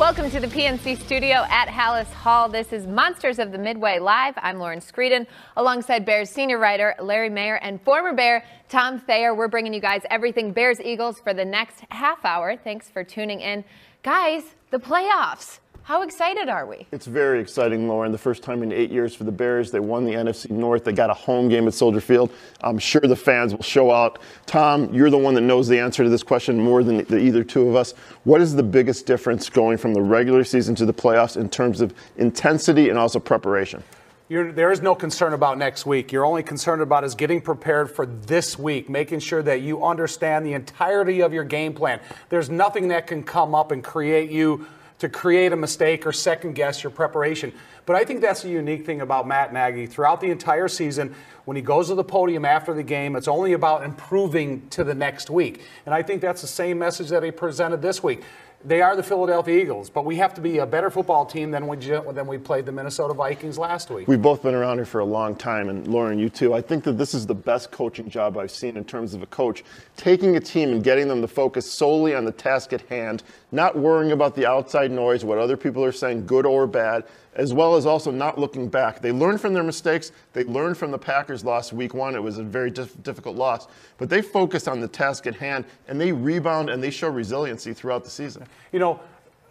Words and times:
Welcome 0.00 0.30
to 0.30 0.40
the 0.40 0.46
PNC 0.46 0.98
studio 0.98 1.44
at 1.50 1.68
Halas 1.68 2.06
Hall. 2.06 2.48
This 2.48 2.72
is 2.72 2.86
Monsters 2.86 3.38
of 3.38 3.52
the 3.52 3.58
Midway 3.58 3.98
Live. 3.98 4.32
I'm 4.38 4.58
Lauren 4.58 4.80
Screeden, 4.80 5.26
alongside 5.58 6.06
Bears 6.06 6.30
senior 6.30 6.56
writer 6.56 6.94
Larry 7.02 7.28
Mayer 7.28 7.56
and 7.56 7.78
former 7.82 8.14
Bear 8.14 8.42
Tom 8.70 8.98
Thayer. 8.98 9.34
We're 9.34 9.46
bringing 9.46 9.74
you 9.74 9.80
guys 9.82 10.00
everything 10.08 10.52
Bears 10.52 10.80
Eagles 10.80 11.20
for 11.20 11.34
the 11.34 11.44
next 11.44 11.84
half 11.90 12.24
hour. 12.24 12.56
Thanks 12.56 12.88
for 12.88 13.04
tuning 13.04 13.40
in. 13.42 13.62
Guys, 14.02 14.42
the 14.70 14.78
playoffs. 14.78 15.58
How 15.82 16.02
excited 16.02 16.48
are 16.48 16.66
we? 16.66 16.86
It's 16.92 17.06
very 17.06 17.40
exciting, 17.40 17.88
Lauren. 17.88 18.12
The 18.12 18.18
first 18.18 18.42
time 18.42 18.62
in 18.62 18.72
eight 18.72 18.90
years 18.90 19.14
for 19.14 19.24
the 19.24 19.32
Bears. 19.32 19.70
They 19.70 19.80
won 19.80 20.04
the 20.04 20.12
NFC 20.12 20.50
North. 20.50 20.84
They 20.84 20.92
got 20.92 21.10
a 21.10 21.14
home 21.14 21.48
game 21.48 21.66
at 21.66 21.74
Soldier 21.74 22.00
Field. 22.00 22.30
I'm 22.60 22.78
sure 22.78 23.00
the 23.00 23.16
fans 23.16 23.54
will 23.54 23.62
show 23.62 23.90
out. 23.90 24.20
Tom, 24.46 24.92
you're 24.94 25.10
the 25.10 25.18
one 25.18 25.34
that 25.34 25.40
knows 25.40 25.68
the 25.68 25.78
answer 25.78 26.04
to 26.04 26.10
this 26.10 26.22
question 26.22 26.60
more 26.60 26.84
than 26.84 27.04
the, 27.04 27.18
either 27.18 27.42
two 27.42 27.68
of 27.68 27.76
us. 27.76 27.92
What 28.24 28.40
is 28.40 28.54
the 28.54 28.62
biggest 28.62 29.06
difference 29.06 29.48
going 29.48 29.78
from 29.78 29.94
the 29.94 30.02
regular 30.02 30.44
season 30.44 30.74
to 30.76 30.86
the 30.86 30.94
playoffs 30.94 31.36
in 31.36 31.48
terms 31.48 31.80
of 31.80 31.94
intensity 32.16 32.88
and 32.90 32.98
also 32.98 33.18
preparation? 33.18 33.82
You're, 34.28 34.52
there 34.52 34.70
is 34.70 34.80
no 34.80 34.94
concern 34.94 35.32
about 35.32 35.58
next 35.58 35.86
week. 35.86 36.12
You're 36.12 36.24
only 36.24 36.44
concerned 36.44 36.82
about 36.82 37.02
is 37.02 37.16
getting 37.16 37.40
prepared 37.40 37.90
for 37.90 38.06
this 38.06 38.56
week, 38.56 38.88
making 38.88 39.18
sure 39.18 39.42
that 39.42 39.62
you 39.62 39.84
understand 39.84 40.46
the 40.46 40.52
entirety 40.52 41.20
of 41.20 41.32
your 41.32 41.42
game 41.42 41.72
plan. 41.72 41.98
There's 42.28 42.48
nothing 42.48 42.86
that 42.88 43.08
can 43.08 43.24
come 43.24 43.56
up 43.56 43.72
and 43.72 43.82
create 43.82 44.30
you 44.30 44.66
to 45.00 45.08
create 45.08 45.52
a 45.52 45.56
mistake 45.56 46.06
or 46.06 46.12
second 46.12 46.54
guess 46.54 46.82
your 46.82 46.90
preparation. 46.90 47.52
But 47.86 47.96
I 47.96 48.04
think 48.04 48.20
that's 48.20 48.42
the 48.42 48.50
unique 48.50 48.86
thing 48.86 49.00
about 49.00 49.26
Matt 49.26 49.52
Nagy. 49.52 49.86
Throughout 49.86 50.20
the 50.20 50.30
entire 50.30 50.68
season, 50.68 51.14
when 51.46 51.56
he 51.56 51.62
goes 51.62 51.88
to 51.88 51.94
the 51.94 52.04
podium 52.04 52.44
after 52.44 52.72
the 52.74 52.82
game, 52.82 53.16
it's 53.16 53.26
only 53.26 53.54
about 53.54 53.82
improving 53.82 54.68
to 54.68 54.84
the 54.84 54.94
next 54.94 55.30
week. 55.30 55.62
And 55.86 55.94
I 55.94 56.02
think 56.02 56.20
that's 56.20 56.42
the 56.42 56.46
same 56.46 56.78
message 56.78 57.08
that 57.08 57.22
he 57.22 57.30
presented 57.30 57.82
this 57.82 58.02
week 58.02 58.22
they 58.64 58.82
are 58.82 58.94
the 58.94 59.02
Philadelphia 59.02 59.58
Eagles, 59.58 59.88
but 59.88 60.04
we 60.04 60.16
have 60.16 60.34
to 60.34 60.40
be 60.40 60.58
a 60.58 60.66
better 60.66 60.90
football 60.90 61.24
team 61.24 61.50
than 61.50 61.66
we 61.66 61.76
than 61.76 62.26
we 62.26 62.36
played 62.36 62.66
the 62.66 62.72
Minnesota 62.72 63.14
Vikings 63.14 63.56
last 63.56 63.90
week. 63.90 64.06
We've 64.06 64.20
both 64.20 64.42
been 64.42 64.54
around 64.54 64.78
here 64.78 64.84
for 64.84 65.00
a 65.00 65.04
long 65.04 65.34
time, 65.34 65.68
and 65.68 65.86
Lauren, 65.88 66.18
you 66.18 66.28
too. 66.28 66.52
I 66.52 66.60
think 66.60 66.84
that 66.84 66.98
this 66.98 67.14
is 67.14 67.26
the 67.26 67.34
best 67.34 67.70
coaching 67.70 68.10
job 68.10 68.36
I've 68.36 68.50
seen 68.50 68.76
in 68.76 68.84
terms 68.84 69.14
of 69.14 69.22
a 69.22 69.26
coach 69.26 69.64
taking 69.96 70.36
a 70.36 70.40
team 70.40 70.72
and 70.72 70.84
getting 70.84 71.08
them 71.08 71.22
to 71.22 71.28
focus 71.28 71.70
solely 71.70 72.14
on 72.14 72.24
the 72.24 72.32
task 72.32 72.72
at 72.72 72.82
hand, 72.82 73.22
not 73.50 73.78
worrying 73.78 74.12
about 74.12 74.34
the 74.34 74.46
outside 74.46 74.90
noise, 74.90 75.24
what 75.24 75.38
other 75.38 75.56
people 75.56 75.82
are 75.82 75.92
saying, 75.92 76.26
good 76.26 76.44
or 76.44 76.66
bad, 76.66 77.04
as 77.34 77.54
well 77.54 77.76
as 77.76 77.86
also 77.86 78.10
not 78.10 78.38
looking 78.38 78.68
back. 78.68 79.00
They 79.00 79.12
learned 79.12 79.40
from 79.40 79.54
their 79.54 79.62
mistakes. 79.62 80.12
They 80.32 80.44
learned 80.44 80.76
from 80.76 80.90
the 80.90 80.98
Packers 80.98 81.44
loss 81.44 81.72
week 81.72 81.94
one. 81.94 82.14
It 82.14 82.22
was 82.22 82.38
a 82.38 82.42
very 82.42 82.70
dif- 82.70 83.00
difficult 83.02 83.36
loss, 83.36 83.68
but 83.98 84.08
they 84.08 84.20
focus 84.22 84.66
on 84.66 84.80
the 84.80 84.88
task 84.88 85.26
at 85.26 85.36
hand 85.36 85.64
and 85.88 86.00
they 86.00 86.12
rebound 86.12 86.70
and 86.70 86.82
they 86.82 86.90
show 86.90 87.08
resiliency 87.08 87.72
throughout 87.72 88.04
the 88.04 88.10
season. 88.10 88.44
You 88.72 88.80
know, 88.80 89.00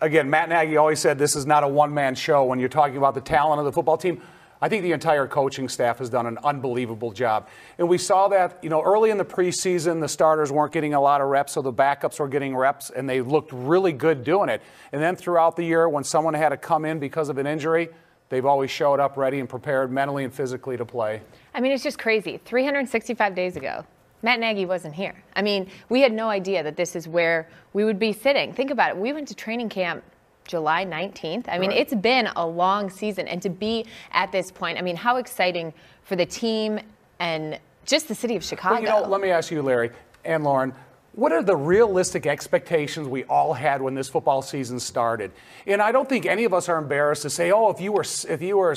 again, 0.01 0.29
Matt 0.29 0.49
Nagy 0.49 0.77
always 0.77 0.99
said 0.99 1.17
this 1.17 1.35
is 1.35 1.45
not 1.45 1.63
a 1.63 1.67
one 1.67 1.93
man 1.93 2.15
show 2.15 2.43
when 2.43 2.59
you're 2.59 2.69
talking 2.69 2.97
about 2.97 3.15
the 3.15 3.21
talent 3.21 3.59
of 3.59 3.65
the 3.65 3.71
football 3.71 3.97
team. 3.97 4.21
I 4.61 4.67
think 4.67 4.83
the 4.83 4.91
entire 4.91 5.25
coaching 5.25 5.69
staff 5.69 5.99
has 5.99 6.09
done 6.09 6.25
an 6.25 6.37
unbelievable 6.43 7.11
job. 7.11 7.47
And 7.77 7.87
we 7.87 7.97
saw 7.97 8.27
that, 8.27 8.57
you 8.61 8.69
know, 8.69 8.81
early 8.81 9.09
in 9.09 9.17
the 9.17 9.25
preseason, 9.25 10.01
the 10.01 10.07
starters 10.09 10.51
weren't 10.51 10.73
getting 10.73 10.93
a 10.93 10.99
lot 10.99 11.21
of 11.21 11.27
reps, 11.27 11.53
so 11.53 11.61
the 11.61 11.71
backups 11.71 12.19
were 12.19 12.27
getting 12.27 12.55
reps, 12.55 12.89
and 12.89 13.09
they 13.09 13.21
looked 13.21 13.53
really 13.53 13.93
good 13.93 14.23
doing 14.23 14.49
it. 14.49 14.61
And 14.91 15.01
then 15.01 15.15
throughout 15.15 15.55
the 15.55 15.63
year, 15.63 15.87
when 15.87 16.03
someone 16.03 16.33
had 16.33 16.49
to 16.49 16.57
come 16.57 16.83
in 16.83 16.99
because 16.99 17.29
of 17.29 17.37
an 17.37 17.47
injury, 17.47 17.87
they've 18.27 18.45
always 18.45 18.69
showed 18.69 18.99
up 18.99 19.15
ready 19.15 19.39
and 19.39 19.47
prepared 19.47 19.91
mentally 19.91 20.25
and 20.25 20.33
physically 20.33 20.75
to 20.75 20.85
play. 20.85 21.21
I 21.53 21.61
mean, 21.61 21.71
it's 21.71 21.83
just 21.83 21.97
crazy. 21.97 22.41
365 22.43 23.33
days 23.33 23.55
ago, 23.55 23.85
Matt 24.21 24.41
Nagy 24.41 24.65
wasn't 24.65 24.93
here. 24.93 25.23
I 25.37 25.41
mean, 25.41 25.69
we 25.87 26.01
had 26.01 26.11
no 26.11 26.27
idea 26.27 26.63
that 26.63 26.75
this 26.75 26.97
is 26.97 27.07
where 27.07 27.47
we 27.71 27.85
would 27.85 27.97
be 27.97 28.11
sitting. 28.11 28.51
Think 28.51 28.71
about 28.71 28.89
it. 28.89 28.97
We 28.97 29.13
went 29.13 29.29
to 29.29 29.35
training 29.35 29.69
camp 29.69 30.03
July 30.49 30.83
19th. 30.83 31.45
I 31.47 31.59
mean, 31.59 31.69
right. 31.69 31.79
it's 31.79 31.93
been 31.93 32.27
a 32.35 32.45
long 32.45 32.89
season. 32.89 33.27
And 33.27 33.39
to 33.43 33.49
be 33.49 33.85
at 34.11 34.31
this 34.31 34.49
point, 34.51 34.79
I 34.79 34.81
mean, 34.81 34.95
how 34.95 35.17
exciting 35.17 35.71
for 36.03 36.15
the 36.15 36.25
team 36.25 36.79
and 37.19 37.59
just 37.85 38.07
the 38.07 38.15
city 38.15 38.35
of 38.35 38.43
Chicago. 38.43 38.81
Well, 38.81 38.81
you 38.81 39.03
know, 39.03 39.07
let 39.07 39.21
me 39.21 39.29
ask 39.29 39.51
you, 39.51 39.61
Larry 39.61 39.91
and 40.25 40.43
Lauren. 40.43 40.73
What 41.13 41.31
are 41.31 41.43
the 41.43 41.55
realistic 41.55 42.25
expectations 42.25 43.07
we 43.07 43.25
all 43.25 43.53
had 43.53 43.81
when 43.81 43.93
this 43.93 44.09
football 44.09 44.41
season 44.41 44.79
started? 44.79 45.31
And 45.67 45.81
I 45.81 45.91
don't 45.91 46.09
think 46.09 46.25
any 46.25 46.45
of 46.45 46.53
us 46.53 46.67
are 46.67 46.77
embarrassed 46.77 47.23
to 47.23 47.29
say, 47.29 47.51
"Oh, 47.51 47.69
if 47.69 47.81
you 47.81 47.91
were 47.91 48.05
if 48.27 48.41
you 48.41 48.57
were 48.57 48.75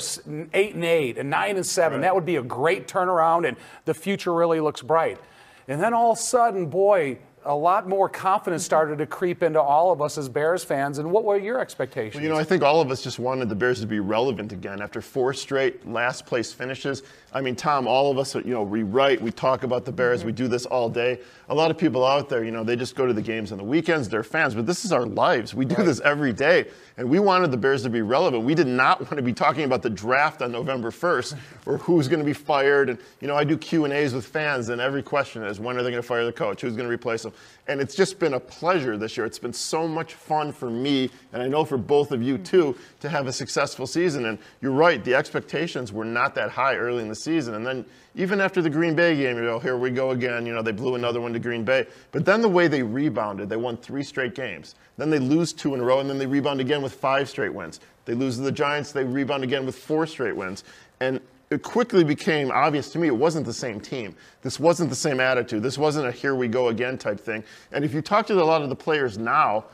eight 0.53 0.75
and 0.75 0.83
eight 0.83 1.17
and 1.17 1.29
nine 1.29 1.55
and 1.55 1.65
seven, 1.65 1.99
right. 1.99 2.07
that 2.07 2.15
would 2.15 2.25
be 2.25 2.35
a 2.35 2.41
great 2.41 2.87
turnaround, 2.87 3.47
and 3.47 3.55
the 3.85 3.93
future 3.93 4.33
really 4.33 4.59
looks 4.59 4.81
bright." 4.81 5.19
And 5.67 5.81
then 5.81 5.93
all 5.93 6.11
of 6.11 6.17
a 6.17 6.21
sudden, 6.21 6.67
boy, 6.67 7.19
a 7.45 7.55
lot 7.55 7.87
more 7.87 8.07
confidence 8.07 8.63
started 8.63 8.97
to 8.97 9.05
creep 9.05 9.43
into 9.43 9.61
all 9.61 9.91
of 9.91 10.01
us 10.01 10.17
as 10.17 10.29
Bears 10.29 10.63
fans. 10.63 10.97
And 10.97 11.11
what 11.11 11.23
were 11.23 11.37
your 11.37 11.59
expectations? 11.59 12.15
Well, 12.15 12.23
you 12.23 12.29
know, 12.29 12.37
I 12.37 12.43
think 12.43 12.63
all 12.63 12.81
of 12.81 12.91
us 12.91 13.01
just 13.01 13.19
wanted 13.19 13.49
the 13.49 13.55
Bears 13.55 13.81
to 13.81 13.87
be 13.87 13.99
relevant 13.99 14.51
again 14.51 14.81
after 14.81 15.01
four 15.01 15.33
straight 15.33 15.87
last 15.87 16.25
place 16.25 16.53
finishes. 16.53 17.03
I 17.33 17.41
mean, 17.41 17.55
Tom, 17.55 17.87
all 17.87 18.11
of 18.11 18.17
us, 18.17 18.35
you 18.35 18.43
know, 18.45 18.63
we 18.63 18.83
write, 18.83 19.21
we 19.21 19.31
talk 19.31 19.63
about 19.63 19.85
the 19.85 19.91
Bears, 19.91 20.19
mm-hmm. 20.19 20.27
we 20.27 20.33
do 20.33 20.47
this 20.47 20.65
all 20.65 20.89
day. 20.89 21.19
A 21.49 21.55
lot 21.55 21.71
of 21.71 21.77
people 21.77 22.05
out 22.05 22.29
there, 22.29 22.43
you 22.43 22.51
know, 22.51 22.63
they 22.63 22.75
just 22.75 22.95
go 22.95 23.05
to 23.05 23.13
the 23.13 23.21
games 23.21 23.51
on 23.51 23.57
the 23.57 23.63
weekends, 23.63 24.07
they're 24.07 24.23
fans, 24.23 24.55
but 24.55 24.65
this 24.65 24.85
is 24.85 24.91
our 24.91 25.05
lives. 25.05 25.53
We 25.53 25.65
do 25.65 25.75
right. 25.75 25.85
this 25.85 25.99
every 26.01 26.33
day. 26.33 26.65
And 26.95 27.09
we 27.09 27.19
wanted 27.19 27.49
the 27.49 27.57
Bears 27.57 27.83
to 27.83 27.89
be 27.89 28.03
relevant. 28.03 28.43
We 28.43 28.53
did 28.53 28.67
not 28.67 29.01
want 29.01 29.15
to 29.15 29.23
be 29.23 29.33
talking 29.33 29.63
about 29.63 29.81
the 29.81 29.89
draft 29.89 30.41
on 30.43 30.51
November 30.51 30.91
1st 30.91 31.37
or 31.65 31.77
who's 31.79 32.07
going 32.07 32.19
to 32.19 32.25
be 32.25 32.33
fired. 32.33 32.89
And, 32.89 32.99
you 33.19 33.27
know, 33.27 33.35
I 33.35 33.43
do 33.43 33.57
Q&As 33.57 34.13
with 34.13 34.25
fans, 34.25 34.69
and 34.69 34.79
every 34.79 35.01
question 35.01 35.43
is, 35.43 35.59
when 35.59 35.75
are 35.75 35.83
they 35.83 35.89
going 35.89 36.01
to 36.01 36.07
fire 36.07 36.23
the 36.23 36.31
coach? 36.31 36.61
Who's 36.61 36.75
going 36.75 36.87
to 36.87 36.93
replace 36.93 37.25
him? 37.25 37.32
And 37.67 37.79
it's 37.79 37.95
just 37.95 38.19
been 38.19 38.33
a 38.33 38.39
pleasure 38.39 38.97
this 38.97 39.15
year. 39.15 39.25
It's 39.25 39.39
been 39.39 39.53
so 39.53 39.87
much 39.87 40.15
fun 40.15 40.51
for 40.51 40.69
me, 40.69 41.09
and 41.31 41.41
I 41.41 41.47
know 41.47 41.63
for 41.63 41.77
both 41.77 42.11
of 42.11 42.21
you 42.21 42.37
too, 42.37 42.75
to 42.99 43.09
have 43.09 43.27
a 43.27 43.33
successful 43.33 43.87
season. 43.87 44.25
And 44.25 44.37
you're 44.61 44.71
right, 44.71 45.03
the 45.03 45.15
expectations 45.15 45.93
were 45.93 46.03
not 46.03 46.35
that 46.35 46.49
high 46.49 46.75
early 46.75 47.01
in 47.01 47.07
the 47.07 47.15
season. 47.15 47.55
And 47.55 47.65
then 47.65 47.85
even 48.15 48.41
after 48.41 48.61
the 48.61 48.69
Green 48.69 48.95
Bay 48.95 49.15
game, 49.15 49.37
you 49.37 49.43
know, 49.43 49.59
here 49.59 49.77
we 49.77 49.91
go 49.91 50.11
again. 50.11 50.45
You 50.45 50.53
know, 50.53 50.61
they 50.61 50.71
blew 50.71 50.95
another 50.95 51.21
one 51.21 51.31
to 51.33 51.39
Green 51.39 51.63
Bay. 51.63 51.87
But 52.11 52.25
then 52.25 52.41
the 52.41 52.49
way 52.49 52.67
they 52.67 52.83
rebounded, 52.83 53.49
they 53.49 53.55
won 53.55 53.77
three 53.77 54.03
straight 54.03 54.35
games. 54.35 54.75
Then 54.97 55.09
they 55.09 55.19
lose 55.19 55.53
two 55.53 55.73
in 55.73 55.79
a 55.79 55.83
row, 55.83 55.99
and 55.99 56.09
then 56.09 56.17
they 56.17 56.27
rebound 56.27 56.59
again 56.59 56.81
with 56.81 56.93
five 56.93 57.29
straight 57.29 57.53
wins. 57.53 57.79
They 58.05 58.13
lose 58.13 58.35
to 58.35 58.41
the 58.41 58.51
Giants, 58.51 58.91
they 58.91 59.05
rebound 59.05 59.43
again 59.43 59.65
with 59.65 59.75
four 59.75 60.05
straight 60.05 60.35
wins. 60.35 60.63
And 60.99 61.21
it 61.53 61.63
quickly 61.63 62.03
became 62.03 62.51
obvious 62.51 62.89
to 62.91 62.99
me 62.99 63.07
it 63.07 63.15
wasn't 63.15 63.45
the 63.45 63.53
same 63.53 63.79
team. 63.79 64.15
This 64.41 64.59
wasn't 64.59 64.89
the 64.89 64.95
same 64.95 65.19
attitude. 65.19 65.63
This 65.63 65.77
wasn't 65.77 66.07
a 66.07 66.11
here 66.11 66.35
we 66.35 66.47
go 66.47 66.67
again 66.67 66.97
type 66.97 67.19
thing. 67.19 67.43
And 67.71 67.85
if 67.85 67.93
you 67.93 68.01
talk 68.01 68.27
to 68.27 68.41
a 68.41 68.43
lot 68.43 68.61
of 68.61 68.69
the 68.69 68.75
players 68.75 69.17
now, 69.17 69.65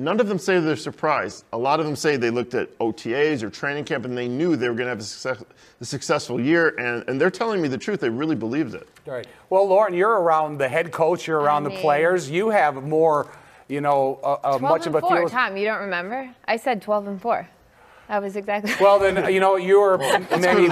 None 0.00 0.18
of 0.18 0.28
them 0.28 0.38
say 0.38 0.58
they're 0.60 0.76
surprised. 0.76 1.44
A 1.52 1.58
lot 1.58 1.78
of 1.78 1.84
them 1.84 1.94
say 1.94 2.16
they 2.16 2.30
looked 2.30 2.54
at 2.54 2.76
OTAs 2.78 3.42
or 3.42 3.50
training 3.50 3.84
camp 3.84 4.06
and 4.06 4.16
they 4.16 4.28
knew 4.28 4.56
they 4.56 4.70
were 4.70 4.74
going 4.74 4.86
to 4.86 4.90
have 4.90 5.00
a, 5.00 5.02
success, 5.02 5.44
a 5.78 5.84
successful 5.84 6.40
year, 6.40 6.74
and, 6.78 7.06
and 7.06 7.20
they're 7.20 7.30
telling 7.30 7.60
me 7.60 7.68
the 7.68 7.76
truth. 7.76 8.00
They 8.00 8.08
really 8.08 8.34
believed 8.34 8.74
it. 8.74 8.88
Right. 9.04 9.26
Well, 9.50 9.68
Lauren, 9.68 9.92
you're 9.92 10.18
around 10.22 10.56
the 10.56 10.70
head 10.70 10.90
coach, 10.90 11.26
you're 11.26 11.38
around 11.38 11.66
I 11.66 11.68
mean, 11.68 11.76
the 11.76 11.82
players. 11.82 12.30
You 12.30 12.48
have 12.48 12.82
more, 12.82 13.30
you 13.68 13.82
know, 13.82 14.18
a, 14.24 14.52
a 14.52 14.58
much 14.58 14.86
of 14.86 14.94
a 14.94 15.02
feel. 15.02 15.28
Tom, 15.28 15.58
you 15.58 15.66
don't 15.66 15.82
remember? 15.82 16.34
I 16.46 16.56
said 16.56 16.80
12 16.80 17.06
and 17.06 17.20
4. 17.20 17.46
That 18.10 18.22
was 18.22 18.34
exactly. 18.34 18.74
Well, 18.80 18.98
then 18.98 19.32
you 19.32 19.38
know 19.38 19.54
you're 19.54 19.96
well, 19.96 20.26
maybe 20.40 20.62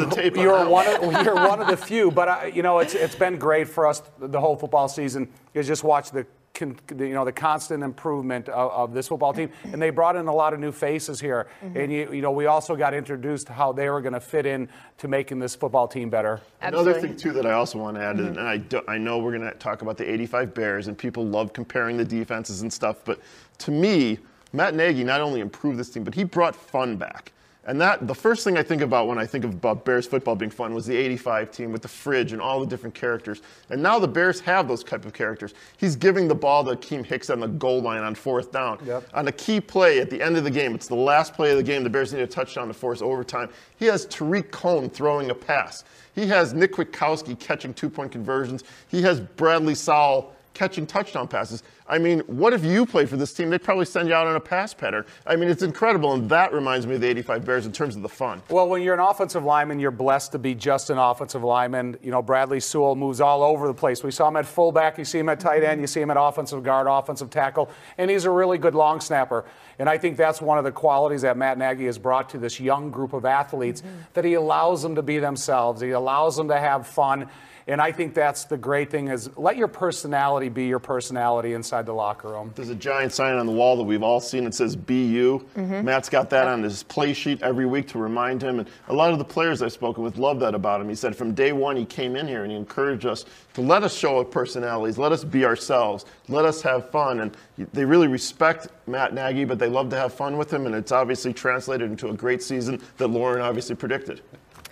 you're 0.40 0.68
one 0.68 0.88
of 0.88 1.24
you're 1.24 1.36
one 1.36 1.60
of 1.60 1.68
the 1.68 1.76
few, 1.76 2.10
but 2.10 2.28
uh, 2.28 2.50
you 2.52 2.64
know 2.64 2.80
it's 2.80 2.94
it's 2.94 3.14
been 3.14 3.38
great 3.38 3.68
for 3.68 3.86
us 3.86 4.02
the 4.18 4.40
whole 4.40 4.56
football 4.56 4.88
season. 4.88 5.28
Is 5.54 5.68
just 5.68 5.84
watch 5.84 6.10
the 6.10 6.26
con, 6.52 6.76
you 6.98 7.14
know 7.14 7.24
the 7.24 7.30
constant 7.30 7.84
improvement 7.84 8.48
of, 8.48 8.72
of, 8.72 8.92
this 8.92 9.06
football 9.06 9.32
team, 9.32 9.50
and 9.72 9.80
they 9.80 9.90
brought 9.90 10.16
in 10.16 10.26
a 10.26 10.34
lot 10.34 10.52
of 10.52 10.58
new 10.58 10.72
faces 10.72 11.20
here. 11.20 11.46
Mm-hmm. 11.64 11.78
And 11.78 11.92
you, 11.92 12.12
you 12.14 12.22
know, 12.22 12.32
we 12.32 12.46
also 12.46 12.74
got 12.74 12.92
introduced 12.92 13.46
to 13.46 13.52
how 13.52 13.72
they 13.72 13.88
were 13.88 14.00
going 14.00 14.14
to 14.14 14.20
fit 14.20 14.44
in 14.44 14.68
to 14.98 15.06
making 15.06 15.38
this 15.38 15.54
football 15.54 15.86
team 15.86 16.10
better. 16.10 16.40
Absolutely. 16.60 16.92
Another 16.92 17.06
thing 17.06 17.16
too 17.16 17.32
that 17.34 17.46
I 17.46 17.52
also 17.52 17.78
want 17.78 17.98
to 17.98 18.02
add, 18.02 18.16
mm-hmm. 18.16 18.36
and 18.36 18.40
I 18.40 18.56
do, 18.56 18.82
I 18.88 18.98
know 18.98 19.18
we're 19.18 19.38
going 19.38 19.48
to 19.48 19.56
talk 19.58 19.82
about 19.82 19.96
the 19.96 20.10
85 20.10 20.54
Bears, 20.54 20.88
and 20.88 20.98
people 20.98 21.24
love 21.24 21.52
comparing 21.52 21.96
the 21.96 22.04
defenses 22.04 22.62
and 22.62 22.72
stuff, 22.72 22.96
but 23.04 23.20
to 23.58 23.70
me. 23.70 24.18
Matt 24.52 24.74
Nagy 24.74 25.04
not 25.04 25.20
only 25.20 25.40
improved 25.40 25.78
this 25.78 25.90
team, 25.90 26.04
but 26.04 26.14
he 26.14 26.24
brought 26.24 26.56
fun 26.56 26.96
back. 26.96 27.32
And 27.68 27.78
that 27.82 28.06
the 28.06 28.14
first 28.14 28.44
thing 28.44 28.56
I 28.56 28.62
think 28.62 28.80
about 28.80 29.08
when 29.08 29.18
I 29.18 29.26
think 29.26 29.44
about 29.44 29.84
Bears 29.84 30.06
football 30.06 30.34
being 30.34 30.50
fun 30.50 30.72
was 30.72 30.86
the 30.86 30.96
85 30.96 31.50
team 31.50 31.70
with 31.70 31.82
the 31.82 31.88
fridge 31.88 32.32
and 32.32 32.40
all 32.40 32.60
the 32.60 32.66
different 32.66 32.94
characters. 32.94 33.42
And 33.68 33.82
now 33.82 33.98
the 33.98 34.08
Bears 34.08 34.40
have 34.40 34.66
those 34.66 34.82
type 34.82 35.04
of 35.04 35.12
characters. 35.12 35.52
He's 35.76 35.94
giving 35.94 36.28
the 36.28 36.34
ball 36.34 36.64
to 36.64 36.70
Akiem 36.70 37.04
Hicks 37.04 37.28
on 37.28 37.40
the 37.40 37.46
goal 37.46 37.82
line 37.82 38.02
on 38.02 38.14
fourth 38.14 38.52
down. 38.52 38.78
Yep. 38.86 39.08
On 39.12 39.28
a 39.28 39.32
key 39.32 39.60
play 39.60 40.00
at 40.00 40.08
the 40.08 40.22
end 40.22 40.38
of 40.38 40.44
the 40.44 40.50
game, 40.50 40.74
it's 40.74 40.88
the 40.88 40.94
last 40.94 41.34
play 41.34 41.50
of 41.50 41.58
the 41.58 41.62
game, 41.62 41.84
the 41.84 41.90
Bears 41.90 42.14
need 42.14 42.22
a 42.22 42.26
touchdown 42.26 42.68
to 42.68 42.74
force 42.74 43.02
overtime. 43.02 43.50
He 43.76 43.84
has 43.84 44.06
Tarik 44.06 44.50
Cohen 44.50 44.88
throwing 44.88 45.28
a 45.28 45.34
pass. 45.34 45.84
He 46.14 46.26
has 46.28 46.54
Nick 46.54 46.72
Kwiatkowski 46.72 47.38
catching 47.38 47.74
two-point 47.74 48.12
conversions. 48.12 48.64
He 48.88 49.02
has 49.02 49.20
Bradley 49.20 49.74
Sowell 49.74 50.32
catching 50.54 50.86
touchdown 50.86 51.28
passes. 51.28 51.62
I 51.88 51.98
mean, 51.98 52.20
what 52.20 52.52
if 52.52 52.64
you 52.64 52.84
played 52.84 53.08
for 53.08 53.16
this 53.16 53.32
team? 53.32 53.48
They'd 53.48 53.62
probably 53.62 53.86
send 53.86 54.08
you 54.08 54.14
out 54.14 54.26
on 54.26 54.36
a 54.36 54.40
pass 54.40 54.74
pattern. 54.74 55.06
I 55.26 55.36
mean, 55.36 55.48
it's 55.48 55.62
incredible, 55.62 56.12
and 56.12 56.28
that 56.28 56.52
reminds 56.52 56.86
me 56.86 56.96
of 56.96 57.00
the 57.00 57.06
85 57.06 57.44
Bears 57.46 57.66
in 57.66 57.72
terms 57.72 57.96
of 57.96 58.02
the 58.02 58.08
fun. 58.08 58.42
Well, 58.50 58.68
when 58.68 58.82
you're 58.82 58.92
an 58.92 59.00
offensive 59.00 59.42
lineman, 59.42 59.80
you're 59.80 59.90
blessed 59.90 60.32
to 60.32 60.38
be 60.38 60.54
just 60.54 60.90
an 60.90 60.98
offensive 60.98 61.42
lineman. 61.42 61.96
You 62.02 62.10
know, 62.10 62.20
Bradley 62.20 62.60
Sowell 62.60 62.94
moves 62.94 63.20
all 63.20 63.42
over 63.42 63.66
the 63.66 63.74
place. 63.74 64.04
We 64.04 64.10
saw 64.10 64.28
him 64.28 64.36
at 64.36 64.44
fullback, 64.44 64.98
you 64.98 65.04
see 65.04 65.18
him 65.18 65.30
at 65.30 65.40
tight 65.40 65.64
end, 65.64 65.80
you 65.80 65.86
see 65.86 66.02
him 66.02 66.10
at 66.10 66.18
offensive 66.18 66.62
guard, 66.62 66.86
offensive 66.86 67.30
tackle, 67.30 67.70
and 67.96 68.10
he's 68.10 68.26
a 68.26 68.30
really 68.30 68.58
good 68.58 68.74
long 68.74 69.00
snapper. 69.00 69.46
And 69.78 69.88
I 69.88 69.96
think 69.96 70.16
that's 70.16 70.42
one 70.42 70.58
of 70.58 70.64
the 70.64 70.72
qualities 70.72 71.22
that 71.22 71.36
Matt 71.36 71.56
Nagy 71.56 71.86
has 71.86 71.98
brought 71.98 72.28
to 72.30 72.38
this 72.38 72.60
young 72.60 72.90
group 72.90 73.12
of 73.12 73.24
athletes 73.24 73.80
mm-hmm. 73.80 73.96
that 74.12 74.24
he 74.24 74.34
allows 74.34 74.82
them 74.82 74.96
to 74.96 75.02
be 75.02 75.18
themselves. 75.18 75.80
He 75.80 75.90
allows 75.90 76.36
them 76.36 76.48
to 76.48 76.58
have 76.58 76.86
fun. 76.86 77.28
And 77.68 77.82
I 77.82 77.92
think 77.92 78.14
that's 78.14 78.46
the 78.46 78.56
great 78.56 78.90
thing 78.90 79.08
is 79.08 79.28
let 79.36 79.58
your 79.58 79.68
personality 79.68 80.48
be 80.48 80.66
your 80.66 80.78
personality 80.78 81.52
inside 81.52 81.84
the 81.84 81.92
locker 81.92 82.30
room. 82.30 82.50
There's 82.54 82.70
a 82.70 82.74
giant 82.74 83.12
sign 83.12 83.36
on 83.36 83.44
the 83.44 83.52
wall 83.52 83.76
that 83.76 83.82
we've 83.82 84.02
all 84.02 84.20
seen. 84.20 84.46
It 84.46 84.54
says 84.54 84.74
"Be 84.74 85.04
you." 85.04 85.46
Mm-hmm. 85.54 85.84
Matt's 85.84 86.08
got 86.08 86.30
that 86.30 86.48
on 86.48 86.62
his 86.62 86.82
play 86.82 87.12
sheet 87.12 87.42
every 87.42 87.66
week 87.66 87.86
to 87.88 87.98
remind 87.98 88.42
him. 88.42 88.60
And 88.60 88.68
a 88.88 88.94
lot 88.94 89.12
of 89.12 89.18
the 89.18 89.24
players 89.24 89.60
I've 89.60 89.72
spoken 89.72 90.02
with 90.02 90.16
love 90.16 90.40
that 90.40 90.54
about 90.54 90.80
him. 90.80 90.88
He 90.88 90.94
said 90.94 91.14
from 91.14 91.34
day 91.34 91.52
one 91.52 91.76
he 91.76 91.84
came 91.84 92.16
in 92.16 92.26
here 92.26 92.42
and 92.42 92.50
he 92.50 92.56
encouraged 92.56 93.04
us 93.04 93.26
to 93.52 93.60
let 93.60 93.82
us 93.82 93.94
show 93.94 94.18
our 94.18 94.24
personalities, 94.24 94.96
let 94.96 95.12
us 95.12 95.22
be 95.22 95.44
ourselves, 95.44 96.06
let 96.28 96.46
us 96.46 96.62
have 96.62 96.90
fun. 96.90 97.20
And 97.20 97.36
they 97.74 97.84
really 97.84 98.08
respect 98.08 98.68
Matt 98.86 99.12
Nagy, 99.12 99.44
but 99.44 99.58
they 99.58 99.68
love 99.68 99.90
to 99.90 99.96
have 99.96 100.14
fun 100.14 100.38
with 100.38 100.50
him. 100.50 100.64
And 100.64 100.74
it's 100.74 100.92
obviously 100.92 101.34
translated 101.34 101.90
into 101.90 102.08
a 102.08 102.14
great 102.14 102.42
season 102.42 102.80
that 102.96 103.08
Lauren 103.08 103.42
obviously 103.42 103.76
predicted. 103.76 104.22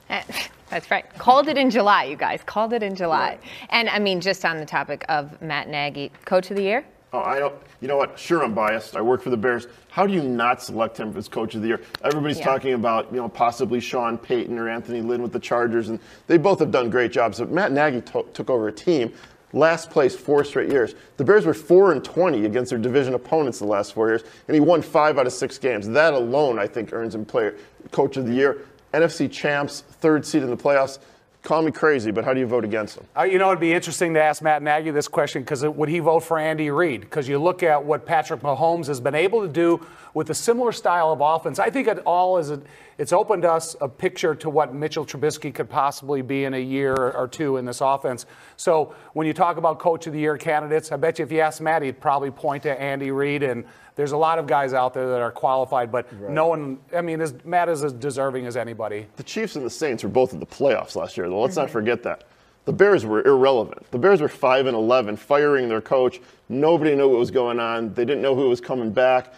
That's 0.70 0.90
right. 0.90 1.08
Called 1.18 1.48
it 1.48 1.56
in 1.56 1.70
July, 1.70 2.04
you 2.04 2.16
guys. 2.16 2.42
Called 2.44 2.72
it 2.72 2.82
in 2.82 2.94
July. 2.94 3.38
And 3.70 3.88
I 3.88 3.98
mean, 3.98 4.20
just 4.20 4.44
on 4.44 4.58
the 4.58 4.66
topic 4.66 5.04
of 5.08 5.40
Matt 5.40 5.68
Nagy, 5.68 6.10
Coach 6.24 6.50
of 6.50 6.56
the 6.56 6.62
Year. 6.62 6.84
Oh, 7.12 7.20
I 7.20 7.38
don't. 7.38 7.54
You 7.80 7.88
know 7.88 7.96
what? 7.96 8.18
Sure, 8.18 8.42
I'm 8.42 8.52
biased. 8.52 8.96
I 8.96 9.00
work 9.00 9.22
for 9.22 9.30
the 9.30 9.36
Bears. 9.36 9.68
How 9.90 10.06
do 10.06 10.12
you 10.12 10.22
not 10.22 10.62
select 10.62 10.98
him 10.98 11.16
as 11.16 11.28
Coach 11.28 11.54
of 11.54 11.62
the 11.62 11.68
Year? 11.68 11.80
Everybody's 12.02 12.38
yeah. 12.38 12.44
talking 12.44 12.74
about 12.74 13.10
you 13.12 13.18
know 13.18 13.28
possibly 13.28 13.80
Sean 13.80 14.18
Payton 14.18 14.58
or 14.58 14.68
Anthony 14.68 15.02
Lynn 15.02 15.22
with 15.22 15.32
the 15.32 15.38
Chargers, 15.38 15.88
and 15.88 16.00
they 16.26 16.36
both 16.36 16.58
have 16.58 16.70
done 16.70 16.90
great 16.90 17.12
jobs. 17.12 17.38
But 17.38 17.50
Matt 17.50 17.72
Nagy 17.72 18.00
took 18.00 18.50
over 18.50 18.68
a 18.68 18.72
team 18.72 19.12
last 19.52 19.90
place 19.90 20.14
four 20.14 20.44
straight 20.44 20.70
years. 20.70 20.94
The 21.16 21.24
Bears 21.24 21.46
were 21.46 21.54
four 21.54 21.92
and 21.92 22.04
20 22.04 22.44
against 22.44 22.70
their 22.70 22.78
division 22.78 23.14
opponents 23.14 23.58
the 23.58 23.66
last 23.66 23.94
four 23.94 24.08
years, 24.08 24.24
and 24.48 24.54
he 24.54 24.60
won 24.60 24.82
five 24.82 25.18
out 25.18 25.26
of 25.26 25.32
six 25.32 25.58
games. 25.58 25.88
That 25.88 26.12
alone, 26.12 26.58
I 26.58 26.66
think, 26.66 26.92
earns 26.92 27.14
him 27.14 27.24
player 27.24 27.56
coach 27.92 28.16
of 28.16 28.26
the 28.26 28.34
year. 28.34 28.66
NFC 28.92 29.30
champs, 29.30 29.80
third 29.80 30.24
seed 30.24 30.42
in 30.42 30.50
the 30.50 30.56
playoffs. 30.56 30.98
Call 31.46 31.62
me 31.62 31.70
crazy, 31.70 32.10
but 32.10 32.24
how 32.24 32.34
do 32.34 32.40
you 32.40 32.46
vote 32.46 32.64
against 32.64 32.96
them? 32.96 33.06
Uh, 33.16 33.22
you 33.22 33.38
know, 33.38 33.46
it'd 33.50 33.60
be 33.60 33.72
interesting 33.72 34.14
to 34.14 34.20
ask 34.20 34.42
Matt 34.42 34.62
Nagy 34.64 34.90
this 34.90 35.06
question 35.06 35.42
because 35.42 35.62
would 35.62 35.88
he 35.88 36.00
vote 36.00 36.24
for 36.24 36.40
Andy 36.40 36.70
Reid? 36.70 37.02
Because 37.02 37.28
you 37.28 37.38
look 37.38 37.62
at 37.62 37.84
what 37.84 38.04
Patrick 38.04 38.40
Mahomes 38.40 38.88
has 38.88 39.00
been 39.00 39.14
able 39.14 39.42
to 39.42 39.48
do 39.48 39.86
with 40.12 40.28
a 40.30 40.34
similar 40.34 40.72
style 40.72 41.12
of 41.12 41.20
offense. 41.20 41.60
I 41.60 41.70
think 41.70 41.86
it 41.86 42.00
all 42.00 42.38
is 42.38 42.50
a, 42.50 42.60
it's 42.98 43.12
opened 43.12 43.44
us 43.44 43.76
a 43.80 43.88
picture 43.88 44.34
to 44.34 44.50
what 44.50 44.74
Mitchell 44.74 45.06
Trubisky 45.06 45.54
could 45.54 45.70
possibly 45.70 46.20
be 46.20 46.42
in 46.42 46.54
a 46.54 46.60
year 46.60 46.94
or 46.94 47.28
two 47.28 47.58
in 47.58 47.64
this 47.64 47.80
offense. 47.80 48.26
So 48.56 48.96
when 49.12 49.28
you 49.28 49.32
talk 49.32 49.56
about 49.56 49.78
Coach 49.78 50.08
of 50.08 50.14
the 50.14 50.18
Year 50.18 50.36
candidates, 50.36 50.90
I 50.90 50.96
bet 50.96 51.20
you 51.20 51.24
if 51.24 51.30
you 51.30 51.38
ask 51.38 51.60
Matt, 51.60 51.82
he'd 51.82 52.00
probably 52.00 52.32
point 52.32 52.64
to 52.64 52.80
Andy 52.80 53.12
Reid 53.12 53.44
and 53.44 53.66
there's 53.96 54.12
a 54.12 54.16
lot 54.16 54.38
of 54.38 54.46
guys 54.46 54.74
out 54.74 54.94
there 54.94 55.08
that 55.08 55.20
are 55.22 55.32
qualified, 55.32 55.90
but 55.90 56.06
right. 56.20 56.30
no 56.30 56.46
one, 56.46 56.78
I 56.94 57.00
mean, 57.00 57.20
is, 57.20 57.34
Matt 57.44 57.70
is 57.70 57.82
as 57.82 57.94
deserving 57.94 58.46
as 58.46 58.56
anybody. 58.56 59.06
The 59.16 59.22
Chiefs 59.22 59.56
and 59.56 59.64
the 59.64 59.70
Saints 59.70 60.04
were 60.04 60.10
both 60.10 60.34
in 60.34 60.38
the 60.38 60.46
playoffs 60.46 60.94
last 60.96 61.16
year, 61.16 61.28
though. 61.28 61.40
Let's 61.40 61.54
mm-hmm. 61.54 61.62
not 61.62 61.70
forget 61.70 62.02
that. 62.04 62.24
The 62.66 62.72
Bears 62.72 63.06
were 63.06 63.24
irrelevant. 63.26 63.90
The 63.92 63.98
Bears 63.98 64.20
were 64.20 64.28
5 64.28 64.66
and 64.66 64.76
11, 64.76 65.16
firing 65.16 65.68
their 65.68 65.80
coach. 65.80 66.20
Nobody 66.48 66.94
knew 66.94 67.08
what 67.08 67.18
was 67.18 67.30
going 67.30 67.58
on. 67.58 67.94
They 67.94 68.04
didn't 68.04 68.22
know 68.22 68.34
who 68.34 68.48
was 68.50 68.60
coming 68.60 68.92
back. 68.92 69.32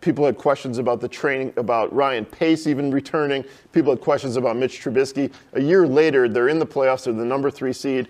People 0.00 0.26
had 0.26 0.36
questions 0.36 0.76
about 0.76 1.00
the 1.00 1.08
training, 1.08 1.54
about 1.56 1.94
Ryan 1.94 2.26
Pace 2.26 2.66
even 2.66 2.90
returning. 2.90 3.42
People 3.72 3.92
had 3.92 4.02
questions 4.02 4.36
about 4.36 4.56
Mitch 4.56 4.82
Trubisky. 4.82 5.32
A 5.54 5.62
year 5.62 5.86
later, 5.86 6.28
they're 6.28 6.48
in 6.48 6.58
the 6.58 6.66
playoffs. 6.66 7.04
They're 7.04 7.14
the 7.14 7.24
number 7.24 7.50
three 7.50 7.72
seed. 7.72 8.08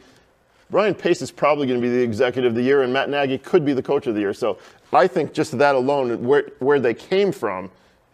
Ryan 0.70 0.94
Pace 0.94 1.22
is 1.22 1.30
probably 1.30 1.68
going 1.68 1.80
to 1.80 1.86
be 1.86 1.94
the 1.94 2.02
executive 2.02 2.52
of 2.52 2.56
the 2.56 2.62
year, 2.62 2.82
and 2.82 2.92
Matt 2.92 3.10
Nagy 3.10 3.38
could 3.38 3.64
be 3.64 3.74
the 3.74 3.82
coach 3.82 4.08
of 4.08 4.14
the 4.14 4.20
year. 4.20 4.34
So 4.34 4.58
I 4.96 5.06
think 5.06 5.32
just 5.32 5.56
that 5.58 5.74
alone, 5.74 6.24
where, 6.24 6.50
where 6.58 6.80
they 6.80 6.94
came 6.94 7.32
from, 7.32 7.70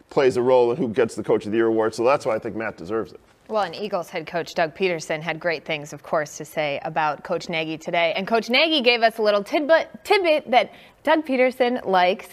plays 0.09 0.37
a 0.37 0.41
role 0.41 0.71
in 0.71 0.77
who 0.77 0.89
gets 0.89 1.15
the 1.15 1.23
Coach 1.23 1.45
of 1.45 1.51
the 1.51 1.57
Year 1.57 1.67
award. 1.67 1.95
So 1.95 2.03
that's 2.03 2.25
why 2.25 2.35
I 2.35 2.39
think 2.39 2.55
Matt 2.55 2.77
deserves 2.77 3.13
it. 3.13 3.19
Well, 3.47 3.63
and 3.63 3.75
Eagles 3.75 4.09
head 4.09 4.27
coach 4.27 4.53
Doug 4.53 4.75
Pederson 4.75 5.21
had 5.21 5.37
great 5.37 5.65
things, 5.65 5.91
of 5.91 6.03
course, 6.03 6.37
to 6.37 6.45
say 6.45 6.79
about 6.83 7.25
Coach 7.25 7.49
Nagy 7.49 7.77
today. 7.77 8.13
And 8.15 8.25
Coach 8.25 8.49
Nagy 8.49 8.81
gave 8.81 9.01
us 9.01 9.17
a 9.17 9.21
little 9.21 9.43
tidbit, 9.43 9.89
tidbit 10.05 10.49
that 10.51 10.71
Doug 11.03 11.25
Pederson 11.25 11.85
likes 11.85 12.29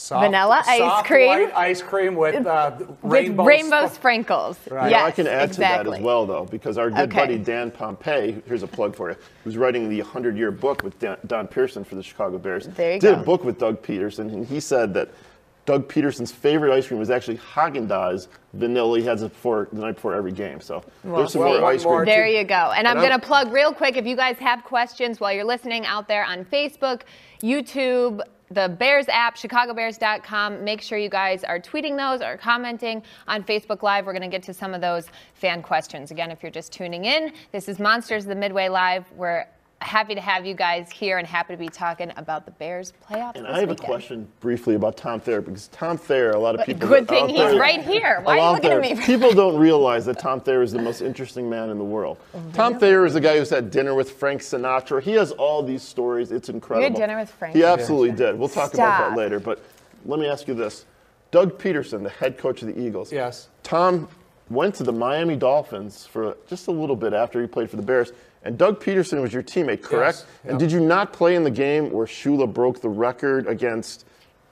Soft, 0.00 0.24
vanilla 0.24 0.62
ice 0.66 1.06
cream. 1.06 1.50
ice 1.54 1.82
cream 1.82 2.14
with, 2.14 2.46
uh, 2.46 2.72
rainbow, 3.02 3.42
with 3.42 3.46
rainbow 3.46 3.86
sprinkles. 3.86 4.58
Right. 4.70 4.90
Yes, 4.90 5.02
I 5.04 5.10
can 5.10 5.26
add 5.26 5.48
exactly. 5.50 5.84
to 5.84 5.90
that 5.90 5.98
as 5.98 6.02
well, 6.02 6.24
though, 6.24 6.46
because 6.46 6.78
our 6.78 6.88
good 6.88 7.10
okay. 7.10 7.16
buddy 7.16 7.38
Dan 7.38 7.70
Pompei, 7.70 8.42
here's 8.46 8.62
a 8.62 8.66
plug 8.66 8.96
for 8.96 9.10
you, 9.10 9.16
who's 9.44 9.58
writing 9.58 9.90
the 9.90 10.00
100 10.00 10.38
year 10.38 10.50
book 10.50 10.82
with 10.82 10.98
Dan, 10.98 11.18
Don 11.26 11.46
Pierson 11.46 11.84
for 11.84 11.96
the 11.96 12.02
Chicago 12.02 12.38
Bears. 12.38 12.66
There 12.68 12.94
you 12.94 12.98
did 12.98 13.14
go. 13.14 13.20
a 13.20 13.24
book 13.24 13.44
with 13.44 13.58
Doug 13.58 13.82
Pederson, 13.82 14.32
and 14.32 14.46
he 14.46 14.58
said 14.58 14.94
that 14.94 15.10
Doug 15.66 15.86
Pederson's 15.86 16.32
favorite 16.32 16.72
ice 16.72 16.86
cream 16.86 16.98
was 16.98 17.10
actually 17.10 17.36
Haagen 17.36 17.86
Dazs 17.86 18.28
vanilla. 18.54 18.98
He 18.98 19.04
has 19.04 19.22
it 19.22 19.28
before 19.28 19.68
the 19.70 19.82
night 19.82 19.96
before 19.96 20.14
every 20.14 20.32
game. 20.32 20.62
So 20.62 20.82
well, 21.04 21.18
there's 21.18 21.32
some 21.32 21.42
well, 21.42 21.60
more 21.60 21.70
ice 21.70 21.84
cream. 21.84 22.06
There 22.06 22.26
you 22.26 22.44
go. 22.44 22.72
And, 22.72 22.86
and 22.86 22.88
I'm 22.88 22.96
going 22.96 23.10
to 23.10 23.24
plug 23.24 23.52
real 23.52 23.74
quick 23.74 23.98
if 23.98 24.06
you 24.06 24.16
guys 24.16 24.38
have 24.38 24.64
questions 24.64 25.20
while 25.20 25.32
you're 25.32 25.44
listening 25.44 25.84
out 25.84 26.08
there 26.08 26.24
on 26.24 26.46
Facebook, 26.46 27.02
YouTube, 27.42 28.22
the 28.50 28.68
Bears 28.68 29.06
app, 29.08 29.36
chicagobears.com. 29.36 30.64
Make 30.64 30.82
sure 30.82 30.98
you 30.98 31.08
guys 31.08 31.44
are 31.44 31.60
tweeting 31.60 31.96
those 31.96 32.20
or 32.20 32.36
commenting 32.36 33.02
on 33.28 33.44
Facebook 33.44 33.82
Live. 33.82 34.06
We're 34.06 34.12
going 34.12 34.22
to 34.22 34.28
get 34.28 34.42
to 34.44 34.54
some 34.54 34.74
of 34.74 34.80
those 34.80 35.06
fan 35.34 35.62
questions. 35.62 36.10
Again, 36.10 36.30
if 36.30 36.42
you're 36.42 36.50
just 36.50 36.72
tuning 36.72 37.04
in, 37.04 37.32
this 37.52 37.68
is 37.68 37.78
Monsters 37.78 38.24
of 38.24 38.28
the 38.28 38.34
Midway 38.34 38.68
Live. 38.68 39.04
We're 39.12 39.46
happy 39.82 40.14
to 40.14 40.20
have 40.20 40.44
you 40.44 40.54
guys 40.54 40.90
here 40.90 41.18
and 41.18 41.26
happy 41.26 41.54
to 41.54 41.58
be 41.58 41.68
talking 41.68 42.12
about 42.16 42.44
the 42.44 42.50
Bears 42.52 42.92
playoffs. 43.08 43.36
And 43.36 43.46
I 43.46 43.60
have 43.60 43.70
weekend. 43.70 43.80
a 43.80 43.84
question 43.84 44.28
briefly 44.40 44.74
about 44.74 44.96
Tom 44.96 45.20
Thayer 45.20 45.40
because 45.40 45.68
Tom 45.68 45.96
Thayer, 45.96 46.30
a 46.30 46.38
lot 46.38 46.58
of 46.58 46.66
people. 46.66 46.86
Good 46.86 47.08
thing 47.08 47.28
he's 47.28 47.38
there, 47.38 47.58
right 47.58 47.82
here. 47.82 48.20
Why 48.22 48.38
are 48.38 48.46
you 48.48 48.52
looking 48.54 48.70
there, 48.70 48.82
at 48.82 48.98
me? 48.98 49.06
people 49.06 49.32
don't 49.32 49.58
realize 49.58 50.04
that 50.06 50.18
Tom 50.18 50.40
Thayer 50.40 50.62
is 50.62 50.72
the 50.72 50.82
most 50.82 51.00
interesting 51.00 51.48
man 51.48 51.70
in 51.70 51.78
the 51.78 51.84
world. 51.84 52.18
Oh, 52.34 52.42
Tom 52.52 52.78
Thayer 52.78 53.06
is 53.06 53.14
the 53.14 53.20
guy 53.20 53.38
who's 53.38 53.50
had 53.50 53.70
dinner 53.70 53.94
with 53.94 54.10
Frank 54.10 54.42
Sinatra. 54.42 55.02
He 55.02 55.12
has 55.12 55.32
all 55.32 55.62
these 55.62 55.82
stories. 55.82 56.30
It's 56.30 56.48
incredible. 56.48 56.82
You 56.86 56.92
had 56.92 56.98
dinner 56.98 57.18
with 57.18 57.30
Frank. 57.30 57.56
He 57.56 57.64
absolutely 57.64 58.12
did. 58.12 58.38
We'll 58.38 58.48
talk 58.48 58.74
Stop. 58.74 58.98
about 58.98 59.10
that 59.10 59.16
later. 59.16 59.40
But 59.40 59.64
let 60.04 60.20
me 60.20 60.28
ask 60.28 60.46
you 60.46 60.54
this: 60.54 60.84
Doug 61.30 61.58
Pederson, 61.58 62.02
the 62.02 62.10
head 62.10 62.36
coach 62.36 62.62
of 62.62 62.68
the 62.68 62.78
Eagles. 62.78 63.12
Yes. 63.12 63.48
Tom 63.62 64.08
went 64.50 64.74
to 64.74 64.82
the 64.82 64.92
Miami 64.92 65.36
Dolphins 65.36 66.04
for 66.04 66.36
just 66.48 66.66
a 66.66 66.72
little 66.72 66.96
bit 66.96 67.12
after 67.12 67.40
he 67.40 67.46
played 67.46 67.70
for 67.70 67.76
the 67.76 67.82
Bears 67.82 68.12
and 68.42 68.56
Doug 68.56 68.82
Pederson 68.82 69.20
was 69.20 69.32
your 69.32 69.42
teammate, 69.42 69.82
correct? 69.82 70.24
Yes. 70.44 70.50
And 70.50 70.58
did 70.58 70.72
you 70.72 70.80
not 70.80 71.12
play 71.12 71.34
in 71.34 71.44
the 71.44 71.50
game 71.50 71.90
where 71.90 72.06
Shula 72.06 72.52
broke 72.52 72.80
the 72.80 72.88
record 72.88 73.46
against? 73.46 74.06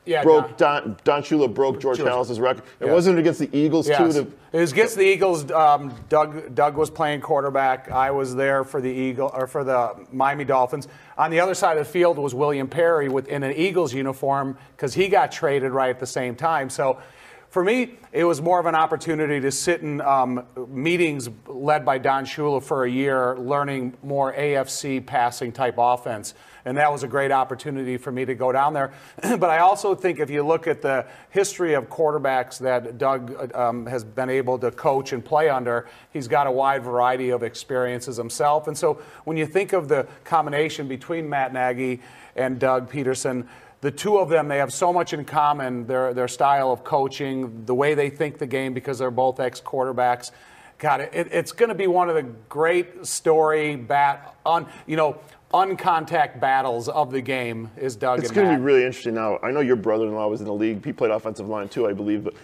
Yeah, 0.05 0.23
broke 0.23 0.57
Don, 0.57 0.97
Don 1.05 1.23
Shula 1.23 1.53
broke 1.53 1.81
George, 1.81 1.99
George. 1.99 2.09
Halas's 2.09 2.41
record. 2.41 2.65
And 2.81 2.91
wasn't 2.91 3.19
against 3.19 3.41
the 3.41 3.55
Eagles 3.55 3.87
yes. 3.87 3.99
too? 3.99 4.25
To, 4.25 4.33
it 4.53 4.61
was 4.61 4.73
against 4.73 4.97
the 4.97 5.03
Eagles. 5.03 5.51
Um, 5.51 5.95
Doug 6.09 6.55
Doug 6.55 6.79
was 6.79 6.89
playing 6.89 7.21
quarterback. 7.21 7.91
I 7.91 8.11
was 8.11 8.35
there 8.35 8.65
for 8.65 8.81
the 8.81 8.91
Eagle 8.91 9.31
or 9.35 9.47
for 9.47 9.65
the 9.65 10.07
Miami 10.11 10.47
Dolphins. 10.47 10.89
On 11.19 11.31
the 11.31 11.41
other 11.41 11.55
side 11.55 11.77
of 11.77 11.87
the 11.87 11.93
field 11.93 12.17
was 12.17 12.35
William 12.35 12.69
Perry 12.69 13.11
within 13.11 13.43
an 13.43 13.53
Eagles 13.53 13.93
uniform 13.93 14.57
because 14.77 14.95
he 14.95 15.09
got 15.09 15.31
traded 15.31 15.73
right 15.73 15.91
at 15.91 16.01
the 16.01 16.07
same 16.07 16.35
time. 16.35 16.71
So 16.71 16.99
for 17.51 17.65
me, 17.65 17.95
it 18.13 18.25
was 18.25 18.43
more 18.43 18.61
of 18.61 18.67
an 18.67 18.75
opportunity 18.75 19.41
to 19.41 19.51
sit 19.51 19.81
in 19.81 20.03
um, 20.03 20.45
meetings 20.69 21.31
led 21.47 21.85
by 21.85 21.97
Don 21.97 22.27
Shula 22.27 22.63
for 22.63 22.85
a 22.85 22.91
year, 22.91 23.39
learning 23.39 23.97
more 24.03 24.35
AFC 24.35 25.05
passing 25.05 25.53
type 25.53 25.77
offense. 25.79 26.35
And 26.67 26.77
that 26.77 26.93
was 26.93 27.05
a 27.05 27.09
great 27.09 27.33
opportunity 27.33 27.97
for 27.97 28.13
me 28.13 28.27
to 28.27 28.35
go 28.35 28.53
down 28.53 28.75
there. 28.75 28.93
but 29.23 29.45
I 29.45 29.61
also 29.61 29.95
think 29.95 30.21
if 30.21 30.29
you 30.29 30.43
look 30.43 30.67
at 30.67 30.83
the 30.83 31.07
history 31.31 31.73
of 31.73 31.89
quarterbacks 31.89 32.59
that 32.59 32.99
Doug 32.99 33.55
um, 33.55 33.87
has 33.87 34.05
been 34.05 34.29
able 34.29 34.59
to 34.59 34.71
coach 34.71 35.15
and 35.15 35.25
play 35.25 35.49
under, 35.49 35.89
he's 36.13 36.29
got 36.29 36.47
a 36.47 36.53
wide 36.53 36.83
variety 36.83 37.31
of 37.31 37.43
experiences 37.43 38.19
himself. 38.19 38.69
And 38.69 38.77
so 38.77 39.01
when 39.25 39.39
you 39.39 39.47
think 39.47 39.73
of 39.73 39.89
the 39.89 40.07
combination 40.25 40.87
between 40.87 41.27
Matt 41.31 41.55
Nagy 41.55 42.03
and 42.37 42.59
Doug 42.59 42.91
Pederson, 42.91 43.47
the 43.81 43.91
two 43.91 44.19
of 44.19 44.29
them, 44.29 44.49
they 44.49 44.59
have 44.59 44.73
so 44.73 44.93
much 44.93 45.13
in 45.13 45.25
common 45.25 45.87
their, 45.87 46.13
their 46.13 46.29
style 46.29 46.73
of 46.73 46.85
coaching, 46.85 47.65
the 47.65 47.75
way 47.75 47.95
they 47.95 48.11
think 48.11 48.39
the 48.39 48.47
game, 48.47 48.75
because 48.75 48.99
they're 48.99 49.11
both 49.11 49.39
ex 49.41 49.61
quarterbacks. 49.61 50.33
God, 50.79 51.01
it, 51.01 51.29
it's 51.33 51.53
going 51.53 51.69
to 51.69 51.75
be 51.75 51.87
one 51.87 52.09
of 52.09 52.15
the 52.15 52.23
great 52.23 53.07
story 53.07 53.77
bat 53.77 54.35
on, 54.47 54.67
you 54.87 54.97
know, 54.97 55.19
uncontact 55.53 56.41
battles 56.41 56.89
of 56.89 57.11
the 57.11 57.21
game 57.21 57.71
is 57.77 57.97
Doug. 57.97 58.21
It's 58.21 58.31
going 58.31 58.49
to 58.49 58.57
be 58.57 58.63
really 58.63 58.85
interesting 58.85 59.15
now. 59.15 59.39
I 59.43 59.51
know 59.51 59.61
your 59.61 59.77
brother-in-law 59.77 60.29
was 60.29 60.41
in 60.41 60.47
the 60.47 60.53
league. 60.53 60.85
He 60.85 60.93
played 60.93 61.11
offensive 61.11 61.49
line 61.49 61.69
too, 61.69 61.89
I 61.89 61.93
believe, 61.93 62.25
but 62.25 62.35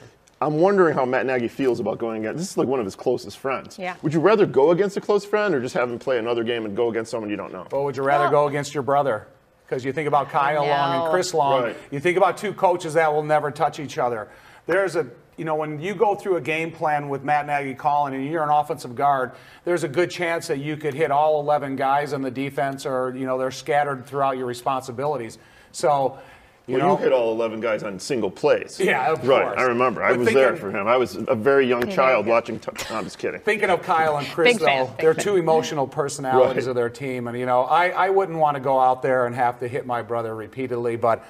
I'm 0.40 0.58
wondering 0.58 0.94
how 0.94 1.04
Matt 1.04 1.26
Nagy 1.26 1.48
feels 1.48 1.80
about 1.80 1.98
going 1.98 2.24
against. 2.24 2.38
This 2.38 2.50
is 2.50 2.56
like 2.56 2.66
one 2.66 2.80
of 2.80 2.84
his 2.84 2.96
closest 2.96 3.38
friends. 3.38 3.78
Yeah. 3.78 3.96
Would 4.02 4.12
you 4.12 4.20
rather 4.20 4.46
go 4.46 4.72
against 4.72 4.96
a 4.96 5.00
close 5.00 5.24
friend 5.24 5.54
or 5.54 5.60
just 5.60 5.74
have 5.74 5.90
him 5.90 5.98
play 5.98 6.18
another 6.18 6.44
game 6.44 6.64
and 6.64 6.76
go 6.76 6.90
against 6.90 7.10
someone 7.10 7.30
you 7.30 7.36
don't 7.36 7.52
know? 7.52 7.66
Or 7.72 7.84
would 7.84 7.96
you 7.96 8.02
rather 8.02 8.24
well, 8.24 8.44
go 8.44 8.48
against 8.48 8.74
your 8.74 8.82
brother? 8.82 9.26
Because 9.66 9.84
you 9.84 9.92
think 9.92 10.08
about 10.08 10.28
Kyle 10.28 10.66
Long 10.66 11.02
and. 11.02 11.10
Chris 11.10 11.32
Long, 11.32 11.62
Right. 11.62 11.76
you 11.90 12.00
think 12.00 12.16
about 12.16 12.36
two 12.36 12.52
coaches 12.52 12.94
that 12.94 13.12
will 13.12 13.22
never 13.22 13.50
touch 13.50 13.80
each 13.80 13.96
other. 13.98 14.28
There's 14.66 14.94
a, 14.96 15.06
you 15.36 15.44
know, 15.44 15.54
when 15.54 15.80
you 15.80 15.94
go 15.94 16.14
through 16.14 16.36
a 16.36 16.40
game 16.40 16.70
plan 16.70 17.08
with 17.08 17.22
Matt 17.24 17.46
Nagy 17.46 17.74
calling 17.74 18.14
and 18.14 18.26
you're 18.30 18.42
an 18.42 18.50
offensive 18.50 18.94
guard, 18.94 19.32
there's 19.64 19.82
a 19.84 19.88
good 19.88 20.10
chance 20.10 20.46
that 20.48 20.58
you 20.58 20.76
could 20.76 20.94
hit 20.94 21.10
all 21.10 21.40
11 21.40 21.76
guys 21.76 22.12
on 22.12 22.22
the 22.22 22.30
defense 22.30 22.84
or, 22.86 23.14
you 23.16 23.26
know, 23.26 23.38
they're 23.38 23.50
scattered 23.50 24.06
throughout 24.06 24.36
your 24.36 24.46
responsibilities. 24.46 25.38
So, 25.72 26.18
you 26.66 26.78
Well, 26.78 26.86
know, 26.88 26.92
you 26.96 27.02
hit 27.04 27.12
all 27.12 27.32
11 27.32 27.60
guys 27.60 27.82
on 27.82 27.98
single 27.98 28.30
plays. 28.30 28.80
Yeah, 28.80 29.12
of 29.12 29.26
right. 29.28 29.44
course. 29.44 29.58
I 29.58 29.62
remember. 29.64 30.02
I 30.02 30.10
But 30.10 30.20
was 30.20 30.32
there 30.32 30.56
for 30.56 30.70
him. 30.70 30.86
I 30.86 30.96
was 30.96 31.16
a 31.16 31.34
very 31.34 31.66
young 31.66 31.88
child 31.90 32.26
watching. 32.26 32.58
T- 32.58 32.70
no, 32.90 32.96
I'm 32.96 33.04
just 33.04 33.18
kidding. 33.18 33.40
Thinking 33.40 33.68
of 33.70 33.82
Kyle 33.82 34.16
and 34.16 34.26
Chris, 34.28 34.54
Big 34.54 34.62
fan, 34.62 34.86
though, 34.86 34.94
they're 34.98 35.14
fan. 35.14 35.24
two 35.24 35.36
emotional 35.36 35.86
personalities 35.86 36.64
Right. 36.64 36.70
of 36.70 36.74
their 36.76 36.88
team, 36.90 37.28
and 37.28 37.38
you 37.38 37.44
know, 37.46 37.62
I, 37.62 37.88
I 37.90 38.10
wouldn't 38.10 38.38
want 38.38 38.56
to 38.56 38.60
go 38.62 38.80
out 38.80 39.02
there 39.02 39.26
and 39.26 39.34
have 39.34 39.60
to 39.60 39.68
hit 39.68 39.84
my 39.86 40.02
brother 40.02 40.34
repeatedly, 40.34 40.96
but 40.96 41.22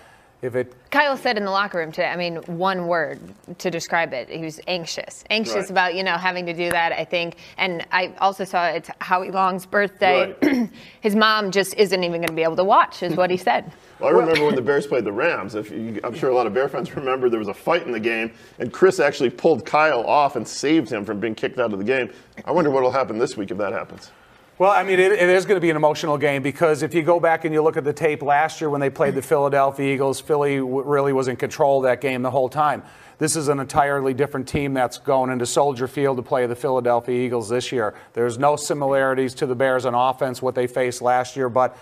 if 0.45 0.55
it 0.55 0.75
Kyle 0.91 1.17
said 1.17 1.39
in 1.39 1.45
the 1.45 1.51
locker 1.51 1.79
room 1.79 1.91
today, 1.91 2.09
I 2.09 2.17
mean, 2.17 2.37
one 2.47 2.87
word 2.87 3.19
to 3.59 3.71
describe 3.71 4.13
it. 4.13 4.29
He 4.29 4.45
was 4.45 4.61
anxious. 4.67 5.25
Anxious 5.31 5.55
Right. 5.55 5.71
about, 5.71 5.95
you 5.95 6.03
know, 6.05 6.17
having 6.19 6.45
to 6.47 6.53
do 6.53 6.71
that, 6.71 6.93
I 6.93 7.05
think. 7.05 7.37
And 7.57 7.85
I 7.91 8.15
also 8.19 8.45
saw 8.45 8.67
it's 8.67 8.91
Howie 9.01 9.31
Long's 9.31 9.65
birthday. 9.65 10.35
Right. 10.43 10.71
His 11.01 11.17
mom 11.17 11.51
just 11.51 11.75
isn't 11.75 12.05
even 12.05 12.21
going 12.21 12.29
to 12.29 12.35
be 12.35 12.43
able 12.43 12.57
to 12.57 12.65
watch, 12.65 13.03
is 13.03 13.17
what 13.17 13.31
he 13.31 13.39
said. 13.39 13.73
Well, 13.99 14.11
I 14.11 14.13
remember 14.13 14.45
when 14.45 14.55
the 14.55 14.63
Bears 14.63 14.87
played 14.87 15.05
the 15.05 15.13
Rams. 15.13 15.55
If 15.55 15.71
you, 15.71 15.99
I'm 16.05 16.15
sure 16.15 16.29
a 16.29 16.35
lot 16.35 16.47
of 16.47 16.53
Bear 16.53 16.69
fans 16.69 16.95
remember, 16.95 17.31
there 17.31 17.39
was 17.39 17.49
a 17.49 17.55
fight 17.55 17.87
in 17.87 17.93
the 17.93 18.01
game, 18.01 18.33
and 18.59 18.73
Chris 18.73 19.01
actually 19.01 19.31
pulled 19.31 19.65
Kyle 19.65 20.05
off 20.05 20.37
and 20.37 20.47
saved 20.47 20.91
him 20.91 21.05
from 21.05 21.21
being 21.21 21.35
kicked 21.35 21.59
out 21.59 21.73
of 21.73 21.79
the 21.79 21.85
game. 21.85 22.13
I 22.45 22.53
wonder 22.53 22.71
what 22.71 22.83
will 22.83 22.91
happen 22.91 23.19
this 23.19 23.37
week 23.37 23.51
if 23.51 23.57
that 23.59 23.73
happens. 23.73 24.11
Well, 24.57 24.71
I 24.71 24.85
mean, 24.85 25.01
it, 25.01 25.11
it 25.11 25.29
is 25.29 25.47
going 25.47 25.57
to 25.57 25.61
be 25.61 25.71
an 25.71 25.77
emotional 25.77 26.17
game 26.17 26.41
because 26.41 26.85
if 26.85 26.95
you 26.95 27.03
go 27.03 27.19
back 27.19 27.45
and 27.45 27.53
you 27.53 27.61
look 27.61 27.77
at 27.77 27.83
the 27.83 27.93
tape 27.93 28.23
last 28.23 28.61
year 28.61 28.71
when 28.71 28.81
they 28.81 28.89
played 28.89 29.17
the 29.17 29.21
mm. 29.21 29.25
Philadelphia 29.25 29.93
Eagles, 29.93 30.21
Philly 30.21 30.59
w- 30.59 30.83
really 30.83 31.13
was 31.13 31.27
in 31.27 31.35
control 31.35 31.79
of 31.79 31.91
that 31.91 32.01
game 32.01 32.23
the 32.23 32.31
whole 32.31 32.49
time. 32.49 32.85
This 33.19 33.35
is 33.35 33.49
an 33.49 33.59
entirely 33.59 34.15
different 34.15 34.47
team 34.47 34.73
that's 34.73 34.99
going 34.99 35.31
into 35.31 35.45
Soldier 35.45 35.89
Field 35.89 36.19
to 36.19 36.23
play 36.23 36.47
the 36.47 36.55
Philadelphia 36.55 37.27
Eagles 37.27 37.49
this 37.49 37.73
year. 37.73 37.97
There's 38.13 38.39
no 38.39 38.55
similarities 38.55 39.35
to 39.35 39.47
the 39.47 39.57
Bears 39.57 39.87
on 39.87 39.95
offense, 39.97 40.41
what 40.41 40.55
they 40.55 40.69
faced 40.69 41.03
last 41.03 41.35
year, 41.35 41.49
but, 41.49 41.77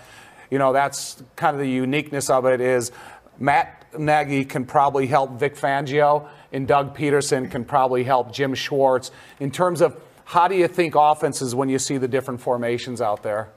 you 0.49 0.57
know, 0.57 0.73
that's 0.73 1.21
kind 1.35 1.55
of 1.55 1.61
the 1.61 1.69
uniqueness 1.69 2.31
of 2.31 2.47
it 2.47 2.59
is 2.59 2.91
Matt 3.37 3.85
Nagy 3.99 4.45
can 4.45 4.65
probably 4.65 5.05
help 5.05 5.39
Vic 5.39 5.55
Fangio, 5.55 6.27
and 6.51 6.67
Doug 6.67 6.97
Pederson 6.97 7.51
can 7.51 7.65
probably 7.65 8.03
help 8.03 8.33
Jim 8.33 8.55
Schwartz 8.55 9.11
in 9.39 9.51
terms 9.51 9.81
of 9.81 9.95
how 10.33 10.47
do 10.47 10.55
you 10.55 10.67
think 10.67 10.95
offenses 10.97 11.53
when 11.53 11.69
you 11.69 11.77
see 11.77 11.97
the 11.99 12.07
different 12.07 12.41
formations 12.41 13.01
out 13.01 13.21
there? 13.21 13.49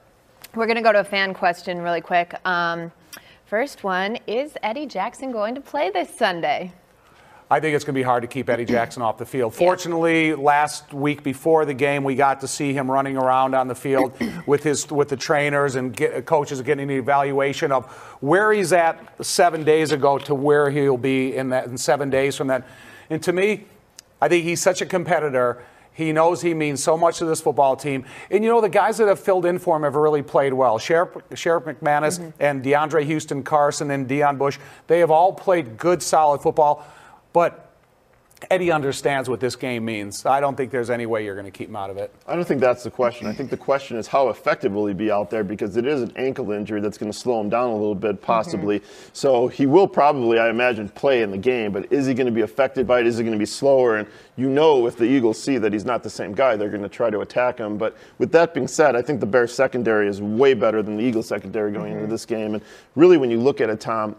We're 0.53 0.67
going 0.67 0.75
to 0.75 0.83
go 0.83 0.91
to 0.91 0.99
a 0.99 1.03
fan 1.03 1.33
question 1.33 1.81
really 1.81 2.01
quick. 2.01 2.35
Um, 2.45 2.91
first 3.47 3.83
one 3.83 4.19
Is 4.27 4.53
Eddie 4.61 4.85
Jackson 4.85 5.31
going 5.31 5.55
to 5.55 5.61
play 5.61 5.89
this 5.89 6.15
Sunday? 6.15 6.71
I 7.49 7.59
think 7.59 7.75
it's 7.75 7.83
going 7.83 7.95
to 7.95 7.99
be 7.99 8.03
hard 8.03 8.21
to 8.21 8.27
keep 8.27 8.47
Eddie 8.47 8.65
Jackson 8.77 9.01
off 9.01 9.17
the 9.17 9.25
field. 9.25 9.55
Fortunately, 9.55 10.35
last 10.35 10.93
week 10.93 11.23
before 11.23 11.65
the 11.65 11.73
game, 11.73 12.03
we 12.03 12.13
got 12.13 12.41
to 12.41 12.47
see 12.47 12.73
him 12.73 12.91
running 12.91 13.17
around 13.17 13.55
on 13.55 13.67
the 13.67 13.75
field 13.75 14.13
with 14.45 14.61
his 14.63 14.91
with 14.91 15.09
the 15.09 15.17
trainers 15.17 15.75
and 15.75 15.95
get, 15.97 16.27
coaches 16.27 16.61
getting 16.61 16.91
an 16.91 16.97
evaluation 16.97 17.71
of 17.71 17.91
where 18.21 18.51
he's 18.51 18.71
at 18.71 19.25
seven 19.25 19.63
days 19.63 19.91
ago 19.91 20.19
to 20.19 20.35
where 20.35 20.69
he'll 20.69 20.95
be 20.95 21.35
in 21.35 21.49
that 21.49 21.65
in 21.65 21.75
seven 21.75 22.11
days 22.11 22.35
from 22.35 22.47
that. 22.47 22.67
And 23.09 23.23
to 23.23 23.33
me, 23.33 23.65
I 24.21 24.27
think 24.27 24.43
he's 24.43 24.61
such 24.61 24.81
a 24.81 24.85
competitor. 24.85 25.63
He 25.97 26.11
knows 26.11 26.43
he 26.43 26.53
means 26.53 26.83
so 26.83 26.95
much 26.95 27.17
to 27.17 27.25
this 27.25 27.41
football 27.41 27.75
team. 27.75 28.05
And 28.29 28.43
you 28.43 28.51
know, 28.51 28.61
the 28.61 28.69
guys 28.69 28.97
that 28.99 29.07
have 29.07 29.19
filled 29.19 29.47
in 29.47 29.57
for 29.57 29.75
him 29.75 29.81
have 29.81 29.95
really 29.95 30.21
played 30.21 30.53
well. 30.53 30.77
Sheriff, 30.77 31.09
Sherrick 31.31 31.63
McManis 31.63 32.19
mm-hmm. 32.19 32.29
and 32.39 32.63
DeAndre 32.63 33.03
Houston 33.03 33.41
Carson 33.41 33.89
and 33.89 34.07
Deon 34.07 34.37
Bush, 34.37 34.59
they 34.85 34.99
have 34.99 35.09
all 35.09 35.33
played 35.33 35.75
good, 35.75 36.03
solid 36.03 36.41
football. 36.41 36.85
But 37.33 37.66
Eddie 38.51 38.71
understands 38.71 39.27
what 39.27 39.39
this 39.39 39.55
game 39.55 39.83
means. 39.83 40.25
I 40.25 40.39
don't 40.39 40.55
think 40.55 40.69
there's 40.71 40.91
any 40.91 41.07
way 41.07 41.25
you're 41.25 41.35
going 41.35 41.45
to 41.45 41.51
keep 41.51 41.69
him 41.69 41.75
out 41.75 41.89
of 41.89 41.97
it. 41.97 42.13
I 42.27 42.35
don't 42.35 42.45
think 42.45 42.61
that's 42.61 42.83
the 42.83 42.91
question. 42.91 43.25
I 43.25 43.33
think 43.33 43.49
the 43.49 43.57
question 43.57 43.97
is 43.97 44.05
how 44.05 44.29
effective 44.29 44.73
will 44.73 44.85
he 44.85 44.93
be 44.93 45.09
out 45.09 45.31
there 45.31 45.43
because 45.43 45.75
it 45.75 45.87
is 45.87 46.03
an 46.03 46.13
ankle 46.15 46.51
injury 46.51 46.79
that's 46.79 46.99
going 46.99 47.11
to 47.11 47.17
slow 47.17 47.41
him 47.41 47.49
down 47.49 47.71
a 47.71 47.75
little 47.75 47.95
bit, 47.95 48.21
possibly. 48.21 48.79
Mm-hmm. 48.79 49.09
So 49.13 49.47
he 49.47 49.65
will 49.65 49.87
probably, 49.87 50.37
I 50.37 50.49
imagine, 50.49 50.87
play 50.89 51.23
in 51.23 51.31
the 51.31 51.37
game, 51.37 51.71
but 51.71 51.91
is 51.91 52.05
he 52.05 52.13
going 52.13 52.27
to 52.27 52.31
be 52.31 52.41
affected 52.41 52.85
by 52.85 52.99
it? 52.99 53.07
Is 53.07 53.17
he 53.17 53.23
going 53.23 53.33
to 53.33 53.39
be 53.39 53.45
slower? 53.45 53.97
And 53.97 54.07
you 54.35 54.49
know, 54.49 54.85
if 54.85 54.97
the 54.97 55.05
Eagles 55.05 55.41
see 55.41 55.57
that 55.57 55.73
he's 55.73 55.85
not 55.85 56.03
the 56.03 56.09
same 56.09 56.33
guy, 56.33 56.55
they're 56.55 56.69
going 56.69 56.83
to 56.83 56.89
try 56.89 57.09
to 57.09 57.21
attack 57.21 57.57
him. 57.57 57.77
But 57.77 57.97
with 58.19 58.31
that 58.33 58.53
being 58.53 58.67
said, 58.67 58.95
I 58.95 59.01
think 59.01 59.19
the 59.19 59.25
Bears 59.25 59.53
secondary 59.53 60.07
is 60.07 60.21
way 60.21 60.53
better 60.53 60.83
than 60.83 60.97
the 60.97 61.03
Eagles 61.03 61.27
secondary 61.27 61.71
going 61.71 61.93
into 61.93 62.03
mm-hmm. 62.03 62.11
this 62.11 62.25
game. 62.25 62.53
And 62.53 62.63
really, 62.95 63.17
when 63.17 63.31
you 63.31 63.39
look 63.39 63.61
at 63.61 63.71
it, 63.71 63.79
Tom, 63.79 64.15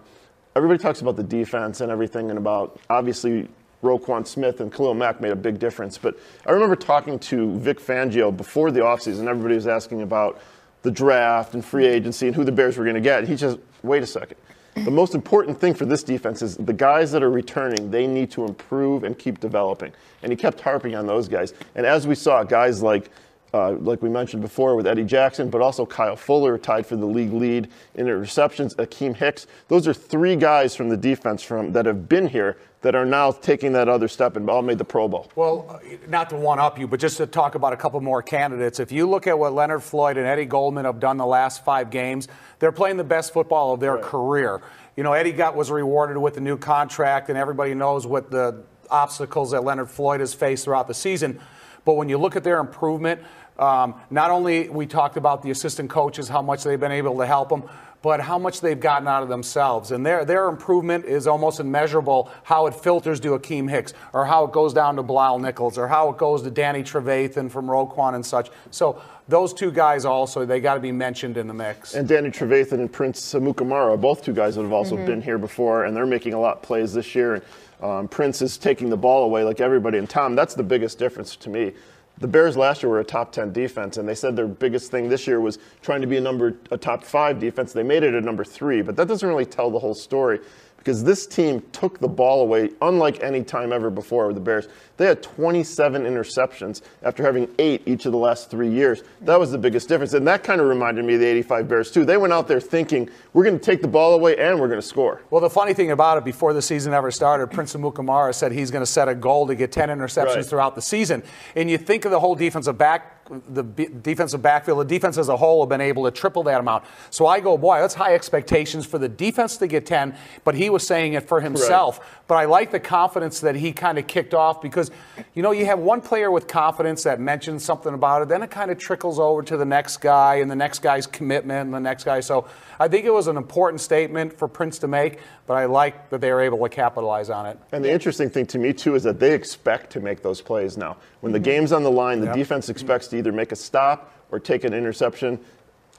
everybody 0.56 0.82
talks 0.82 1.02
about 1.02 1.14
the 1.14 1.22
defense 1.22 1.80
and 1.80 1.92
everything 1.92 2.30
and 2.30 2.38
about 2.38 2.80
obviously 2.90 3.48
Roquan 3.82 4.26
Smith 4.26 4.60
and 4.60 4.72
Khalil 4.72 4.94
Mack 4.94 5.20
made 5.20 5.32
a 5.32 5.36
big 5.36 5.58
difference. 5.58 5.98
But 5.98 6.18
I 6.46 6.52
remember 6.52 6.76
talking 6.76 7.18
to 7.20 7.56
Vic 7.58 7.80
Fangio 7.80 8.36
before 8.36 8.70
the 8.70 8.80
offseason. 8.80 9.26
Everybody 9.26 9.54
was 9.54 9.66
asking 9.66 10.02
about 10.02 10.40
the 10.82 10.90
draft 10.90 11.54
and 11.54 11.64
free 11.64 11.86
agency 11.86 12.26
and 12.26 12.36
who 12.36 12.44
the 12.44 12.52
Bears 12.52 12.76
were 12.76 12.84
going 12.84 12.94
to 12.94 13.00
get. 13.00 13.26
He 13.26 13.36
just, 13.36 13.58
wait 13.82 14.02
a 14.02 14.06
second. 14.06 14.36
The 14.84 14.90
most 14.90 15.14
important 15.14 15.60
thing 15.60 15.74
for 15.74 15.84
this 15.84 16.04
defense 16.04 16.40
is 16.40 16.56
the 16.56 16.72
guys 16.72 17.10
that 17.12 17.22
are 17.22 17.30
returning, 17.30 17.90
they 17.90 18.06
need 18.06 18.30
to 18.32 18.44
improve 18.44 19.02
and 19.02 19.18
keep 19.18 19.40
developing. 19.40 19.92
And 20.22 20.30
he 20.30 20.36
kept 20.36 20.60
harping 20.60 20.94
on 20.94 21.06
those 21.06 21.28
guys. 21.28 21.52
And 21.74 21.84
as 21.84 22.06
we 22.06 22.14
saw, 22.14 22.44
guys 22.44 22.80
like 22.82 23.10
uh, 23.54 23.72
like 23.72 24.02
we 24.02 24.10
mentioned 24.10 24.42
before 24.42 24.76
with 24.76 24.86
Eddie 24.86 25.04
Jackson, 25.04 25.48
but 25.48 25.62
also 25.62 25.86
Kyle 25.86 26.16
Fuller 26.16 26.58
tied 26.58 26.86
for 26.86 26.96
the 26.96 27.06
league 27.06 27.32
lead 27.32 27.68
in 27.94 28.06
interceptions. 28.06 28.76
Akiem 28.76 29.16
Hicks. 29.16 29.46
Those 29.68 29.88
are 29.88 29.94
three 29.94 30.36
guys 30.36 30.76
from 30.76 30.90
the 30.90 30.96
defense 30.96 31.42
from 31.42 31.72
that 31.72 31.86
have 31.86 32.08
been 32.08 32.28
here 32.28 32.58
that 32.82 32.94
are 32.94 33.04
now 33.04 33.32
taking 33.32 33.72
that 33.72 33.88
other 33.88 34.06
step 34.06 34.36
and 34.36 34.48
all 34.48 34.62
made 34.62 34.78
the 34.78 34.84
Pro 34.84 35.08
Bowl. 35.08 35.30
Well, 35.34 35.80
not 36.06 36.30
to 36.30 36.36
one 36.36 36.58
up 36.58 36.78
you, 36.78 36.86
but 36.86 37.00
just 37.00 37.16
to 37.16 37.26
talk 37.26 37.54
about 37.54 37.72
a 37.72 37.76
couple 37.76 38.00
more 38.00 38.22
candidates. 38.22 38.78
If 38.78 38.92
you 38.92 39.08
look 39.08 39.26
at 39.26 39.38
what 39.38 39.52
Leonard 39.52 39.82
Floyd 39.82 40.16
and 40.16 40.26
Eddie 40.26 40.44
Goldman 40.44 40.84
have 40.84 41.00
done 41.00 41.16
the 41.16 41.26
last 41.26 41.64
five 41.64 41.90
games, 41.90 42.28
they're 42.60 42.72
playing 42.72 42.96
the 42.96 43.04
best 43.04 43.32
football 43.32 43.74
of 43.74 43.80
their 43.80 43.98
career. 43.98 44.60
You 44.96 45.02
know, 45.02 45.12
Eddie 45.12 45.32
got 45.32 45.56
was 45.56 45.70
rewarded 45.70 46.18
with 46.18 46.36
a 46.36 46.40
new 46.40 46.56
contract, 46.56 47.28
and 47.28 47.38
everybody 47.38 47.74
knows 47.74 48.06
what 48.06 48.30
the 48.30 48.62
obstacles 48.90 49.50
that 49.50 49.64
Leonard 49.64 49.90
Floyd 49.90 50.20
has 50.20 50.32
faced 50.34 50.64
throughout 50.64 50.86
the 50.86 50.94
season. 50.94 51.40
But 51.84 51.94
when 51.94 52.08
you 52.08 52.18
look 52.18 52.36
at 52.36 52.44
their 52.44 52.58
improvement, 52.58 53.20
um, 53.58 54.00
not 54.10 54.30
only 54.30 54.68
we 54.68 54.86
talked 54.86 55.16
about 55.16 55.42
the 55.42 55.50
assistant 55.50 55.90
coaches, 55.90 56.28
how 56.28 56.42
much 56.42 56.62
they've 56.62 56.78
been 56.78 56.92
able 56.92 57.18
to 57.18 57.26
help 57.26 57.48
them, 57.48 57.64
but 58.02 58.20
how 58.20 58.38
much 58.38 58.60
they've 58.60 58.78
gotten 58.78 59.08
out 59.08 59.22
of 59.22 59.28
themselves. 59.28 59.90
And 59.90 60.04
their, 60.04 60.24
their 60.24 60.48
improvement 60.48 61.04
is 61.04 61.26
almost 61.26 61.60
immeasurable 61.60 62.30
how 62.44 62.66
it 62.66 62.74
filters 62.74 63.20
to 63.20 63.30
Akiem 63.30 63.68
Hicks, 63.68 63.94
or 64.12 64.24
how 64.24 64.44
it 64.44 64.52
goes 64.52 64.72
down 64.72 64.96
to 64.96 65.02
Bilal 65.02 65.38
Nichols, 65.38 65.78
or 65.78 65.88
how 65.88 66.10
it 66.10 66.18
goes 66.18 66.42
to 66.42 66.50
Danny 66.50 66.82
Trevathan 66.82 67.50
from 67.50 67.66
Roquan 67.66 68.14
and 68.14 68.24
such. 68.24 68.50
So 68.70 69.02
those 69.26 69.52
two 69.52 69.70
guys 69.70 70.04
also, 70.04 70.46
they 70.46 70.60
got 70.60 70.74
to 70.74 70.80
be 70.80 70.92
mentioned 70.92 71.36
in 71.36 71.46
the 71.46 71.54
mix. 71.54 71.94
And 71.94 72.08
Danny 72.08 72.30
Trevathan 72.30 72.72
and 72.72 72.92
Prince 72.92 73.34
Amukamara, 73.34 74.00
both 74.00 74.24
two 74.24 74.32
guys 74.32 74.54
that 74.54 74.62
have 74.62 74.72
also 74.72 74.96
been 74.96 75.20
here 75.20 75.38
before, 75.38 75.84
and 75.84 75.96
they're 75.96 76.06
making 76.06 76.34
a 76.34 76.40
lot 76.40 76.56
of 76.56 76.62
plays 76.62 76.92
this 76.94 77.14
year. 77.14 77.34
And 77.34 77.44
um, 77.80 78.08
Prince 78.08 78.42
is 78.42 78.56
taking 78.58 78.88
the 78.90 78.96
ball 78.96 79.24
away 79.24 79.44
like 79.44 79.60
everybody. 79.60 79.98
And 79.98 80.08
Tom, 80.08 80.34
that's 80.34 80.54
the 80.54 80.62
biggest 80.62 80.98
difference 80.98 81.36
to 81.36 81.50
me. 81.50 81.74
The 82.20 82.26
Bears 82.26 82.56
last 82.56 82.82
year 82.82 82.90
were 82.90 82.98
a 82.98 83.04
top 83.04 83.30
10 83.30 83.52
defense, 83.52 83.96
and 83.96 84.08
they 84.08 84.14
said 84.14 84.34
their 84.34 84.48
biggest 84.48 84.90
thing 84.90 85.08
this 85.08 85.26
year 85.28 85.40
was 85.40 85.58
trying 85.82 86.00
to 86.00 86.06
be 86.06 86.16
a 86.16 86.20
number 86.20 86.56
a 86.72 86.76
top 86.76 87.04
five 87.04 87.38
defense. 87.38 87.72
They 87.72 87.84
made 87.84 88.02
it 88.02 88.14
a 88.14 88.20
number 88.20 88.44
three, 88.44 88.82
but 88.82 88.96
that 88.96 89.06
doesn't 89.06 89.28
really 89.28 89.46
tell 89.46 89.70
the 89.70 89.78
whole 89.78 89.94
story 89.94 90.40
because 90.88 91.04
this 91.04 91.26
team 91.26 91.62
took 91.70 91.98
the 92.00 92.08
ball 92.08 92.40
away 92.40 92.70
unlike 92.80 93.22
any 93.22 93.44
time 93.44 93.74
ever 93.74 93.90
before 93.90 94.26
with 94.26 94.36
the 94.36 94.40
Bears. 94.40 94.68
They 94.96 95.04
had 95.04 95.22
27 95.22 96.04
interceptions 96.04 96.80
after 97.02 97.22
having 97.22 97.46
eight 97.58 97.82
each 97.84 98.06
of 98.06 98.12
the 98.12 98.18
last 98.18 98.50
three 98.50 98.70
years. 98.70 99.02
That 99.20 99.38
was 99.38 99.50
the 99.50 99.58
biggest 99.58 99.86
difference, 99.86 100.14
and 100.14 100.26
that 100.26 100.42
kind 100.42 100.62
of 100.62 100.66
reminded 100.66 101.04
me 101.04 101.12
of 101.14 101.20
the 101.20 101.26
85 101.26 101.68
Bears 101.68 101.90
too. 101.90 102.06
They 102.06 102.16
went 102.16 102.32
out 102.32 102.48
there 102.48 102.58
thinking 102.58 103.10
we're 103.34 103.44
going 103.44 103.58
to 103.58 103.64
take 103.64 103.82
the 103.82 103.86
ball 103.88 104.14
away 104.14 104.38
and 104.38 104.58
we're 104.58 104.66
going 104.68 104.80
to 104.80 104.86
score. 104.86 105.20
Well, 105.28 105.42
the 105.42 105.50
funny 105.50 105.74
thing 105.74 105.90
about 105.90 106.16
it, 106.16 106.24
before 106.24 106.54
the 106.54 106.62
season 106.62 106.94
ever 106.94 107.10
started, 107.10 107.48
Prince 107.50 107.74
Amukamara 107.74 108.34
said 108.34 108.52
he's 108.52 108.70
going 108.70 108.80
to 108.82 108.90
set 108.90 109.08
a 109.08 109.14
goal 109.14 109.46
to 109.48 109.54
get 109.54 109.70
10 109.70 109.90
interceptions 109.90 110.36
Right. 110.36 110.46
throughout 110.46 110.74
the 110.74 110.80
season. 110.82 111.22
And 111.54 111.70
you 111.70 111.76
think 111.76 112.06
of 112.06 112.12
the 112.12 112.18
whole 112.20 112.34
defensive 112.34 112.78
back, 112.78 113.17
the 113.48 113.62
b- 113.62 113.88
defensive 114.02 114.42
backfield, 114.42 114.80
the 114.80 114.84
defense 114.84 115.18
as 115.18 115.28
a 115.28 115.36
whole 115.36 115.62
have 115.62 115.68
been 115.68 115.80
able 115.80 116.04
to 116.04 116.10
triple 116.10 116.42
that 116.44 116.60
amount. 116.60 116.84
So 117.10 117.26
I 117.26 117.40
go, 117.40 117.58
boy, 117.58 117.80
that's 117.80 117.94
high 117.94 118.14
expectations 118.14 118.86
for 118.86 118.98
the 118.98 119.08
defense 119.08 119.56
to 119.58 119.66
get 119.66 119.86
10, 119.86 120.14
but 120.44 120.54
he 120.54 120.70
was 120.70 120.86
saying 120.86 121.14
it 121.14 121.28
for 121.28 121.40
himself. 121.40 122.20
But 122.26 122.36
I 122.36 122.44
like 122.44 122.70
the 122.70 122.80
confidence 122.80 123.40
that 123.40 123.54
he 123.54 123.72
kind 123.72 123.98
of 123.98 124.06
kicked 124.06 124.34
off 124.34 124.60
because, 124.60 124.90
you 125.34 125.42
know, 125.42 125.50
you 125.50 125.66
have 125.66 125.78
one 125.78 126.00
player 126.00 126.30
with 126.30 126.46
confidence 126.46 127.02
that 127.04 127.20
mentions 127.20 127.64
something 127.64 127.94
about 127.94 128.22
it, 128.22 128.28
then 128.28 128.42
it 128.42 128.50
kind 128.50 128.70
of 128.70 128.78
trickles 128.78 129.18
over 129.18 129.42
to 129.42 129.56
the 129.56 129.64
next 129.64 129.98
guy 129.98 130.36
and 130.36 130.50
the 130.50 130.56
next 130.56 130.80
guy's 130.80 131.06
commitment 131.06 131.66
and 131.66 131.74
the 131.74 131.80
next 131.80 132.04
guy. 132.04 132.20
So 132.20 132.46
I 132.80 132.88
think 132.88 133.04
it 133.04 133.12
was 133.12 133.26
an 133.26 133.36
important 133.36 133.80
statement 133.80 134.38
for 134.38 134.48
Prince 134.48 134.78
to 134.80 134.88
make, 134.88 135.18
but 135.48 135.54
I 135.54 135.64
like 135.64 136.10
that 136.10 136.20
they 136.20 136.30
are 136.30 136.40
able 136.40 136.58
to 136.58 136.68
capitalize 136.68 137.30
on 137.30 137.46
it. 137.46 137.58
And 137.72 137.84
the 137.84 137.90
interesting 137.90 138.30
thing 138.30 138.46
to 138.46 138.58
me 138.58 138.72
too 138.72 138.94
is 138.94 139.02
that 139.02 139.18
they 139.18 139.34
expect 139.34 139.90
to 139.94 140.00
make 140.00 140.22
those 140.22 140.40
plays 140.40 140.76
now. 140.76 140.98
When 141.22 141.32
the 141.32 141.38
mm-hmm. 141.40 141.44
game's 141.44 141.72
on 141.72 141.82
the 141.82 141.90
line, 141.90 142.20
the 142.20 142.26
Yep. 142.26 142.36
defense 142.36 142.68
expects 142.68 143.08
to 143.08 143.16
either 143.18 143.32
make 143.32 143.50
a 143.50 143.56
stop 143.56 144.12
or 144.30 144.38
take 144.38 144.62
an 144.62 144.72
interception. 144.74 145.40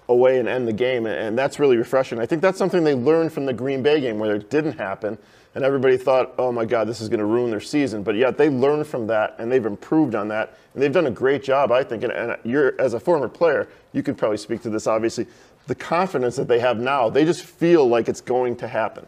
away 0.10 0.39
and 0.39 0.48
end 0.48 0.68
the 0.68 0.74
game, 0.74 1.06
and 1.06 1.38
that's 1.38 1.60
really 1.60 1.77
refreshing. 1.77 2.20
I 2.20 2.25
think 2.25 2.41
that's 2.41 2.58
something 2.58 2.84
they 2.84 2.96
learned 2.96 3.32
from 3.32 3.46
the 3.46 3.53
Green 3.53 3.84
Bay 3.84 4.01
game 4.01 4.18
where 4.18 4.36
it 4.36 4.50
didn't 4.50 4.79
happen, 4.79 5.20
and 5.53 5.63
everybody 5.63 5.98
thought, 5.98 6.34
oh 6.39 6.51
my 6.51 6.65
God, 6.65 6.88
this 6.88 7.00
is 7.00 7.10
going 7.10 7.20
to 7.20 7.27
ruin 7.27 7.51
their 7.51 7.62
season. 7.62 8.01
But 8.01 8.15
yet 8.15 8.36
they 8.36 8.50
learned 8.50 8.88
from 8.88 9.06
that, 9.06 9.36
and 9.38 9.51
they've 9.51 9.65
improved 9.65 10.15
on 10.15 10.27
that, 10.29 10.58
and 10.74 10.82
they've 10.82 10.91
done 10.91 11.06
a 11.06 11.12
great 11.12 11.44
job, 11.44 11.72
I 11.72 11.84
think. 11.84 12.01
And, 12.01 12.12
and 12.12 12.38
you're, 12.44 12.74
as 12.82 12.96
a 12.96 13.00
former 13.00 13.29
player, 13.29 13.68
you 13.94 14.01
could 14.01 14.18
probably 14.18 14.38
speak 14.38 14.63
to 14.63 14.72
this, 14.72 14.88
obviously. 14.88 15.27
The 15.68 15.75
confidence 15.75 16.38
that 16.38 16.48
they 16.48 16.60
have 16.60 16.79
now, 16.79 17.10
they 17.10 17.24
just 17.24 17.44
feel 17.44 17.88
like 17.88 18.10
it's 18.10 18.22
going 18.22 18.56
to 18.58 18.68
happen. 18.68 19.06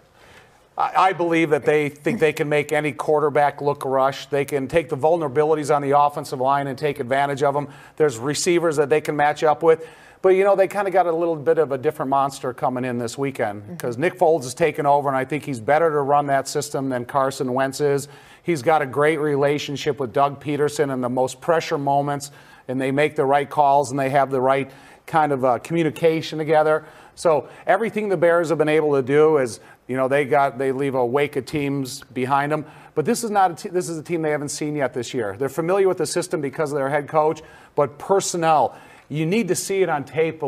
I 0.81 1.13
believe 1.13 1.51
that 1.51 1.65
they 1.65 1.89
think 1.89 2.19
they 2.19 2.33
can 2.33 2.49
make 2.49 2.71
any 2.71 2.91
quarterback 2.91 3.61
look 3.61 3.85
rush. 3.85 4.25
They 4.27 4.45
can 4.45 4.67
take 4.67 4.89
the 4.89 4.97
vulnerabilities 4.97 5.73
on 5.73 5.81
the 5.81 5.97
offensive 5.97 6.39
line 6.39 6.67
and 6.67 6.77
take 6.77 6.99
advantage 6.99 7.43
of 7.43 7.53
them. 7.53 7.67
There's 7.97 8.17
receivers 8.17 8.77
that 8.77 8.89
they 8.89 9.01
can 9.01 9.15
match 9.15 9.43
up 9.43 9.61
with. 9.61 9.87
But, 10.21 10.29
you 10.29 10.43
know, 10.43 10.55
they 10.55 10.67
kind 10.67 10.87
of 10.87 10.93
got 10.93 11.07
a 11.07 11.11
little 11.11 11.35
bit 11.35 11.57
of 11.57 11.71
a 11.71 11.77
different 11.77 12.09
monster 12.09 12.53
coming 12.53 12.85
in 12.85 12.99
this 12.99 13.17
weekend 13.17 13.67
because 13.67 13.95
mm-hmm. 13.95 14.03
Nick 14.03 14.19
Foles 14.19 14.43
has 14.43 14.53
taken 14.53 14.85
over, 14.85 15.07
and 15.07 15.17
I 15.17 15.25
think 15.25 15.43
he's 15.43 15.59
better 15.59 15.89
to 15.89 15.99
run 15.99 16.27
that 16.27 16.47
system 16.47 16.89
than 16.89 17.05
Carson 17.05 17.53
Wentz 17.53 17.81
is. 17.81 18.07
He's 18.43 18.61
got 18.61 18.81
a 18.81 18.85
great 18.85 19.19
relationship 19.19 19.99
with 19.99 20.13
Doug 20.13 20.43
Pederson 20.43 20.93
in 20.93 21.01
the 21.01 21.09
most 21.09 21.41
pressure 21.41 21.77
moments, 21.77 22.31
and 22.67 22.79
they 22.79 22.91
make 22.91 23.15
the 23.15 23.25
right 23.25 23.49
calls 23.49 23.89
and 23.89 23.99
they 23.99 24.11
have 24.11 24.29
the 24.29 24.41
right 24.41 24.71
kind 25.07 25.31
of 25.31 25.43
uh, 25.43 25.57
communication 25.59 26.37
together. 26.37 26.85
So 27.15 27.49
everything 27.67 28.09
the 28.09 28.17
Bears 28.17 28.49
have 28.49 28.57
been 28.57 28.69
able 28.69 28.93
to 28.93 29.01
do 29.01 29.37
is, 29.37 29.59
you 29.91 29.97
know, 29.97 30.07
they 30.07 30.23
got 30.23 30.57
they 30.57 30.71
leave 30.71 30.95
a 30.95 31.05
wake 31.05 31.35
of 31.35 31.45
teams 31.45 32.01
behind 32.13 32.49
them. 32.49 32.65
But 32.95 33.03
this 33.03 33.25
is 33.25 33.29
not 33.29 33.51
a 33.51 33.55
t- 33.55 33.67
this 33.67 33.89
is 33.89 33.97
a 33.97 34.03
team 34.03 34.21
they 34.21 34.31
haven't 34.31 34.47
seen 34.47 34.73
yet 34.73 34.93
this 34.93 35.13
year. 35.13 35.35
They're 35.37 35.49
familiar 35.49 35.89
with 35.89 35.97
the 35.97 36.05
system 36.05 36.39
because 36.39 36.71
of 36.71 36.77
their 36.77 36.89
head 36.89 37.09
coach, 37.09 37.41
but 37.75 37.99
personnel 37.99 38.77
you 39.11 39.25
need 39.25 39.49
to 39.49 39.55
see 39.55 39.81
it 39.81 39.89
on 39.89 40.05
tape 40.05 40.41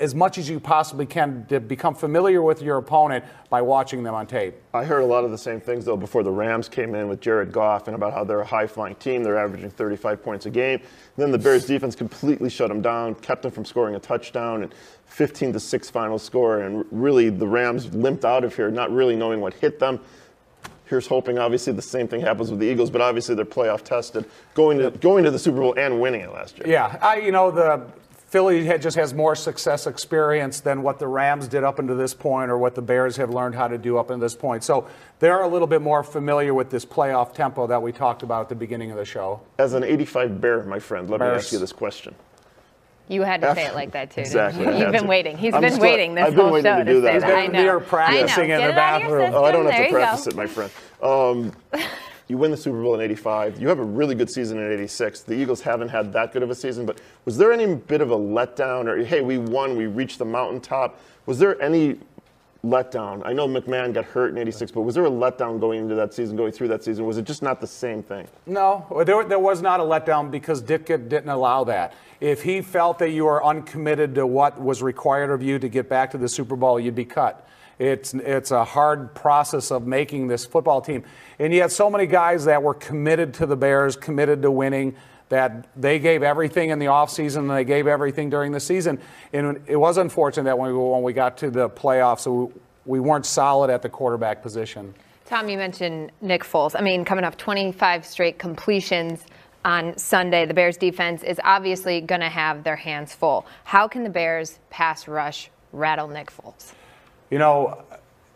as 0.00 0.14
much 0.14 0.38
as 0.38 0.48
you 0.48 0.58
possibly 0.58 1.04
can 1.04 1.44
to 1.50 1.60
become 1.60 1.94
familiar 1.94 2.40
with 2.40 2.62
your 2.62 2.78
opponent 2.78 3.22
by 3.50 3.60
watching 3.60 4.02
them 4.02 4.14
on 4.14 4.26
tape. 4.26 4.54
I 4.72 4.84
heard 4.84 5.02
a 5.02 5.06
lot 5.06 5.24
of 5.24 5.30
the 5.30 5.36
same 5.36 5.60
things, 5.60 5.84
though, 5.84 5.98
before 5.98 6.22
the 6.22 6.30
Rams 6.30 6.66
came 6.66 6.94
in 6.94 7.08
with 7.08 7.20
Jared 7.20 7.52
Goff 7.52 7.88
and 7.88 7.94
about 7.94 8.14
how 8.14 8.24
they're 8.24 8.40
a 8.40 8.46
high 8.46 8.66
flying 8.66 8.94
team. 8.94 9.22
They're 9.22 9.36
averaging 9.36 9.68
35 9.68 10.22
points 10.22 10.46
a 10.46 10.50
game. 10.50 10.80
then 11.18 11.30
the 11.30 11.36
Bears 11.36 11.66
defense 11.66 11.94
completely 11.94 12.48
shut 12.48 12.70
them 12.70 12.80
down, 12.80 13.16
kept 13.16 13.42
them 13.42 13.50
from 13.50 13.66
scoring 13.66 13.96
a 13.96 14.00
touchdown, 14.00 14.62
and 14.62 14.74
15 15.16 15.54
to 15.54 15.60
6 15.60 15.88
final 15.88 16.18
score. 16.18 16.60
And 16.60 16.84
really, 16.90 17.30
the 17.30 17.48
Rams 17.48 17.94
limped 17.94 18.26
out 18.26 18.44
of 18.44 18.54
here, 18.54 18.70
not 18.70 18.92
really 18.92 19.16
knowing 19.16 19.40
what 19.40 19.54
hit 19.54 19.78
them. 19.78 19.98
Here's 20.84 21.06
hoping, 21.06 21.38
obviously, 21.38 21.72
the 21.72 21.80
same 21.80 22.06
thing 22.06 22.20
happens 22.20 22.50
with 22.50 22.60
the 22.60 22.66
Eagles, 22.66 22.90
but 22.90 23.00
obviously 23.00 23.34
they're 23.34 23.46
playoff 23.46 23.82
tested, 23.82 24.26
going 24.52 24.76
to 24.78 24.90
going 24.90 25.24
to 25.24 25.30
the 25.30 25.38
Super 25.38 25.56
Bowl 25.56 25.74
and 25.78 26.02
winning 26.02 26.20
it 26.20 26.32
last 26.32 26.58
year. 26.58 26.68
Yeah, 26.68 26.98
I, 27.00 27.16
you 27.16 27.32
know 27.32 27.50
the 27.50 27.86
Philly 28.26 28.68
just 28.78 28.96
has 28.96 29.14
more 29.14 29.34
success 29.34 29.86
experience 29.86 30.60
than 30.60 30.82
what 30.82 30.98
the 30.98 31.08
Rams 31.08 31.48
did 31.48 31.64
up 31.64 31.78
until 31.78 31.96
this 31.96 32.12
point 32.12 32.50
or 32.50 32.58
what 32.58 32.74
the 32.74 32.82
Bears 32.82 33.16
have 33.16 33.30
learned 33.30 33.54
how 33.54 33.68
to 33.68 33.78
do 33.78 33.96
up 33.96 34.10
until 34.10 34.20
this 34.20 34.36
point. 34.36 34.64
So 34.64 34.86
they're 35.18 35.42
a 35.42 35.48
little 35.48 35.66
bit 35.66 35.80
more 35.80 36.02
familiar 36.02 36.52
with 36.52 36.68
this 36.68 36.84
playoff 36.84 37.32
tempo 37.32 37.66
that 37.68 37.80
we 37.80 37.90
talked 37.90 38.22
about 38.22 38.42
at 38.42 38.48
the 38.50 38.54
beginning 38.54 38.90
of 38.90 38.98
the 38.98 39.04
show. 39.06 39.40
As 39.58 39.72
an 39.72 39.82
85 39.82 40.40
Bear, 40.40 40.62
my 40.64 40.78
friend, 40.78 41.08
let 41.08 41.20
Bears. 41.20 41.32
me 41.32 41.36
ask 41.38 41.52
you 41.52 41.58
this 41.58 41.72
question. 41.72 42.14
You 43.08 43.22
had 43.22 43.40
to 43.42 43.54
say 43.54 43.66
it 43.66 43.74
like 43.74 43.92
that 43.92 44.10
too. 44.10 44.22
Exactly. 44.22 44.64
You? 44.64 44.70
have 44.70 44.92
been 44.92 45.06
waiting. 45.06 45.38
He's 45.38 45.54
I'm 45.54 45.60
been 45.60 45.78
waiting 45.78 46.14
this 46.14 46.26
I've 46.26 46.34
been 46.34 46.44
whole 46.44 46.52
waiting 46.54 46.72
show 46.72 46.78
to, 46.78 46.84
do 46.84 47.00
that. 47.02 47.14
He's 47.14 47.22
been 47.22 47.52
near 47.52 47.78
practicing 47.78 48.50
in 48.50 48.60
the 48.60 48.72
bathroom. 48.72 49.32
Oh, 49.34 49.44
I 49.44 49.52
don't 49.52 49.70
have 49.70 49.86
to 49.86 49.92
practice 49.92 50.26
it, 50.26 50.34
my 50.34 50.46
friend. 50.46 50.70
Um, 51.02 51.52
you 52.28 52.36
win 52.36 52.50
the 52.50 52.56
Super 52.56 52.82
Bowl 52.82 52.94
in 52.94 53.00
85. 53.00 53.60
You 53.60 53.68
have 53.68 53.78
a 53.78 53.84
really 53.84 54.16
good 54.16 54.30
season 54.30 54.58
in 54.58 54.72
86. 54.72 55.20
The 55.22 55.34
Eagles 55.34 55.60
haven't 55.60 55.88
had 55.88 56.12
that 56.14 56.32
good 56.32 56.42
of 56.42 56.50
a 56.50 56.54
season, 56.54 56.84
but 56.84 57.00
was 57.24 57.38
there 57.38 57.52
any 57.52 57.74
bit 57.76 58.00
of 58.00 58.10
a 58.10 58.16
letdown 58.16 58.86
or, 58.86 59.04
hey, 59.04 59.20
we 59.20 59.38
won, 59.38 59.76
we 59.76 59.86
reached 59.86 60.18
the 60.18 60.24
mountaintop? 60.24 61.00
Was 61.26 61.38
there 61.38 61.60
any 61.62 62.00
letdown? 62.64 63.22
I 63.24 63.32
know 63.32 63.48
McMahon 63.48 63.92
got 63.92 64.04
hurt 64.04 64.30
in 64.30 64.38
86, 64.38 64.72
but 64.72 64.82
was 64.82 64.94
there 64.94 65.06
a 65.06 65.10
letdown 65.10 65.60
going 65.60 65.80
into 65.80 65.94
that 65.94 66.14
season, 66.14 66.36
going 66.36 66.52
through 66.52 66.68
that 66.68 66.84
season? 66.84 67.06
Was 67.06 67.18
it 67.18 67.24
just 67.24 67.42
not 67.42 67.60
the 67.60 67.66
same 67.66 68.02
thing? 68.02 68.26
No, 68.46 68.86
there, 69.06 69.24
there 69.24 69.38
was 69.38 69.62
not 69.62 69.80
a 69.80 69.82
letdown 69.82 70.30
because 70.30 70.60
Dick 70.62 70.86
didn't 70.86 71.28
allow 71.28 71.64
that. 71.64 71.94
If 72.20 72.42
he 72.42 72.62
felt 72.62 72.98
that 72.98 73.10
you 73.10 73.26
were 73.26 73.44
uncommitted 73.44 74.14
to 74.14 74.26
what 74.26 74.60
was 74.60 74.82
required 74.82 75.30
of 75.30 75.42
you 75.42 75.58
to 75.58 75.68
get 75.68 75.88
back 75.88 76.10
to 76.12 76.18
the 76.18 76.28
Super 76.28 76.56
Bowl, 76.56 76.80
you'd 76.80 76.94
be 76.94 77.04
cut. 77.04 77.46
It's, 77.78 78.14
it's 78.14 78.50
a 78.52 78.64
hard 78.64 79.14
process 79.14 79.70
of 79.70 79.86
making 79.86 80.28
this 80.28 80.46
football 80.46 80.80
team. 80.80 81.04
And 81.38 81.52
you 81.52 81.60
had 81.60 81.70
so 81.70 81.90
many 81.90 82.06
guys 82.06 82.46
that 82.46 82.62
were 82.62 82.72
committed 82.72 83.34
to 83.34 83.46
the 83.46 83.56
Bears, 83.56 83.96
committed 83.96 84.40
to 84.42 84.50
winning, 84.50 84.96
that 85.28 85.66
they 85.74 85.98
gave 85.98 86.22
everything 86.22 86.70
in 86.70 86.78
the 86.78 86.86
offseason 86.86 87.38
and 87.38 87.50
they 87.50 87.64
gave 87.64 87.86
everything 87.86 88.30
during 88.30 88.52
the 88.52 88.60
season. 88.60 89.00
And 89.32 89.60
it 89.66 89.76
was 89.76 89.96
unfortunate 89.96 90.44
that 90.44 90.58
when 90.58 90.72
we, 90.72 90.78
when 90.78 91.02
we 91.02 91.12
got 91.12 91.36
to 91.38 91.50
the 91.50 91.68
playoffs, 91.68 92.52
we 92.84 93.00
weren't 93.00 93.26
solid 93.26 93.70
at 93.70 93.82
the 93.82 93.88
quarterback 93.88 94.42
position. 94.42 94.94
Tom, 95.24 95.48
you 95.48 95.58
mentioned 95.58 96.12
Nick 96.20 96.44
Foles. 96.44 96.78
I 96.78 96.82
mean, 96.82 97.04
coming 97.04 97.24
off 97.24 97.36
25 97.36 98.06
straight 98.06 98.38
completions 98.38 99.26
on 99.64 99.98
Sunday, 99.98 100.46
the 100.46 100.54
Bears 100.54 100.76
defense 100.76 101.24
is 101.24 101.40
obviously 101.42 102.00
going 102.00 102.20
to 102.20 102.28
have 102.28 102.62
their 102.62 102.76
hands 102.76 103.12
full. 103.12 103.44
How 103.64 103.88
can 103.88 104.04
the 104.04 104.10
Bears 104.10 104.60
pass 104.70 105.08
rush 105.08 105.50
rattle 105.72 106.06
Nick 106.06 106.30
Foles? 106.30 106.72
You 107.30 107.40
know, 107.40 107.82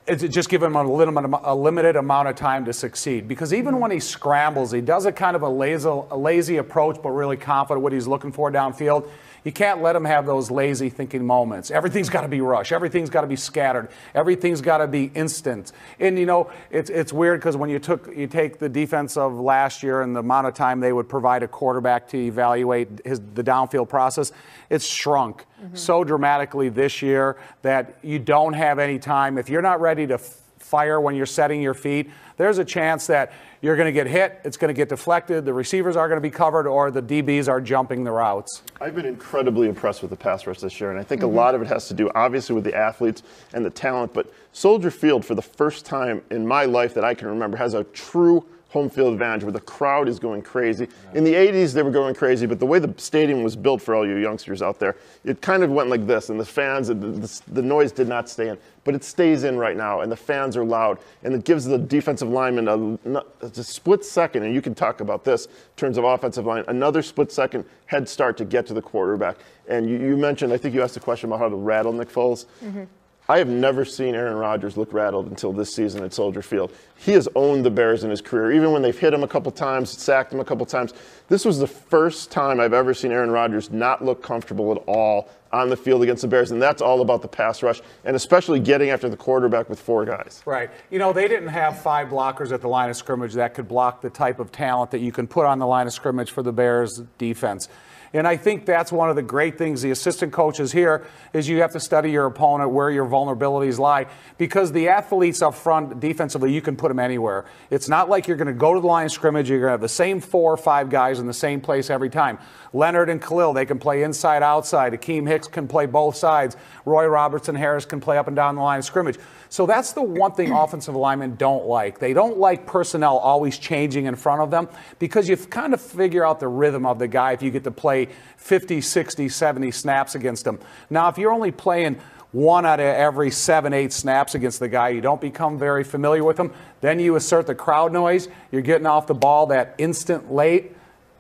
it's 0.07 0.23
just 0.23 0.49
give 0.49 0.63
him 0.63 0.77
a, 0.77 0.83
little, 0.83 1.41
a 1.45 1.55
limited 1.55 1.97
amount 1.97 2.29
of 2.29 2.37
time 2.37 2.65
to 2.65 2.73
succeed. 2.73 3.29
Because 3.29 3.53
even 3.53 3.79
when 3.81 3.91
he 3.91 4.01
scrambles, 4.01 4.73
he 4.73 4.81
does 4.81 5.07
a 5.07 5.13
kind 5.13 5.37
of 5.37 5.43
a 5.43 5.49
lazy, 5.49 5.89
a 5.89 6.17
lazy 6.17 6.57
approach, 6.57 7.01
but 7.03 7.11
really 7.11 7.37
confident 7.37 7.83
what 7.83 7.93
he's 7.93 8.07
looking 8.07 8.33
for 8.33 8.51
downfield. 8.51 9.09
You 9.45 9.53
can't 9.53 9.83
let 9.83 9.95
them 9.95 10.05
have 10.05 10.27
those 10.27 10.51
lazy 10.51 10.91
thinking 10.91 11.27
moments. 11.27 11.71
Everything's 11.71 12.09
got 12.09 12.23
to 12.23 12.29
be 12.29 12.41
rushed. 12.41 12.73
Everything's 12.73 13.11
got 13.11 13.23
to 13.23 13.27
be 13.27 13.37
scattered. 13.37 13.89
Everything's 14.15 14.61
got 14.61 14.79
to 14.79 14.87
be 14.87 15.11
instant. 15.15 15.73
And 15.99 16.19
you 16.19 16.27
know, 16.27 16.51
it's 16.71 16.91
it's 16.91 17.13
weird 17.13 17.41
because 17.41 17.57
when 17.57 17.71
you 17.71 17.79
took 17.79 18.15
you 18.15 18.27
take 18.27 18.59
the 18.59 18.69
defense 18.69 19.17
of 19.17 19.35
last 19.35 19.83
year 19.83 20.03
and 20.03 20.15
the 20.15 20.21
amount 20.21 20.47
of 20.47 20.55
time 20.55 20.81
they 20.81 20.93
would 20.93 21.09
provide 21.09 21.43
a 21.43 21.49
quarterback 21.49 22.09
to 22.09 22.19
evaluate 22.19 22.89
his 23.05 23.21
the 23.35 23.45
downfield 23.45 23.89
process, 23.89 24.33
it's 24.69 24.87
shrunk 24.87 25.47
mm-hmm. 25.63 25.75
so 25.75 26.05
dramatically 26.05 26.69
this 26.69 27.03
year 27.03 27.37
that 27.63 27.99
you 28.03 28.19
don't 28.19 28.53
have 28.55 28.79
any 28.79 28.99
time. 28.99 29.39
If 29.39 29.49
you're 29.49 29.63
not 29.63 29.81
ready 29.81 30.07
to 30.07 30.21
fire 30.61 31.01
when 31.01 31.17
you're 31.17 31.27
setting 31.27 31.61
your 31.61 31.75
feet, 31.75 32.11
there's 32.37 32.59
a 32.59 32.65
chance 32.65 33.07
that 33.09 33.33
you're 33.61 33.77
going 33.77 33.87
to 33.87 33.93
get 33.93 34.07
hit, 34.07 34.41
it's 34.45 34.57
going 34.57 34.69
to 34.69 34.75
get 34.75 34.89
deflected, 34.89 35.45
the 35.45 35.53
receivers 35.53 35.97
are 35.97 36.09
going 36.09 36.17
to 36.17 36.23
be 36.23 36.31
covered, 36.31 36.67
or 36.67 36.91
the 36.91 37.03
DBs 37.03 37.49
are 37.49 37.61
jumping 37.61 38.05
the 38.05 38.11
routes. 38.11 38.63
I've 38.81 38.95
been 38.95 39.07
incredibly 39.07 39.69
impressed 39.69 40.01
with 40.01 40.11
the 40.11 40.17
pass 40.17 40.47
rush 40.47 40.61
this 40.61 40.81
year, 40.81 40.91
and 40.91 40.99
I 40.99 41.03
think 41.03 41.23
mm-hmm. 41.23 41.33
a 41.33 41.37
lot 41.37 41.55
of 41.55 41.63
it 41.63 41.69
has 41.69 41.89
to 41.89 41.95
do, 41.95 42.11
obviously, 42.15 42.55
with 42.55 42.65
the 42.65 42.75
athletes 42.75 43.23
and 43.53 43.65
the 43.65 43.71
talent, 43.71 44.15
but 44.15 44.33
Soldier 44.53 44.91
Field, 44.91 45.25
for 45.25 45.35
the 45.35 45.43
first 45.43 45.85
time 45.85 46.23
in 46.31 46.47
my 46.47 46.65
life 46.65 46.95
that 46.95 47.05
I 47.05 47.15
can 47.15 47.29
remember, 47.29 47.57
has 47.57 47.75
a 47.75 47.85
true 47.85 48.47
home 48.71 48.89
field 48.89 49.13
advantage 49.13 49.43
where 49.43 49.53
the 49.53 49.61
crowd 49.61 50.09
is 50.09 50.21
going 50.21 50.41
crazy. 50.41 50.89
In 51.15 51.25
the 51.25 51.35
80s, 51.35 51.73
they 51.73 51.83
were 51.83 51.91
going 51.91 52.15
crazy, 52.15 52.47
but 52.47 52.61
the 52.61 52.67
way 52.67 52.79
the 52.79 52.95
stadium 52.99 53.43
was 53.43 53.57
built 53.57 53.83
for 53.83 53.97
all 53.97 54.07
you 54.07 54.17
youngsters 54.17 54.63
out 54.63 54.79
there, 54.79 54.97
it 55.25 55.43
kind 55.43 55.65
of 55.65 55.71
went 55.71 55.91
like 55.91 56.07
this, 56.07 56.31
and 56.31 56.39
the 56.39 56.45
fans, 56.45 56.87
the, 56.87 56.95
the, 56.95 57.41
the 57.49 57.63
noise 57.63 57.91
did 57.91 58.09
not 58.09 58.29
stay 58.29 58.49
in. 58.49 58.59
But 58.85 58.95
it 58.95 59.03
stays 59.03 59.43
in 59.43 59.59
right 59.59 59.77
now, 59.77 60.01
and 60.01 60.11
the 60.11 60.17
fans 60.17 60.57
are 60.57 60.65
loud, 60.65 60.99
and 61.25 61.35
it 61.35 61.45
gives 61.45 61.65
the 61.65 61.79
defensive 61.79 62.29
lineman 62.29 62.69
a, 62.69 63.25
a 63.45 63.65
split 63.65 64.05
second, 64.05 64.45
and 64.45 64.55
you 64.55 64.63
can 64.63 64.75
talk 64.75 65.01
about 65.01 65.25
this 65.25 65.47
in 65.47 65.53
terms 65.77 65.99
of 65.99 66.05
offensive 66.05 66.47
line, 66.47 66.65
another 66.69 67.03
split 67.03 67.33
second 67.33 67.65
head 67.87 68.09
start 68.09 68.37
to 68.37 68.45
get 68.45 68.67
to 68.67 68.75
the 68.75 68.83
quarterback. 68.83 69.37
And 69.69 69.91
you, 69.91 69.99
you 69.99 70.17
mentioned, 70.17 70.53
I 70.53 70.59
think 70.59 70.75
you 70.77 70.83
asked 70.83 70.97
a 70.97 71.01
question 71.01 71.29
about 71.29 71.41
how 71.41 71.49
to 71.49 71.57
rattle 71.57 71.93
Nick 71.93 72.09
Foles. 72.09 72.47
Mm-hmm. 72.65 72.85
I 73.31 73.39
have 73.39 73.47
never 73.47 73.85
seen 73.85 74.17
Aaron 74.17 74.37
Rodgers 74.37 74.77
look 74.77 74.93
rattled 74.93 75.29
until 75.29 75.53
this 75.53 75.73
season 75.73 76.03
at 76.03 76.13
Soldier 76.13 76.43
Field. 76.43 76.73
He 76.97 77.13
has 77.13 77.29
owned 77.37 77.65
the 77.65 77.71
Bears 77.71 78.03
in 78.03 78.11
his 78.11 78.21
career, 78.21 78.51
even 78.51 78.73
when 78.73 78.83
they've 78.83 78.99
hit 78.99 79.15
him 79.15 79.23
a 79.23 79.29
couple 79.29 79.53
times, 79.53 79.89
sacked 79.89 80.33
him 80.33 80.41
a 80.41 80.45
couple 80.45 80.67
times. 80.67 80.95
This 81.29 81.45
was 81.45 81.61
the 81.61 81.67
first 81.69 82.33
time 82.33 82.59
I've 82.59 82.73
ever 82.73 82.93
seen 82.93 83.13
Aaron 83.13 83.31
Rodgers 83.31 83.71
not 83.71 84.05
look 84.05 84.21
comfortable 84.21 84.73
at 84.73 84.79
all 84.89 85.31
on 85.53 85.69
the 85.69 85.77
field 85.77 86.03
against 86.03 86.23
the 86.23 86.29
Bears, 86.29 86.51
and 86.51 86.61
that's 86.61 86.83
all 86.83 87.03
about 87.03 87.23
the 87.23 87.29
pass 87.29 87.63
rush, 87.63 87.81
and 88.05 88.17
especially 88.17 88.59
getting 88.59 88.91
after 88.91 89.09
the 89.09 89.17
quarterback 89.17 89.71
with 89.71 89.79
four 89.79 90.05
guys. 90.05 90.43
Right. 90.45 90.69
You 90.91 90.99
know, 90.99 91.13
they 91.13 91.29
didn't 91.29 91.51
have 91.51 91.81
five 91.81 92.09
blockers 92.09 92.51
at 92.51 92.61
the 92.61 92.69
line 92.69 92.91
of 92.91 92.97
scrimmage 92.97 93.35
that 93.35 93.55
could 93.55 93.69
block 93.69 94.01
the 94.01 94.11
type 94.11 94.41
of 94.41 94.51
talent 94.51 94.91
that 94.91 95.03
you 95.03 95.13
can 95.13 95.29
put 95.29 95.47
on 95.47 95.61
the 95.61 95.69
line 95.69 95.87
of 95.87 95.93
scrimmage 95.93 96.33
for 96.33 96.43
the 96.43 96.53
Bears 96.53 97.01
defense. 97.17 97.69
And 98.13 98.27
I 98.27 98.37
think 98.37 98.67
that's 98.67 98.91
one 98.91 99.09
of 99.09 99.15
the 99.15 99.23
great 99.23 99.57
things 99.57 99.83
the 99.83 99.93
assistant 99.93 100.33
coaches 100.33 100.73
here 100.73 101.07
is 101.33 101.49
you 101.49 101.61
have 101.61 101.73
to 101.73 101.81
study 101.81 102.11
your 102.11 102.27
opponent 102.27 102.71
where 102.71 102.91
your 102.91 103.07
vulnerabilities 103.07 103.79
lie 103.79 104.07
because 104.37 104.73
the 104.73 104.89
athletes 104.89 105.43
up 105.43 105.55
front 105.55 106.01
defensively 106.01 106.53
you 106.53 106.61
can 106.61 106.77
put 106.77 106.89
them 106.89 106.99
anywhere. 106.99 107.45
It's 107.71 107.89
not 107.89 108.09
like 108.09 108.27
you're 108.27 108.37
going 108.37 108.49
to 108.49 108.53
go 108.53 108.75
to 108.75 108.81
the 108.81 108.87
line 108.87 109.07
of 109.07 109.13
scrimmage 109.13 109.49
you're 109.49 109.61
going 109.61 109.69
to 109.69 109.73
have 109.73 109.81
the 109.81 109.89
same 109.89 110.21
four 110.21 110.53
or 110.53 110.57
five 110.57 110.91
guys 110.91 111.21
in 111.21 111.27
the 111.29 111.33
same 111.33 111.61
place 111.61 111.89
every 111.89 112.11
time. 112.11 112.39
Leonard 112.73 113.11
and 113.11 113.23
Khalil 113.23 113.53
they 113.53 113.67
can 113.67 113.79
play 113.79 114.03
inside 114.03 114.43
outside. 114.43 114.93
Akiem 114.93 115.29
Hicks 115.29 115.47
can 115.47 115.69
play 115.69 115.87
both 115.87 116.17
sides. 116.17 116.57
Roy 116.85 117.07
Robertson 117.07 117.55
Harris 117.55 117.85
can 117.85 118.01
play 118.01 118.19
up 118.19 118.27
and 118.27 118.35
down 118.35 118.57
the 118.57 118.63
line 118.63 118.81
of 118.81 118.85
scrimmage. 118.85 119.19
So 119.51 119.67
that's 119.67 119.93
the 119.93 120.03
one 120.03 120.33
thing 120.33 120.53
offensive 120.53 120.95
linemen 120.97 121.37
don't 121.37 121.67
like. 121.67 121.99
They 121.99 122.13
don't 122.13 122.39
like 122.39 122.67
personnel 122.67 123.19
always 123.19 123.59
changing 123.59 124.07
in 124.07 124.15
front 124.17 124.43
of 124.43 124.51
them 124.51 124.69
because 124.99 125.29
you 125.29 125.37
kind 125.37 125.75
of 125.75 125.81
figure 125.81 126.25
out 126.25 126.41
the 126.41 126.49
rhythm 126.49 126.87
of 126.87 126.99
the 126.99 127.09
guy 127.09 127.33
if 127.33 127.43
you 127.43 127.51
get 127.51 127.65
to 127.65 127.71
play 127.71 128.00
play 128.07 128.15
50, 128.37 128.81
60, 128.81 129.29
70 129.29 129.71
snaps 129.71 130.15
against 130.15 130.47
him. 130.47 130.59
Now, 130.89 131.09
if 131.09 131.19
you're 131.19 131.33
only 131.33 131.51
playing 131.51 132.01
one 132.33 132.65
out 132.65 132.81
of 132.81 132.87
every 132.87 133.31
seven, 133.31 133.73
eight 133.73 133.93
snaps 133.93 134.35
against 134.35 134.61
the 134.61 134.69
guy, 134.69 134.91
you 134.91 135.01
don't 135.01 135.21
become 135.21 135.59
very 135.59 135.85
familiar 135.85 136.25
with 136.25 136.39
him. 136.39 136.53
Then 136.81 137.01
you 137.01 137.17
assert 137.17 137.47
the 137.47 137.55
crowd 137.55 137.93
noise. 137.93 138.29
You're 138.53 138.63
getting 138.63 138.87
off 138.87 139.07
the 139.07 139.15
ball 139.15 139.47
that 139.49 139.75
instant 139.79 140.33
late 140.33 140.75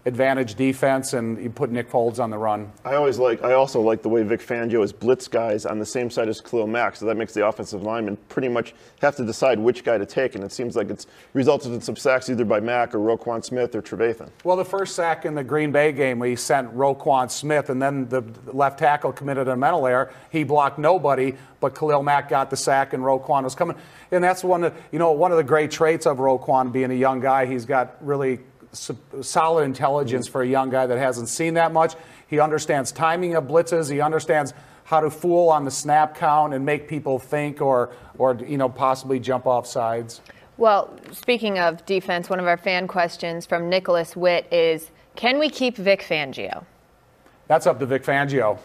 advantage 0.07 0.55
defense, 0.55 1.13
and 1.13 1.43
you 1.43 1.51
put 1.51 1.71
Nick 1.71 1.91
Foles 1.91 2.19
on 2.19 2.31
the 2.31 2.39
run. 2.39 2.71
I 2.85 2.95
always 2.95 3.19
like. 3.19 3.43
I 3.43 3.53
also 3.53 3.81
like 3.81 4.03
the 4.03 4.09
way 4.09 4.23
Vic 4.23 4.41
Fangio 4.41 4.83
is 4.83 4.93
blitz 4.93 5.29
guys 5.29 5.67
on 5.67 5.79
the 5.79 5.87
same 5.87 6.11
side 6.11 6.29
as 6.29 6.41
Khalil 6.41 6.67
Mack, 6.67 6.97
so 6.97 7.07
that 7.07 7.17
makes 7.17 7.35
the 7.35 7.47
offensive 7.47 7.83
lineman 7.83 8.17
pretty 8.29 8.49
much 8.49 8.75
have 9.03 9.17
to 9.17 9.25
decide 9.25 9.59
which 9.59 9.85
guy 9.85 9.99
to 9.99 10.07
take, 10.07 10.35
and 10.35 10.45
it 10.45 10.53
seems 10.53 10.77
like 10.77 10.91
it's 10.91 11.07
resulted 11.35 11.73
in 11.73 11.81
some 11.81 11.97
sacks 11.97 12.31
either 12.31 12.45
by 12.45 12.61
Mack 12.61 12.95
or 12.95 12.99
Roquan 12.99 13.45
Smith 13.45 13.75
or 13.75 13.83
Trevathan. 13.83 14.31
Well, 14.45 14.57
the 14.57 14.65
first 14.65 14.95
sack 14.95 15.25
in 15.25 15.35
the 15.35 15.45
Green 15.45 15.73
Bay 15.73 15.93
game, 15.93 16.19
we 16.19 16.37
sent 16.37 16.75
Roquan 16.75 17.31
Smith, 17.31 17.71
and 17.71 17.81
then 17.81 18.09
the 18.09 18.23
left 18.47 18.79
tackle 18.79 19.13
committed 19.13 19.49
a 19.49 19.57
mental 19.57 19.87
error. 19.87 20.13
He 20.31 20.45
blocked 20.45 20.79
nobody, 20.79 21.35
but 21.61 21.75
Khalil 21.75 22.03
Mack 22.03 22.29
got 22.29 22.49
the 22.51 22.57
sack, 22.57 22.95
and 22.95 23.03
Roquan 23.03 23.45
was 23.45 23.55
coming. 23.55 23.77
And 24.11 24.25
that's 24.25 24.43
one 24.43 24.65
of 24.65 24.75
you 24.93 24.99
know 24.99 25.13
one 25.13 25.31
of 25.31 25.37
the 25.37 25.45
great 25.45 25.71
traits 25.71 26.07
of 26.07 26.19
Roquan 26.19 26.73
being 26.73 26.91
a 26.91 26.95
young 26.95 27.21
guy. 27.21 27.47
He's 27.47 27.65
got 27.65 27.97
really 28.05 28.41
solid 28.73 29.65
intelligence 29.65 30.29
for 30.29 30.43
a 30.43 30.47
young 30.47 30.71
guy 30.71 30.87
that 30.87 30.99
hasn't 30.99 31.29
seen 31.29 31.55
that 31.55 31.73
much. 31.73 31.95
He 32.29 32.39
understands 32.39 32.93
timing 32.93 33.35
of 33.35 33.45
blitzes. 33.45 33.91
He 33.91 34.01
understands 34.01 34.55
how 34.85 35.01
to 35.01 35.11
fool 35.11 35.49
on 35.49 35.65
the 35.65 35.71
snap 35.71 36.17
count 36.17 36.55
and 36.55 36.65
make 36.65 36.89
people 36.89 37.19
think 37.19 37.61
or, 37.61 37.91
or 38.19 38.35
you 38.35 38.57
know, 38.57 38.69
possibly 38.69 39.19
jump 39.21 39.47
off 39.47 39.67
sides. 39.67 40.21
Well, 40.57 40.91
speaking 41.13 41.59
of 41.59 41.85
defense, 41.87 42.29
one 42.29 42.39
of 42.39 42.47
our 42.47 42.57
fan 42.57 42.87
questions 42.87 43.47
from 43.47 43.69
Nicholas 43.69 44.15
Witt 44.15 44.53
is 44.53 44.91
Can 45.17 45.39
we 45.39 45.49
keep 45.49 45.77
Vic 45.77 46.03
Fangio? 46.03 46.65
That's 47.47 47.67
up 47.67 47.79
to 47.81 47.87
Vic 47.87 48.05
Fangio. 48.05 48.59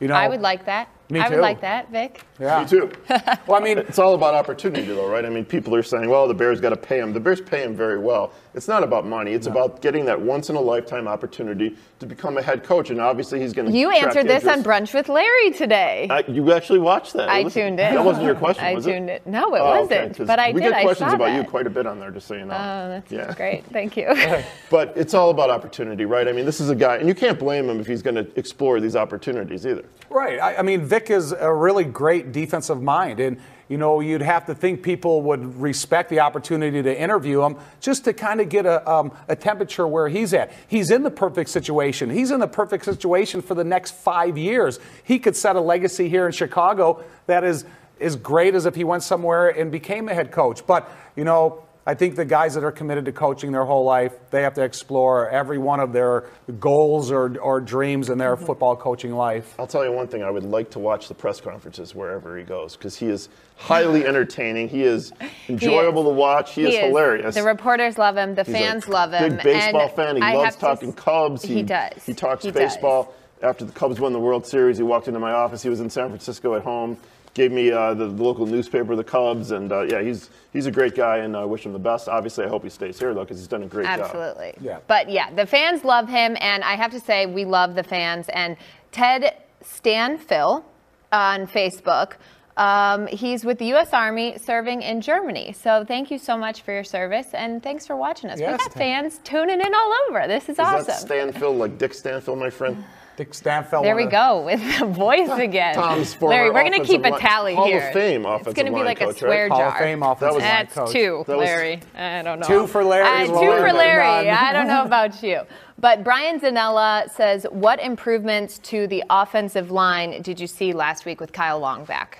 You 0.00 0.08
know, 0.08 0.14
I 0.14 0.28
would 0.28 0.40
like 0.40 0.64
that. 0.66 0.88
Me 1.12 1.20
I 1.20 1.28
too. 1.28 1.34
would 1.34 1.42
like 1.42 1.60
that, 1.60 1.90
Vic. 1.90 2.24
Yeah. 2.40 2.62
Me 2.62 2.68
too. 2.68 2.90
Well, 3.46 3.60
I 3.60 3.64
mean, 3.64 3.76
It's 3.78 3.98
all 3.98 4.14
about 4.14 4.34
opportunity, 4.34 4.86
though, 4.86 5.08
right? 5.08 5.24
I 5.24 5.28
mean, 5.28 5.44
people 5.44 5.74
are 5.74 5.82
saying, 5.82 6.08
well, 6.08 6.26
the 6.26 6.34
Bears 6.34 6.60
got 6.60 6.70
to 6.70 6.76
pay 6.76 6.98
him. 7.00 7.12
The 7.12 7.20
Bears 7.20 7.40
pay 7.40 7.62
him 7.62 7.76
very 7.76 7.98
well. 7.98 8.32
It's 8.54 8.68
not 8.68 8.82
about 8.82 9.06
money. 9.06 9.32
It's 9.32 9.46
about 9.46 9.82
getting 9.82 10.04
that 10.06 10.20
once 10.20 10.48
in 10.50 10.56
a 10.56 10.60
lifetime 10.60 11.06
opportunity 11.08 11.76
to 12.00 12.06
become 12.06 12.38
a 12.38 12.42
head 12.42 12.62
coach. 12.64 12.90
And 12.90 13.00
obviously, 13.00 13.40
he's 13.40 13.52
going 13.52 13.70
to. 13.70 13.76
You 13.76 13.90
answered 13.90 14.26
this 14.28 14.46
on 14.46 14.62
Brunch 14.62 14.94
with 14.94 15.08
Larry 15.08 15.50
today. 15.52 16.06
I, 16.10 16.20
you 16.28 16.52
actually 16.52 16.78
watched 16.78 17.12
that. 17.14 17.28
I 17.28 17.40
It 17.40 17.52
tuned 17.52 17.78
in. 17.80 17.94
That 17.94 18.04
wasn't 18.04 18.24
your 18.26 18.34
question, 18.34 18.64
I 18.64 18.74
was 18.74 18.84
tuned 18.84 19.10
it? 19.10 19.22
in. 19.26 19.32
No, 19.32 19.54
it 19.54 19.60
Oh, 19.60 19.80
wasn't. 19.80 19.92
okay, 19.92 20.14
'cause 20.18 20.26
but 20.26 20.38
I 20.38 20.48
we 20.52 20.60
did. 20.60 20.64
We 20.66 20.70
get 20.70 20.74
I 20.78 20.82
questions 20.84 21.10
saw 21.10 21.16
about 21.16 21.26
that. 21.26 21.36
you 21.36 21.44
quite 21.44 21.66
a 21.66 21.70
bit 21.70 21.86
on 21.86 21.98
there, 22.00 22.10
just 22.10 22.26
so 22.26 22.34
you 22.34 22.44
know. 22.46 22.54
Oh, 22.54 22.88
that's 22.88 23.12
yeah. 23.12 23.34
great. 23.34 23.64
Thank 23.66 23.96
you. 23.96 24.14
But 24.70 24.94
it's 24.96 25.12
all 25.12 25.28
about 25.30 25.50
opportunity, 25.50 26.06
right? 26.06 26.26
I 26.26 26.32
mean, 26.32 26.46
this 26.46 26.58
is 26.60 26.70
a 26.70 26.74
guy, 26.74 26.96
and 26.96 27.06
you 27.06 27.14
can't 27.14 27.38
blame 27.38 27.68
him 27.68 27.78
if 27.78 27.86
he's 27.86 28.00
going 28.00 28.14
to 28.14 28.26
explore 28.38 28.80
these 28.80 28.96
opportunities 28.96 29.66
either. 29.66 29.84
Right. 30.08 30.40
I, 30.40 30.56
I 30.56 30.62
mean, 30.62 30.80
Vic 30.86 31.01
is 31.10 31.32
a 31.32 31.52
really 31.52 31.84
great 31.84 32.32
defensive 32.32 32.82
mind. 32.82 33.20
And, 33.20 33.38
you 33.68 33.78
know, 33.78 34.00
you'd 34.00 34.22
have 34.22 34.46
to 34.46 34.54
think 34.54 34.82
people 34.82 35.22
would 35.22 35.60
respect 35.60 36.10
the 36.10 36.20
opportunity 36.20 36.82
to 36.82 37.00
interview 37.00 37.42
him 37.42 37.56
just 37.80 38.04
to 38.04 38.12
kind 38.12 38.40
of 38.40 38.48
get 38.48 38.66
a, 38.66 38.88
um, 38.90 39.12
a 39.28 39.36
temperature 39.36 39.86
where 39.86 40.08
he's 40.08 40.34
at. 40.34 40.52
He's 40.68 40.90
in 40.90 41.02
the 41.02 41.10
perfect 41.10 41.50
situation. 41.50 42.10
He's 42.10 42.30
in 42.30 42.40
the 42.40 42.48
perfect 42.48 42.84
situation 42.84 43.42
for 43.42 43.54
the 43.54 43.64
next 43.64 43.94
five 43.94 44.36
years. 44.36 44.78
He 45.04 45.18
could 45.18 45.36
set 45.36 45.56
a 45.56 45.60
legacy 45.60 46.08
here 46.08 46.26
in 46.26 46.32
Chicago 46.32 47.04
that 47.26 47.44
is 47.44 47.64
as 48.00 48.16
great 48.16 48.54
as 48.54 48.66
if 48.66 48.74
he 48.74 48.84
went 48.84 49.02
somewhere 49.02 49.48
and 49.48 49.70
became 49.70 50.08
a 50.08 50.14
head 50.14 50.32
coach. 50.32 50.66
But, 50.66 50.90
you 51.16 51.24
know, 51.24 51.64
I 51.84 51.94
think 51.94 52.14
the 52.14 52.24
guys 52.24 52.54
that 52.54 52.62
are 52.62 52.70
committed 52.70 53.06
to 53.06 53.12
coaching 53.12 53.50
their 53.50 53.64
whole 53.64 53.84
life, 53.84 54.12
they 54.30 54.42
have 54.42 54.54
to 54.54 54.62
explore 54.62 55.28
every 55.28 55.58
one 55.58 55.80
of 55.80 55.92
their 55.92 56.26
goals 56.60 57.10
or, 57.10 57.36
or 57.38 57.60
dreams 57.60 58.08
in 58.08 58.18
their 58.18 58.36
mm-hmm. 58.36 58.46
football 58.46 58.76
coaching 58.76 59.12
life. 59.12 59.56
I'll 59.58 59.66
tell 59.66 59.84
you 59.84 59.90
one 59.90 60.06
thing. 60.06 60.22
I 60.22 60.30
would 60.30 60.44
like 60.44 60.70
to 60.70 60.78
watch 60.78 61.08
the 61.08 61.14
press 61.14 61.40
conferences 61.40 61.92
wherever 61.92 62.38
he 62.38 62.44
goes 62.44 62.76
because 62.76 62.96
he 62.96 63.06
is 63.06 63.28
highly 63.56 64.06
entertaining. 64.06 64.68
He 64.68 64.84
is 64.84 65.12
enjoyable 65.48 66.04
to 66.04 66.10
watch. 66.10 66.54
He, 66.54 66.66
is, 66.66 66.78
hilarious. 66.78 67.34
The 67.34 67.42
reporters 67.42 67.98
love 67.98 68.16
him. 68.16 68.36
The 68.36 68.44
He's 68.44 68.54
a 68.54 68.58
fans 68.58 68.88
love 68.88 69.12
him. 69.12 69.36
Big 69.36 69.42
baseball 69.42 69.80
and 69.80 69.92
fan. 69.92 70.16
He 70.16 70.22
I 70.22 70.34
loves 70.34 70.44
have 70.44 70.54
to 70.54 70.60
talking 70.60 70.88
s- 70.90 70.94
Cubs. 70.94 71.42
He, 71.42 71.64
does. 71.64 72.04
He 72.04 72.14
talks 72.14 72.44
He 72.44 72.52
does. 72.52 72.74
baseball. 72.74 73.12
After 73.42 73.64
the 73.64 73.72
Cubs 73.72 73.98
won 73.98 74.12
the 74.12 74.20
World 74.20 74.46
Series, 74.46 74.76
he 74.76 74.84
walked 74.84 75.08
into 75.08 75.18
my 75.18 75.32
office. 75.32 75.64
He 75.64 75.68
was 75.68 75.80
in 75.80 75.90
San 75.90 76.10
Francisco 76.10 76.54
at 76.54 76.62
home. 76.62 76.96
Gave 77.34 77.50
me 77.50 77.70
uh, 77.70 77.94
the, 77.94 78.08
the 78.08 78.22
local 78.22 78.44
newspaper, 78.44 78.94
the 78.94 79.02
Cubs, 79.02 79.52
and 79.52 79.72
uh, 79.72 79.82
yeah, 79.82 80.02
he's 80.02 80.28
he's 80.52 80.66
a 80.66 80.70
great 80.70 80.94
guy, 80.94 81.18
and 81.18 81.34
I 81.34 81.46
wish 81.46 81.64
him 81.64 81.72
the 81.72 81.78
best. 81.78 82.06
Obviously, 82.06 82.44
I 82.44 82.48
hope 82.48 82.62
he 82.62 82.68
stays 82.68 82.98
here 82.98 83.14
though, 83.14 83.20
because 83.24 83.38
he's 83.38 83.48
done 83.48 83.62
a 83.62 83.66
great 83.66 83.86
job. 83.86 84.00
Absolutely. 84.00 84.54
Yeah. 84.60 84.80
But 84.86 85.08
yeah, 85.10 85.32
the 85.32 85.46
fans 85.46 85.82
love 85.82 86.08
him, 86.08 86.36
and 86.40 86.62
I 86.62 86.74
have 86.74 86.90
to 86.90 87.00
say, 87.00 87.24
we 87.24 87.46
love 87.46 87.74
the 87.74 87.82
fans. 87.84 88.26
And 88.28 88.58
Ted 88.90 89.34
Stanfill 89.64 90.62
on 91.10 91.46
Facebook, 91.46 92.14
um, 92.58 93.06
he's 93.06 93.46
with 93.46 93.58
the 93.58 93.66
U.S. 93.66 93.94
Army 93.94 94.36
serving 94.36 94.82
in 94.82 95.00
Germany. 95.00 95.54
So 95.54 95.86
thank 95.86 96.10
you 96.10 96.18
so 96.18 96.36
much 96.36 96.60
for 96.60 96.72
your 96.74 96.84
service, 96.84 97.28
and 97.32 97.62
thanks 97.62 97.86
for 97.86 97.96
watching 97.96 98.28
us. 98.28 98.40
Yes, 98.40 98.50
We've 98.50 98.58
got 98.58 98.74
fans 98.74 99.20
tuning 99.24 99.60
in 99.60 99.74
all 99.74 99.94
over. 100.10 100.28
This 100.28 100.44
is, 100.44 100.50
Is 100.50 100.58
awesome. 100.58 100.86
that 100.86 101.34
Stanfill, 101.34 101.56
like 101.56 101.78
Dick 101.78 101.92
Stanfel, 101.92 102.38
my 102.38 102.50
friend? 102.50 102.84
Dick 103.22 103.34
Stanfel. 103.34 103.84
There 103.84 103.94
we 103.94 104.06
go 104.06 104.44
with 104.44 104.60
the 104.80 104.84
voice 104.86 105.30
again. 105.30 105.76
Tom's 105.76 106.12
former 106.12 106.34
Larry, 106.34 106.50
we're 106.50 106.68
going 106.68 106.82
to 106.82 106.84
keep 106.84 107.04
a 107.04 107.10
line- 107.10 107.20
tally 107.20 107.54
Hall 107.54 107.66
here. 107.66 107.86
of 107.86 107.92
Fame 107.92 108.26
It's 108.26 108.52
going 108.52 108.66
to 108.66 108.72
be 108.72 108.82
like 108.82 108.98
coach, 108.98 109.14
a 109.14 109.18
swear 109.20 109.42
right? 109.44 109.48
Hall 109.52 109.58
jar. 109.60 109.68
of 109.68 109.76
Fame 109.78 110.02
offensive 110.02 110.20
That 110.20 110.34
was- 110.34 110.42
line 110.42 110.68
That's 110.74 110.92
two, 110.92 111.24
That 111.28 111.38
Larry. 111.38 111.80
I 111.96 112.22
don't 112.22 112.40
know. 112.40 112.46
Two 112.48 112.66
for 112.66 112.82
Larry, 112.82 113.06
Uh, 113.06 113.26
two 113.26 113.32
for 113.58 113.72
Larry. 113.72 114.28
I 114.28 114.52
don't 114.52 114.66
know 114.66 114.82
about 114.82 115.22
you. 115.22 115.42
But 115.78 116.02
Brian 116.02 116.40
Zanella 116.40 117.08
says, 117.12 117.46
what 117.50 117.80
improvements 117.80 118.58
to 118.58 118.88
the 118.88 119.04
offensive 119.08 119.70
line 119.70 120.20
did 120.22 120.40
you 120.40 120.48
see 120.48 120.72
last 120.72 121.04
week 121.06 121.20
with 121.20 121.32
Kyle 121.32 121.60
Long 121.60 121.84
back? 121.84 122.18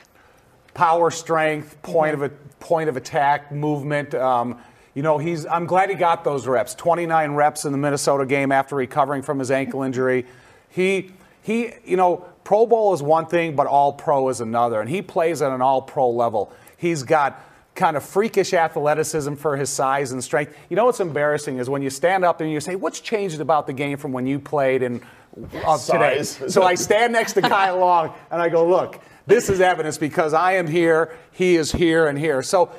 power, 0.75 1.11
strength, 1.11 1.83
point 1.83 2.15
of 2.15 2.23
a 2.23 2.29
point 2.61 2.88
of 2.88 2.97
attack, 2.97 3.51
movement. 3.53 4.15
Um, 4.15 4.57
you 4.95 5.03
know, 5.03 5.19
he's. 5.19 5.45
I'm 5.47 5.67
glad 5.67 5.91
he 5.91 5.97
got 5.97 6.23
those 6.25 6.47
reps. 6.47 6.75
29 6.77 7.33
reps 7.35 7.65
in 7.67 7.73
the 7.73 7.79
Minnesota 7.79 8.25
game 8.25 8.51
after 8.53 8.75
recovering 8.77 9.21
from 9.21 9.38
his 9.38 9.51
ankle 9.51 9.83
injury. 9.83 10.25
He 10.73 11.13
he. 11.43 11.73
You 11.85 11.97
know, 11.97 12.25
Pro 12.45 12.67
Bowl 12.67 12.93
is 12.95 13.03
one 13.03 13.27
thing, 13.27 13.55
but 13.55 13.67
All 13.67 13.93
Pro 13.93 14.29
is 14.29 14.41
another, 14.41 14.81
and 14.81 14.91
he 14.91 15.03
plays 15.03 15.43
at 15.43 15.53
an 15.53 15.63
All 15.63 15.83
Pro 15.83 16.11
level. 16.11 16.53
He's 16.77 17.03
got 17.03 17.41
kind 17.75 17.97
of 17.97 18.03
freakish 18.03 18.53
athleticism 18.53 19.35
for 19.35 19.57
his 19.57 19.71
size 19.71 20.13
and 20.13 20.23
strength. 20.23 20.55
You 20.69 20.77
know 20.77 20.87
what's 20.87 21.01
embarrassing 21.01 21.59
is 21.59 21.71
when 21.71 21.83
you 21.83 21.91
stand 21.91 22.25
up 22.25 22.41
and 22.41 22.51
you 22.51 22.61
say, 22.61 22.75
"What's 22.75 23.01
changed 23.01 23.41
about 23.41 23.67
the 23.67 23.73
game 23.73 23.97
from 23.99 24.13
when 24.13 24.27
you 24.27 24.39
played 24.39 24.83
and 24.83 25.01
of 25.67 25.85
today?" 25.85 26.23
So 26.23 26.63
I 26.63 26.75
stand 26.75 27.13
next 27.13 27.35
to 27.35 27.43
Kyle 27.43 27.79
Long 27.81 28.13
and 28.31 28.43
I 28.43 28.49
go, 28.49 28.67
"Look, 28.67 29.01
this 29.27 29.49
is 29.49 29.61
evidence 29.61 29.99
because 29.99 30.35
I 30.35 30.55
am 30.55 30.67
here, 30.67 31.17
he 31.33 31.57
is 31.57 31.73
here, 31.73 32.07
and 32.07 32.19
here." 32.19 32.43
So. 32.43 32.71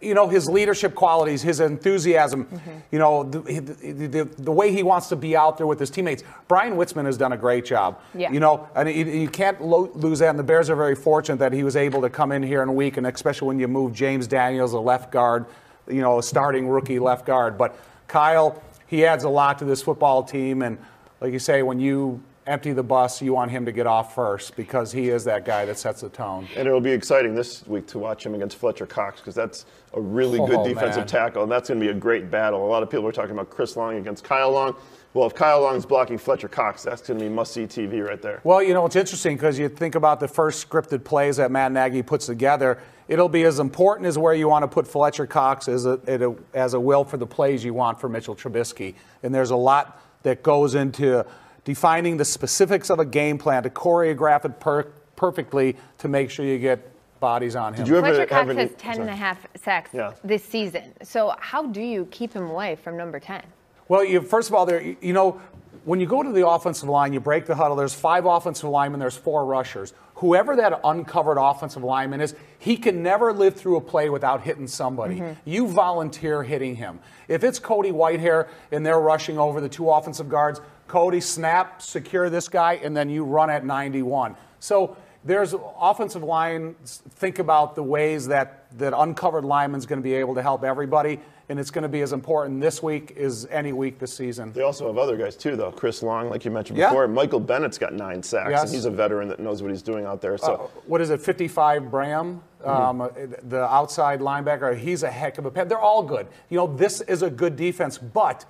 You 0.00 0.14
know 0.14 0.28
his 0.28 0.48
leadership 0.48 0.94
qualities, 0.94 1.42
his 1.42 1.60
enthusiasm. 1.60 2.48
You 2.90 2.98
know 2.98 3.22
the, 3.24 3.40
the, 3.40 4.06
the, 4.06 4.24
the 4.24 4.52
way 4.52 4.72
he 4.72 4.82
wants 4.82 5.08
to 5.08 5.16
be 5.16 5.36
out 5.36 5.58
there 5.58 5.66
with 5.66 5.78
his 5.78 5.90
teammates. 5.90 6.22
Bryan 6.48 6.74
Witzmann 6.74 7.04
has 7.04 7.18
done 7.18 7.32
a 7.32 7.36
great 7.36 7.66
job. 7.66 8.00
Yeah. 8.14 8.32
You 8.32 8.40
know, 8.40 8.68
and 8.74 8.88
you, 8.88 9.04
you 9.04 9.28
can't 9.28 9.60
lo- 9.60 9.90
lose 9.94 10.20
that. 10.20 10.30
And 10.30 10.38
the 10.38 10.42
Bears 10.42 10.70
are 10.70 10.76
very 10.76 10.94
fortunate 10.94 11.38
that 11.38 11.52
he 11.52 11.64
was 11.64 11.76
able 11.76 12.00
to 12.00 12.08
come 12.08 12.32
in 12.32 12.42
here 12.42 12.62
in 12.62 12.68
a 12.68 12.72
week, 12.72 12.96
and 12.96 13.06
especially 13.06 13.48
when 13.48 13.58
you 13.58 13.68
move 13.68 13.92
James 13.92 14.26
Daniels, 14.26 14.72
a 14.72 14.80
left 14.80 15.12
guard, 15.12 15.44
you 15.86 16.00
know, 16.00 16.18
a 16.18 16.22
starting 16.22 16.68
rookie 16.68 16.98
left 16.98 17.26
guard. 17.26 17.58
But 17.58 17.78
Kyle, 18.08 18.62
he 18.86 19.04
adds 19.04 19.24
a 19.24 19.28
lot 19.28 19.58
to 19.58 19.64
this 19.66 19.82
football 19.82 20.22
team, 20.22 20.62
and 20.62 20.78
like 21.20 21.32
you 21.32 21.38
say, 21.38 21.62
when 21.62 21.78
you 21.78 22.22
empty 22.46 22.72
the 22.72 22.82
bus, 22.82 23.20
you 23.22 23.32
want 23.34 23.50
him 23.50 23.64
to 23.66 23.72
get 23.72 23.86
off 23.86 24.14
first 24.14 24.56
because 24.56 24.90
he 24.92 25.08
is 25.10 25.24
that 25.24 25.44
guy 25.44 25.64
that 25.66 25.78
sets 25.78 26.00
the 26.00 26.08
tone. 26.08 26.48
And 26.56 26.66
it'll 26.66 26.80
be 26.80 26.90
exciting 26.90 27.34
this 27.34 27.66
week 27.66 27.86
to 27.88 27.98
watch 27.98 28.24
him 28.24 28.34
against 28.34 28.56
Fletcher 28.56 28.86
Cox 28.86 29.20
because 29.20 29.34
that's 29.34 29.66
a 29.94 30.00
really 30.00 30.38
good 30.38 30.54
Oh, 30.56 30.64
defensive 30.66 30.98
man. 31.02 31.06
tackle, 31.06 31.42
and 31.42 31.52
that's 31.52 31.68
going 31.68 31.78
to 31.80 31.84
be 31.86 31.90
a 31.90 31.94
great 31.94 32.30
battle. 32.30 32.64
A 32.66 32.68
lot 32.68 32.82
of 32.82 32.90
people 32.90 33.06
are 33.06 33.12
talking 33.12 33.32
about 33.32 33.50
Chris 33.50 33.76
Long 33.76 33.96
against 33.96 34.24
Kyle 34.24 34.50
Long. 34.50 34.74
Well, 35.12 35.26
if 35.26 35.34
Kyle 35.34 35.60
Long's 35.60 35.84
blocking 35.84 36.18
Fletcher 36.18 36.46
Cox, 36.48 36.84
that's 36.84 37.02
going 37.06 37.18
to 37.18 37.24
be 37.26 37.28
must-see 37.28 37.66
TV 37.66 38.06
right 38.06 38.22
there. 38.22 38.40
Well, 38.44 38.62
you 38.62 38.74
know, 38.74 38.86
it's 38.86 38.94
interesting 38.94 39.34
because 39.36 39.58
you 39.58 39.68
think 39.68 39.96
about 39.96 40.20
the 40.20 40.28
first 40.28 40.68
scripted 40.68 41.02
plays 41.02 41.36
that 41.38 41.50
Matt 41.50 41.72
Nagy 41.72 42.02
puts 42.02 42.26
together. 42.26 42.78
It'll 43.08 43.28
be 43.28 43.42
as 43.42 43.58
important 43.58 44.06
as 44.06 44.16
where 44.16 44.34
you 44.34 44.48
want 44.48 44.62
to 44.62 44.68
put 44.68 44.86
Fletcher 44.86 45.26
Cox 45.26 45.66
as 45.68 45.84
a- 45.84 46.34
as 46.54 46.74
a 46.74 46.80
will 46.80 47.02
for 47.04 47.16
the 47.16 47.26
plays 47.26 47.64
you 47.64 47.74
want 47.74 48.00
for 48.00 48.08
Mitchell 48.08 48.36
Trubisky. 48.36 48.94
And 49.24 49.34
there's 49.34 49.50
a 49.50 49.56
lot 49.56 50.00
that 50.22 50.44
goes 50.44 50.76
into 50.76 51.26
defining 51.74 52.16
the 52.16 52.24
specifics 52.24 52.90
of 52.90 52.98
a 52.98 53.04
game 53.04 53.38
plan 53.38 53.62
to 53.62 53.70
choreograph 53.70 54.44
it 54.44 54.58
per- 54.58 54.82
perfectly 55.14 55.76
to 55.98 56.08
make 56.08 56.28
sure 56.28 56.44
you 56.44 56.58
get 56.58 56.80
bodies 57.20 57.54
on 57.54 57.74
him. 57.74 57.84
Did 57.84 57.88
you 57.88 57.96
ever 57.98 58.06
Fletcher 58.08 58.20
have 58.34 58.46
Cox 58.46 58.50
any- 58.50 58.60
has 58.62 58.70
10 58.76 59.00
and 59.02 59.10
a 59.10 59.14
half 59.14 59.38
sacks 59.54 59.90
Yeah. 59.92 60.12
this 60.24 60.42
season. 60.42 60.94
So 61.02 61.32
how 61.38 61.66
do 61.66 61.80
you 61.80 62.06
keep 62.10 62.32
him 62.32 62.50
away 62.50 62.74
from 62.74 62.96
number 62.96 63.20
10? 63.20 63.42
Well, 63.86 64.04
you, 64.04 64.20
first 64.20 64.48
of 64.48 64.54
all, 64.56 64.66
there, 64.66 64.80
you 64.80 65.12
know, 65.12 65.40
when 65.84 66.00
you 66.00 66.06
go 66.06 66.22
to 66.22 66.30
the 66.32 66.46
offensive 66.46 66.88
line, 66.88 67.12
you 67.12 67.20
break 67.20 67.46
the 67.46 67.54
huddle. 67.54 67.76
There's 67.76 67.94
five 67.94 68.26
offensive 68.26 68.68
linemen. 68.68 68.98
There's 69.00 69.16
four 69.16 69.44
rushers. 69.44 69.94
Whoever 70.16 70.56
that 70.56 70.80
uncovered 70.84 71.38
offensive 71.40 71.82
lineman 71.82 72.20
is, 72.20 72.34
he 72.58 72.76
can 72.76 73.02
never 73.02 73.32
live 73.32 73.54
through 73.56 73.76
a 73.76 73.80
play 73.80 74.10
without 74.10 74.42
hitting 74.42 74.66
somebody. 74.66 75.16
Mm-hmm. 75.20 75.32
You 75.44 75.66
volunteer 75.68 76.42
hitting 76.42 76.76
him. 76.76 77.00
If 77.28 77.42
it's 77.44 77.58
Cody 77.58 77.90
Whitehair 77.92 78.48
and 78.70 78.84
they're 78.84 79.00
rushing 79.00 79.38
over 79.38 79.60
the 79.62 79.68
two 79.68 79.88
offensive 79.90 80.28
guards, 80.28 80.60
Cody, 80.90 81.20
snap, 81.20 81.80
secure 81.80 82.28
this 82.28 82.48
guy, 82.48 82.72
and 82.82 82.96
then 82.96 83.08
you 83.08 83.22
run 83.22 83.48
at 83.48 83.64
91. 83.64 84.34
So 84.58 84.96
there's 85.24 85.54
offensive 85.80 86.24
line. 86.24 86.74
Think 86.84 87.38
about 87.38 87.76
the 87.76 87.82
ways 87.84 88.26
that 88.26 88.64
that 88.78 88.92
uncovered 88.98 89.44
lineman's 89.44 89.86
going 89.86 90.00
to 90.00 90.02
be 90.02 90.14
able 90.14 90.34
to 90.34 90.42
help 90.42 90.64
everybody, 90.64 91.20
and 91.48 91.60
it's 91.60 91.70
going 91.70 91.82
to 91.84 91.88
be 91.88 92.00
as 92.00 92.12
important 92.12 92.60
this 92.60 92.82
week 92.82 93.16
as 93.16 93.46
any 93.52 93.72
week 93.72 94.00
this 94.00 94.12
season. 94.16 94.52
They 94.52 94.62
also 94.62 94.88
have 94.88 94.98
other 94.98 95.16
guys 95.16 95.36
too, 95.36 95.54
though. 95.54 95.70
Chris 95.70 96.02
Long, 96.02 96.28
like 96.28 96.44
you 96.44 96.50
mentioned 96.50 96.76
Yeah. 96.76 96.88
before, 96.88 97.06
Michael 97.06 97.38
Bennett's 97.38 97.78
got 97.78 97.92
nine 97.92 98.20
sacks, 98.20 98.50
Yes. 98.50 98.62
and 98.64 98.72
he's 98.72 98.84
a 98.84 98.90
veteran 98.90 99.28
that 99.28 99.38
knows 99.38 99.62
what 99.62 99.70
he's 99.70 99.82
doing 99.82 100.06
out 100.06 100.20
there. 100.20 100.36
So. 100.38 100.54
Uh, 100.54 100.80
what 100.86 101.00
is 101.00 101.10
it, 101.10 101.20
55 101.20 101.88
Bram, 101.88 102.42
um, 102.64 103.08
the 103.44 103.62
outside 103.72 104.18
linebacker? 104.18 104.76
He's 104.76 105.04
a 105.04 105.10
heck 105.10 105.38
of 105.38 105.46
a. 105.46 105.52
Pet. 105.52 105.68
They're 105.68 105.78
all 105.78 106.02
good. 106.02 106.26
You 106.48 106.56
know, 106.56 106.66
this 106.66 107.00
is 107.02 107.22
a 107.22 107.30
good 107.30 107.54
defense, 107.54 107.96
but 107.96 108.44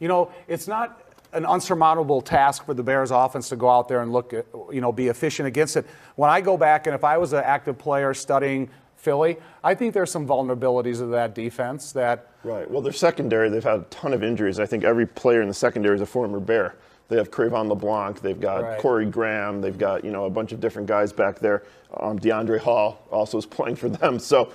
you 0.00 0.08
know, 0.08 0.32
it's 0.48 0.66
not 0.66 1.00
an 1.34 1.44
unsurmountable 1.44 2.22
task 2.22 2.64
for 2.64 2.74
the 2.74 2.82
Bears 2.82 3.10
offense 3.10 3.48
to 3.48 3.56
go 3.56 3.68
out 3.68 3.88
there 3.88 4.00
and 4.02 4.12
look 4.12 4.32
at, 4.32 4.46
you 4.72 4.80
know, 4.80 4.92
be 4.92 5.08
efficient 5.08 5.46
against 5.46 5.76
it. 5.76 5.86
When 6.16 6.30
I 6.30 6.40
go 6.40 6.56
back 6.56 6.86
and 6.86 6.94
if 6.94 7.04
I 7.04 7.18
was 7.18 7.32
an 7.32 7.42
active 7.44 7.76
player 7.76 8.14
studying 8.14 8.70
Philly, 8.96 9.36
I 9.62 9.74
think 9.74 9.92
there's 9.92 10.10
some 10.10 10.26
vulnerabilities 10.26 11.00
of 11.00 11.10
that 11.10 11.34
defense 11.34 11.92
that 11.92 12.30
Right. 12.44 12.70
Well, 12.70 12.82
their 12.82 12.92
secondary, 12.92 13.48
they've 13.48 13.64
had 13.64 13.80
a 13.80 13.84
ton 13.84 14.12
of 14.12 14.22
injuries. 14.22 14.60
I 14.60 14.66
think 14.66 14.84
every 14.84 15.06
player 15.06 15.40
in 15.40 15.48
the 15.48 15.54
secondary 15.54 15.94
is 15.94 16.02
a 16.02 16.06
former 16.06 16.40
Bear. 16.40 16.74
They 17.08 17.16
have 17.16 17.30
Cre'Von 17.30 17.68
LeBlanc, 17.68 18.20
they've 18.20 18.40
got 18.40 18.62
Right. 18.62 18.78
Corey 18.80 19.06
Graham, 19.06 19.60
they've 19.60 19.76
got 19.76 20.04
you 20.04 20.10
know 20.10 20.24
a 20.26 20.30
bunch 20.30 20.52
of 20.52 20.60
different 20.60 20.88
guys 20.88 21.12
back 21.12 21.38
there. 21.38 21.64
Um, 21.98 22.18
DeAndre 22.18 22.60
Hall 22.60 22.98
also 23.10 23.38
is 23.38 23.46
playing 23.58 23.76
for 23.76 23.88
them. 23.88 24.18
So 24.18 24.52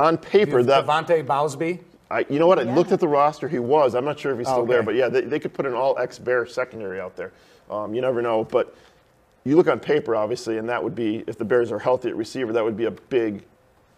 on 0.00 0.16
paper, 0.18 0.62
that 0.62 0.86
DeVante 0.86 1.24
Bausby. 1.26 1.80
I, 2.12 2.26
you 2.28 2.38
know 2.38 2.46
what? 2.46 2.58
I 2.58 2.62
looked 2.74 2.92
at 2.92 3.00
the 3.00 3.08
roster. 3.08 3.48
He 3.48 3.58
was. 3.58 3.94
I'm 3.94 4.04
not 4.04 4.18
sure 4.18 4.32
if 4.32 4.38
he's 4.38 4.46
still 4.46 4.60
Okay. 4.60 4.72
there, 4.72 4.82
but 4.82 4.94
yeah, 4.94 5.08
they, 5.08 5.22
they 5.22 5.38
could 5.38 5.54
put 5.54 5.64
an 5.64 5.72
all 5.72 5.96
ex 5.98 6.18
Bear 6.18 6.44
secondary 6.44 7.00
out 7.00 7.16
there. 7.16 7.32
Um, 7.70 7.94
you 7.94 8.02
never 8.02 8.20
know. 8.20 8.44
But 8.44 8.76
you 9.44 9.56
look 9.56 9.66
on 9.66 9.80
paper, 9.80 10.14
obviously, 10.14 10.58
and 10.58 10.68
that 10.68 10.82
would 10.84 10.94
be 10.94 11.24
if 11.26 11.38
the 11.38 11.44
Bears 11.44 11.72
are 11.72 11.78
healthy 11.78 12.10
at 12.10 12.16
receiver, 12.16 12.52
that 12.52 12.62
would 12.62 12.76
be 12.76 12.84
a 12.84 12.90
big 12.90 13.44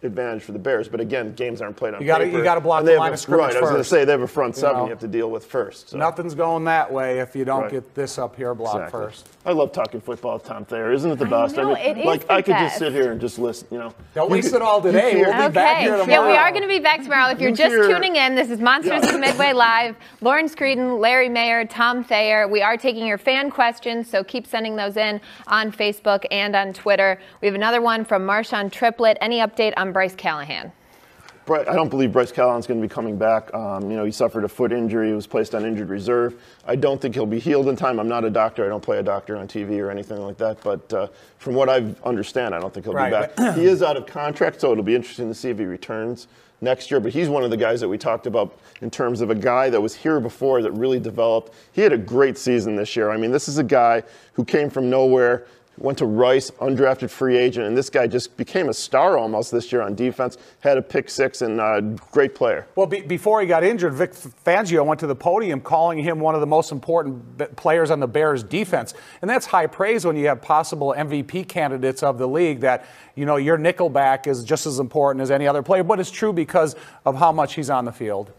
advantage 0.03 0.43
for 0.43 0.51
the 0.51 0.59
Bears. 0.59 0.87
But 0.87 0.99
again, 0.99 1.33
games 1.33 1.61
aren't 1.61 1.75
played 1.77 1.93
on 1.95 2.01
You 2.01 2.05
gotta- 2.07 2.25
paper. 2.25 2.37
you 2.37 2.43
gotta 2.43 2.61
block 2.61 2.83
the 2.83 2.91
they 2.91 2.97
line 2.97 3.11
a- 3.11 3.13
of 3.13 3.19
scrimmage 3.19 3.45
Right. 3.53 3.55
I 3.57 3.61
was 3.61 3.69
going 3.71 3.81
to 3.81 3.87
say 3.89 4.05
they 4.05 4.11
have 4.11 4.21
a 4.21 4.27
front 4.27 4.55
seven 4.55 4.77
know. 4.77 4.83
you 4.83 4.89
have 4.91 4.99
to 4.99 5.07
deal 5.07 5.31
with 5.31 5.45
first. 5.45 5.89
So. 5.89 5.97
Nothing's 5.97 6.35
going 6.35 6.65
that 6.65 6.91
way 6.91 7.19
if 7.19 7.35
you 7.35 7.43
don't 7.45 7.63
Right. 7.63 7.71
get 7.71 7.95
this 7.95 8.19
up 8.19 8.35
here 8.35 8.53
blocked 8.53 8.75
Exactly. 8.77 9.01
first. 9.05 9.29
I 9.47 9.51
love 9.53 9.71
talking 9.71 10.01
football 10.01 10.33
with 10.35 10.43
Tom 10.43 10.65
Thayer. 10.65 10.91
Isn't 10.91 11.09
it 11.11 11.17
the 11.19 11.25
I 11.25 11.29
best? 11.29 11.55
know, 11.57 11.69
mean, 11.69 11.77
it 11.77 11.97
is 11.97 12.05
like 12.05 12.27
the 12.27 12.33
I 12.33 12.41
could 12.41 12.57
just 12.57 12.77
sit 12.77 12.91
here 12.93 13.11
and 13.11 13.19
just 13.21 13.39
listen. 13.39 13.67
You 13.71 13.79
know. 13.79 13.93
Don't 14.13 14.29
You 14.29 14.33
waste 14.35 14.49
could- 14.51 14.57
it 14.57 14.61
all 14.61 14.81
today. 14.81 15.11
you 15.11 15.17
hear- 15.17 15.27
We'll 15.35 15.49
be 15.49 15.53
back 15.55 15.77
here 15.77 15.97
tomorrow. 15.97 16.09
Yeah, 16.23 16.27
we 16.27 16.37
are 16.37 16.49
going 16.51 16.61
to 16.63 16.67
be 16.67 16.79
back 16.79 17.01
tomorrow. 17.01 17.31
If 17.31 17.39
you're 17.39 17.49
You 17.49 17.55
just 17.55 17.69
hear- 17.73 17.87
tuning 17.87 18.15
in, 18.15 18.35
this 18.35 18.49
is 18.51 18.59
Monsters 18.59 19.03
Yeah. 19.05 19.13
of 19.15 19.19
Midway 19.19 19.53
Live. 19.53 19.95
Lauren 20.21 20.47
Screeden, 20.47 20.99
Larry 20.99 21.29
Mayer, 21.29 21.65
Tom 21.65 22.03
Thayer. 22.03 22.47
We 22.47 22.61
are 22.61 22.77
taking 22.77 23.05
your 23.07 23.17
fan 23.17 23.49
questions, 23.49 24.09
so 24.09 24.23
keep 24.23 24.45
sending 24.45 24.75
those 24.75 24.97
in 24.97 25.19
on 25.47 25.71
Facebook 25.71 26.25
and 26.31 26.55
on 26.55 26.73
Twitter. 26.73 27.19
We 27.41 27.47
have 27.47 27.55
another 27.55 27.81
one 27.81 28.03
from 28.05 28.25
Marshawn 28.27 28.71
Triplett. 28.71 29.17
Any 29.21 29.39
update 29.39 29.73
on 29.77 29.84
Bryce 29.91 30.15
Callahan? 30.15 30.71
I 31.47 31.63
don't 31.75 31.89
believe 31.89 32.11
Bryce 32.11 32.31
Callahan's 32.31 32.65
going 32.65 32.81
to 32.81 32.87
be 32.87 32.91
coming 32.91 33.19
back. 33.19 33.53
Um, 33.53 33.91
you 33.91 33.95
know, 33.95 34.03
he 34.03 34.11
suffered 34.11 34.43
a 34.45 34.47
foot 34.47 34.71
injury. 34.71 35.09
He 35.09 35.13
was 35.13 35.27
placed 35.27 35.53
on 35.53 35.63
injured 35.63 35.89
reserve. 35.89 36.41
I 36.65 36.75
don't 36.75 36.99
think 36.99 37.13
he'll 37.13 37.27
be 37.27 37.39
healed 37.39 37.67
in 37.67 37.75
time. 37.75 37.99
I'm 37.99 38.07
not 38.07 38.25
a 38.25 38.31
doctor. 38.31 38.65
I 38.65 38.67
don't 38.67 38.81
play 38.81 38.97
a 38.97 39.03
doctor 39.03 39.37
on 39.37 39.47
TV 39.47 39.79
or 39.79 39.91
anything 39.91 40.17
like 40.23 40.37
that. 40.37 40.59
But 40.63 40.91
uh, 40.91 41.07
from 41.37 41.53
what 41.53 41.69
I 41.69 41.93
understand, 42.03 42.55
I 42.55 42.59
don't 42.59 42.73
think 42.73 42.87
he'll 42.87 42.93
Right, 42.95 43.11
be 43.37 43.43
back. 43.43 43.55
he 43.57 43.65
is 43.65 43.83
out 43.83 43.95
of 43.95 44.07
contract, 44.07 44.59
so 44.59 44.71
it'll 44.71 44.83
be 44.83 44.95
interesting 44.95 45.27
to 45.27 45.35
see 45.35 45.51
if 45.51 45.59
he 45.59 45.65
returns 45.65 46.27
next 46.61 46.89
year. 46.89 46.99
But 46.99 47.13
he's 47.13 47.29
one 47.29 47.43
of 47.43 47.51
the 47.51 47.57
guys 47.57 47.79
that 47.79 47.89
we 47.89 47.99
talked 47.99 48.25
about 48.25 48.57
in 48.81 48.89
terms 48.89 49.21
of 49.21 49.29
a 49.29 49.35
guy 49.35 49.69
that 49.69 49.79
was 49.79 49.93
here 49.93 50.19
before 50.19 50.63
that 50.63 50.71
really 50.71 50.99
developed. 50.99 51.53
He 51.73 51.81
had 51.81 51.93
a 51.93 51.97
great 51.97 52.39
season 52.39 52.75
this 52.75 52.95
year. 52.95 53.11
I 53.11 53.17
mean, 53.17 53.29
this 53.29 53.47
is 53.47 53.59
a 53.59 53.63
guy 53.63 54.01
who 54.33 54.43
came 54.43 54.71
from 54.71 54.89
nowhere 54.89 55.45
went 55.77 55.97
to 55.97 56.05
Rice, 56.05 56.51
undrafted 56.51 57.09
free 57.09 57.37
agent, 57.37 57.67
and 57.67 57.77
this 57.77 57.89
guy 57.89 58.07
just 58.07 58.37
became 58.37 58.69
a 58.69 58.73
star 58.73 59.17
almost 59.17 59.51
this 59.51 59.71
year 59.71 59.81
on 59.81 59.95
defense. 59.95 60.37
Had 60.61 60.77
a 60.77 60.81
pick 60.81 61.09
six 61.09 61.41
and 61.41 61.59
uh, 61.59 61.81
great 61.81 62.35
player. 62.35 62.67
Well, 62.75 62.87
be, 62.87 63.01
before 63.01 63.41
he 63.41 63.47
got 63.47 63.63
injured, 63.63 63.93
Vic 63.93 64.13
Fangio 64.13 64.85
went 64.85 64.99
to 65.01 65.07
the 65.07 65.15
podium 65.15 65.61
calling 65.61 65.99
him 65.99 66.19
one 66.19 66.35
of 66.35 66.41
the 66.41 66.47
most 66.47 66.71
important 66.71 67.55
players 67.55 67.91
on 67.91 67.99
the 67.99 68.07
Bears 68.07 68.43
defense. 68.43 68.93
And 69.21 69.29
that's 69.29 69.45
high 69.45 69.67
praise 69.67 70.05
when 70.05 70.15
you 70.15 70.27
have 70.27 70.41
possible 70.41 70.93
MVP 70.97 71.47
candidates 71.47 72.03
of 72.03 72.17
the 72.17 72.27
league 72.27 72.61
that, 72.61 72.85
you 73.15 73.25
know, 73.25 73.35
your 73.35 73.57
nickelback 73.57 74.27
is 74.27 74.43
just 74.43 74.65
as 74.65 74.79
important 74.79 75.21
as 75.21 75.31
any 75.31 75.47
other 75.47 75.63
player. 75.63 75.83
But 75.83 75.99
it's 75.99 76.11
true 76.11 76.33
because 76.33 76.75
of 77.05 77.15
how 77.15 77.31
much 77.31 77.55
he's 77.55 77.69
on 77.69 77.85
the 77.85 77.91
field. 77.91 78.31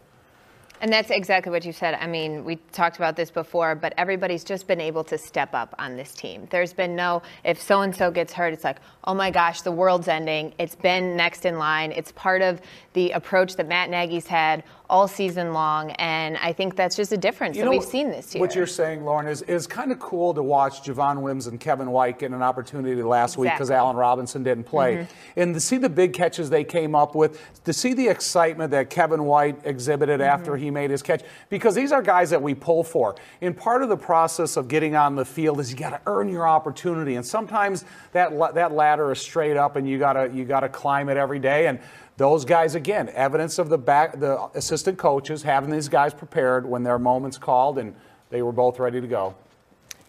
And 0.79 0.93
that's 0.93 1.09
exactly 1.09 1.51
what 1.51 1.65
you 1.65 1.73
said. 1.73 1.95
I 1.95 2.05
mean, 2.05 2.45
we 2.45 2.57
talked 2.71 2.97
about 2.97 3.15
this 3.15 3.31
before, 3.31 3.73
but 3.73 3.93
everybody's 3.97 4.43
just 4.43 4.67
been 4.67 4.79
able 4.79 5.03
to 5.05 5.17
step 5.17 5.55
up 5.55 5.73
on 5.79 5.95
this 5.95 6.13
team. 6.13 6.47
There's 6.51 6.71
been 6.71 6.95
no, 6.95 7.23
if 7.43 7.59
so 7.59 7.81
and 7.81 7.95
so 7.95 8.11
gets 8.11 8.31
hurt, 8.31 8.53
it's 8.53 8.63
like, 8.63 8.77
oh 9.03 9.15
my 9.15 9.31
gosh, 9.31 9.61
the 9.61 9.71
world's 9.71 10.07
ending. 10.07 10.53
It's 10.59 10.75
been 10.75 11.15
next 11.15 11.45
in 11.45 11.57
line. 11.57 11.91
It's 11.91 12.11
part 12.11 12.43
of 12.43 12.61
the 12.93 13.11
approach 13.11 13.55
that 13.55 13.67
Matt 13.67 13.89
Nagy's 13.89 14.27
had 14.27 14.63
all 14.89 15.07
season 15.07 15.53
long. 15.53 15.91
And 15.91 16.37
I 16.37 16.53
think 16.53 16.75
that's 16.75 16.95
just 16.95 17.11
a 17.11 17.17
difference 17.17 17.57
that 17.57 17.69
we've 17.69 17.83
seen 17.83 18.09
this 18.09 18.33
year. 18.33 18.41
What 18.41 18.55
you're 18.55 18.65
saying, 18.65 19.03
Lauren, 19.03 19.27
is, 19.27 19.41
is 19.43 19.67
kind 19.67 19.91
of 19.91 19.99
cool 19.99 20.33
to 20.33 20.43
watch 20.43 20.83
Javon 20.83 21.21
Wims 21.21 21.47
and 21.47 21.59
Kevin 21.59 21.91
White 21.91 22.19
get 22.19 22.31
an 22.31 22.41
opportunity 22.41 23.01
last 23.03 23.37
week 23.37 23.51
because 23.51 23.67
Exactly. 23.67 23.85
Allen 23.85 23.95
Robinson 23.97 24.43
didn't 24.43 24.63
play. 24.63 24.95
Mm-hmm. 24.95 25.39
And 25.39 25.53
to 25.53 25.59
see 25.59 25.77
the 25.77 25.89
big 25.89 26.13
catches 26.13 26.49
they 26.49 26.63
came 26.63 26.95
up 26.95 27.15
with, 27.15 27.41
to 27.65 27.73
see 27.73 27.93
the 27.93 28.07
excitement 28.07 28.71
that 28.71 28.89
Kevin 28.89 29.25
White 29.25 29.59
exhibited 29.65 30.19
mm-hmm. 30.19 30.29
after 30.29 30.55
he 30.55 30.71
made 30.71 30.89
his 30.89 31.01
catch, 31.01 31.23
because 31.49 31.75
these 31.75 31.91
are 31.91 32.01
guys 32.01 32.29
that 32.29 32.41
we 32.41 32.53
pull 32.53 32.83
for. 32.83 33.15
And 33.41 33.55
part 33.55 33.83
of 33.83 33.89
the 33.89 33.97
process 33.97 34.57
of 34.57 34.67
getting 34.67 34.95
on 34.95 35.15
the 35.15 35.25
field 35.25 35.59
is 35.59 35.71
you 35.71 35.77
got 35.77 35.89
to 35.89 36.01
earn 36.05 36.29
your 36.29 36.47
opportunity. 36.47 37.15
And 37.15 37.25
sometimes 37.25 37.83
that, 38.13 38.31
that 38.55 38.71
ladder 38.71 39.11
is 39.11 39.19
straight 39.19 39.57
up 39.57 39.75
and 39.75 39.87
you 39.87 39.99
got 39.99 40.13
to 40.13 40.31
you 40.33 40.45
got 40.45 40.61
to 40.61 40.69
climb 40.69 41.09
it 41.09 41.17
every 41.17 41.39
day. 41.39 41.67
And 41.67 41.79
those 42.17 42.45
guys 42.45 42.75
again 42.75 43.09
evidence 43.09 43.59
of 43.59 43.69
the 43.69 43.77
back 43.77 44.19
the 44.19 44.49
assistant 44.55 44.97
coaches 44.97 45.43
having 45.43 45.69
these 45.69 45.87
guys 45.89 46.13
prepared 46.13 46.65
when 46.67 46.83
their 46.83 46.99
moments 46.99 47.37
called 47.37 47.77
and 47.77 47.95
they 48.29 48.41
were 48.41 48.51
both 48.51 48.79
ready 48.79 48.99
to 49.01 49.07
go 49.07 49.35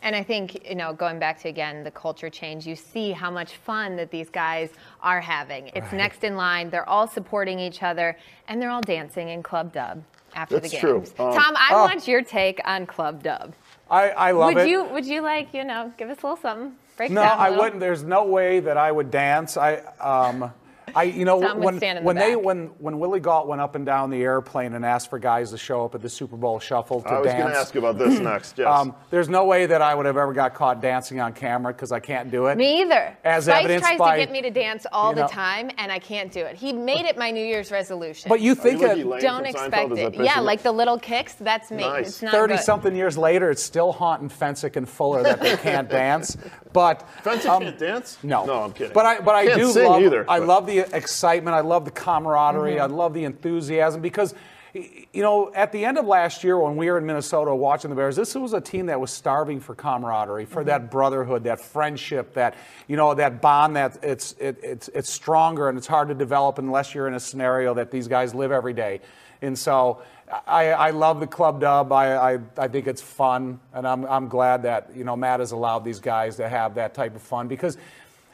And 0.02 0.14
I 0.14 0.22
think, 0.22 0.64
you 0.68 0.76
know, 0.76 0.92
going 0.92 1.18
back 1.18 1.40
to 1.42 1.48
again 1.48 1.82
the 1.82 1.90
culture 1.90 2.30
change, 2.30 2.66
you 2.68 2.76
see 2.76 3.10
how 3.12 3.30
much 3.32 3.56
fun 3.56 3.96
that 3.96 4.10
these 4.12 4.30
guys 4.30 4.70
are 5.02 5.20
having. 5.20 5.68
It's 5.74 5.90
Right. 5.92 5.94
next 6.04 6.22
in 6.22 6.36
line. 6.36 6.70
They're 6.70 6.88
all 6.88 7.08
supporting 7.08 7.58
each 7.58 7.82
other, 7.82 8.16
and 8.46 8.62
they're 8.62 8.70
all 8.70 8.80
dancing 8.80 9.28
in 9.30 9.42
Club 9.42 9.72
Dub 9.72 10.04
after 10.36 10.60
That's 10.60 10.70
the 10.72 10.78
true. 10.78 10.98
games. 11.00 11.14
Um, 11.18 11.32
Tom, 11.32 11.54
I 11.56 11.70
oh. 11.72 11.82
want 11.82 12.06
your 12.06 12.22
take 12.22 12.60
on 12.64 12.86
Club 12.86 13.22
Dub. 13.24 13.54
i, 13.90 14.10
I 14.10 14.30
love 14.30 14.54
would 14.54 14.64
it 14.64 14.68
you 14.68 14.84
would 14.84 15.04
you 15.06 15.20
like 15.22 15.52
you 15.52 15.64
know 15.64 15.92
give 15.98 16.08
us 16.10 16.18
a 16.22 16.26
little 16.26 16.36
something? 16.36 16.76
Break 16.96 17.10
no 17.10 17.22
down 17.22 17.36
a 17.38 17.40
i 17.40 17.48
little? 17.48 17.64
wouldn't 17.64 17.80
there's 17.80 18.04
no 18.04 18.24
way 18.24 18.60
that 18.60 18.76
i 18.76 18.92
would 18.92 19.10
dance 19.10 19.56
i 19.56 19.76
um 20.00 20.52
I, 20.94 21.04
you 21.04 21.24
know, 21.24 21.40
Tom 21.40 21.56
would 21.58 21.64
when, 21.64 21.76
stand 21.78 21.98
in 21.98 22.04
when 22.04 22.16
they 22.16 22.36
when 22.36 22.66
when 22.78 22.98
Willie 22.98 23.20
Gault 23.20 23.46
went 23.46 23.60
up 23.60 23.74
and 23.74 23.84
down 23.86 24.10
the 24.10 24.22
airplane 24.22 24.74
and 24.74 24.84
asked 24.84 25.10
for 25.10 25.18
guys 25.18 25.50
to 25.50 25.58
show 25.58 25.84
up 25.84 25.94
at 25.94 26.02
the 26.02 26.08
Super 26.08 26.36
Bowl 26.36 26.58
shuffle 26.60 27.00
to 27.02 27.08
I 27.08 27.18
was 27.20 27.32
going 27.32 27.46
to 27.48 27.56
ask 27.56 27.74
about 27.74 27.98
this 27.98 28.18
next. 28.18 28.58
Yes. 28.58 28.66
um, 28.66 28.94
there's 29.10 29.28
no 29.28 29.44
way 29.44 29.66
that 29.66 29.82
I 29.82 29.94
would 29.94 30.06
have 30.06 30.16
ever 30.16 30.32
got 30.32 30.54
caught 30.54 30.80
dancing 30.80 31.20
on 31.20 31.32
camera 31.32 31.72
because 31.72 31.92
I 31.92 32.00
can't 32.00 32.30
do 32.30 32.46
it. 32.46 32.56
Me 32.56 32.80
either. 32.82 33.16
As 33.24 33.44
Spice 33.44 33.60
evidenced 33.64 33.86
tries 33.86 33.98
by- 33.98 34.16
to 34.18 34.22
get 34.24 34.32
me 34.32 34.42
to 34.42 34.50
dance 34.50 34.86
all 34.92 35.10
you 35.10 35.16
the 35.16 35.20
know- 35.22 35.28
time, 35.28 35.70
and 35.78 35.92
I 35.92 35.98
can't 35.98 36.32
do 36.32 36.40
it. 36.40 36.56
He 36.56 36.72
made 36.72 37.04
it 37.06 37.16
my 37.16 37.30
New 37.30 37.44
Year's 37.44 37.70
resolution. 37.70 38.28
But 38.28 38.40
you 38.40 38.54
think 38.54 38.80
like 38.80 38.90
that 38.96 38.98
Elaine 38.98 39.20
don't 39.20 39.44
from 39.44 39.54
Seinfeld? 39.54 39.92
expect 39.92 39.92
it. 39.92 39.98
Yeah, 40.14 40.18
basically- 40.22 40.44
like 40.44 40.62
the 40.62 40.72
little 40.72 40.98
kicks. 40.98 41.34
That's 41.34 41.70
me. 41.70 41.82
Nice. 41.82 42.08
It's 42.08 42.22
not 42.22 42.32
30 42.32 42.54
good. 42.54 42.62
something 42.62 42.96
years 42.96 43.16
later, 43.18 43.50
it's 43.50 43.62
still 43.62 43.92
haunting 43.92 44.28
Fencik 44.28 44.76
and 44.76 44.88
Fuller 44.88 45.22
that 45.22 45.40
they 45.40 45.56
can't 45.56 45.88
dance. 45.90 46.36
But 46.72 47.06
Fencik 47.24 47.46
um, 47.48 47.62
can't 47.62 47.78
dance? 47.78 48.18
No, 48.22 48.44
No, 48.44 48.62
I'm 48.62 48.72
kidding. 48.72 48.92
But 48.92 49.06
I, 49.06 49.20
but 49.20 49.34
I 49.34 49.46
Can't 49.46 49.60
do 49.60 49.70
sing 49.70 49.84
love. 49.88 50.02
either, 50.02 50.24
I 50.28 50.38
but- 50.40 50.48
love 50.48 50.66
the 50.66 50.87
excitement. 50.92 51.54
I 51.54 51.60
love 51.60 51.84
the 51.84 51.90
camaraderie. 51.90 52.72
Mm-hmm. 52.72 52.92
I 52.92 52.96
love 52.96 53.14
the 53.14 53.24
enthusiasm 53.24 54.00
because. 54.00 54.34
You 54.74 55.22
know, 55.22 55.50
at 55.54 55.72
the 55.72 55.86
end 55.86 55.96
of 55.96 56.04
last 56.04 56.44
year 56.44 56.58
when 56.58 56.76
we 56.76 56.90
were 56.90 56.98
in 56.98 57.06
Minnesota 57.06 57.54
watching 57.54 57.88
the 57.88 57.96
Bears, 57.96 58.16
this 58.16 58.34
was 58.34 58.52
a 58.52 58.60
team 58.60 58.86
that 58.86 59.00
was 59.00 59.10
starving 59.10 59.60
for 59.60 59.74
camaraderie, 59.74 60.44
for 60.44 60.60
mm-hmm. 60.60 60.68
that 60.68 60.90
brotherhood, 60.90 61.44
that 61.44 61.58
friendship, 61.58 62.34
that 62.34 62.54
you 62.86 62.94
know, 62.94 63.14
that 63.14 63.40
bond 63.40 63.76
that 63.76 63.98
it's 64.02 64.32
it, 64.38 64.58
it's 64.62 64.88
it's 64.88 65.10
stronger 65.10 65.70
and 65.70 65.78
it's 65.78 65.86
hard 65.86 66.08
to 66.08 66.14
develop 66.14 66.58
unless 66.58 66.94
you're 66.94 67.08
in 67.08 67.14
a 67.14 67.18
scenario 67.20 67.72
that 67.74 67.90
these 67.90 68.08
guys 68.08 68.34
live 68.34 68.52
every 68.52 68.74
day. 68.74 69.00
And 69.40 69.58
so 69.58 70.02
I, 70.46 70.70
I 70.72 70.90
love 70.90 71.20
the 71.20 71.26
club 71.26 71.60
dub. 71.60 71.92
I, 71.92 72.34
I, 72.34 72.38
I 72.56 72.68
think 72.68 72.86
it's 72.86 73.00
fun, 73.00 73.60
and 73.72 73.86
I'm, 73.86 74.04
I'm 74.04 74.28
glad 74.28 74.62
that 74.64 74.90
you 74.94 75.04
know 75.04 75.16
Matt 75.16 75.40
has 75.40 75.52
allowed 75.52 75.84
these 75.84 76.00
guys 76.00 76.36
to 76.36 76.48
have 76.48 76.74
that 76.74 76.94
type 76.94 77.16
of 77.16 77.22
fun 77.22 77.48
because 77.48 77.78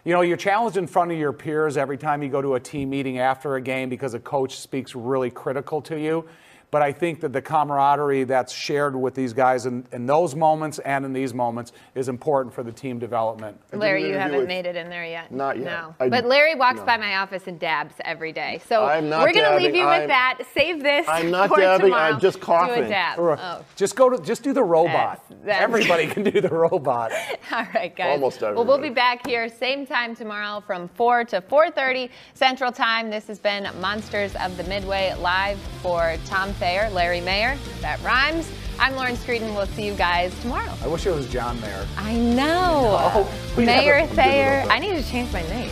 you 0.05 0.12
know 0.12 0.21
you're 0.21 0.37
challenged 0.37 0.77
in 0.77 0.87
front 0.87 1.11
of 1.12 1.19
your 1.19 1.33
peers 1.33 1.77
every 1.77 1.97
time 1.97 2.23
you 2.23 2.29
go 2.29 2.43
to 2.43 2.55
a 2.55 2.61
team 2.61 2.90
meeting 2.90 3.19
after 3.19 3.57
a 3.57 3.61
game 3.61 3.88
because 3.88 4.12
a 4.12 4.21
coach 4.21 4.59
speaks 4.59 4.95
really 4.95 5.31
critical 5.31 5.81
to 5.83 5.99
you. 5.99 6.27
But 6.70 6.83
I 6.83 6.92
think 6.92 7.20
that 7.20 7.33
the 7.33 7.40
camaraderie 7.42 8.24
that's 8.24 8.53
shared 8.53 8.96
with 8.96 9.14
these 9.14 9.33
guys 9.33 9.66
in, 9.66 9.87
in 9.92 10.07
those 10.07 10.35
moments 10.35 10.79
and 10.81 11.05
in 11.05 11.12
these 11.12 11.33
moments 11.33 11.72
is 11.94 12.09
important 12.09 12.53
for 12.55 12.62
the 12.62 12.72
team 12.72 12.98
development. 12.98 13.59
Larry, 13.72 14.09
you 14.09 14.14
haven't 14.14 14.46
made 14.48 14.66
it 14.66 14.74
in 14.74 14.88
there 14.88 15.05
yet. 15.05 15.31
Not 15.33 15.57
yet. 15.57 15.66
No. 15.66 15.94
I- 16.00 16.09
but 16.09 16.24
Larry 16.24 16.55
walks 16.55 16.79
no. 16.81 16.85
by 16.87 16.96
my 16.96 17.16
office 17.16 17.46
and 17.46 17.59
dabs 17.61 17.94
every 18.05 18.33
day. 18.33 18.61
So 18.68 18.85
I'm 18.85 19.09
not 19.09 19.20
we're 19.22 19.33
going 19.33 19.50
to 19.59 19.64
leave 19.64 19.74
you 19.74 19.85
I'm- 19.85 20.00
with 20.00 20.09
that. 20.09 20.38
Save 20.53 20.83
this. 20.83 21.07
I'm 21.09 21.31
not 21.31 21.48
for 21.48 21.59
dabbing, 21.61 21.87
tomorrow. 21.87 22.14
I'm 22.14 22.20
just 22.20 22.38
Do 22.40 22.44
coughing. 22.46 22.85
a 22.85 22.88
dab. 22.88 23.18
Or, 23.18 23.38
Oh. 23.38 23.64
Just 23.77 23.94
go 23.96 24.09
to 24.11 24.22
just 24.22 24.42
do 24.42 24.53
the 24.53 24.62
robot. 24.62 25.20
That's- 25.29 25.44
that's- 25.44 25.62
Everybody 25.62 26.07
can 26.07 26.22
do 26.24 26.40
the 26.40 26.48
robot. 26.48 27.12
All 27.53 27.66
right, 27.74 27.94
guys. 27.94 28.11
Almost 28.12 28.40
Well, 28.40 28.64
we'll 28.64 28.79
be 28.79 28.90
back 28.90 29.27
here 29.27 29.48
same 29.48 29.87
time 29.87 30.14
tomorrow 30.16 30.61
from 30.66 30.88
4 30.88 31.24
to 31.27 31.40
4:30 31.42 32.11
Central 32.35 32.72
Time. 32.72 33.11
This 33.11 33.27
has 33.29 33.38
been 33.38 33.68
Monsters 33.81 34.35
of 34.37 34.57
the 34.57 34.64
Midway 34.64 35.14
live 35.18 35.59
for 35.83 36.16
Tom 36.27 36.54
Thayer, 36.55 36.90
Larry 36.90 37.21
Mayer. 37.21 37.57
That 37.81 38.01
rhymes. 38.03 38.51
I'm 38.79 38.97
Lauren 38.97 39.17
Screeden. 39.17 39.55
We'll 39.55 39.67
see 39.67 39.87
you 39.87 39.95
guys 39.95 40.38
tomorrow. 40.40 40.73
I 40.83 40.88
wish 40.88 41.07
it 41.07 41.14
was 41.14 41.29
John 41.29 41.61
Mayer. 41.61 41.87
I 41.97 42.14
know. 42.14 43.14
No, 43.14 43.29
we 43.57 43.64
Mayor 43.64 44.07
Thayer. 44.09 44.64
I 44.69 44.79
need 44.79 44.97
to 44.97 45.03
change 45.03 45.33
my 45.33 45.43
name. 45.43 45.71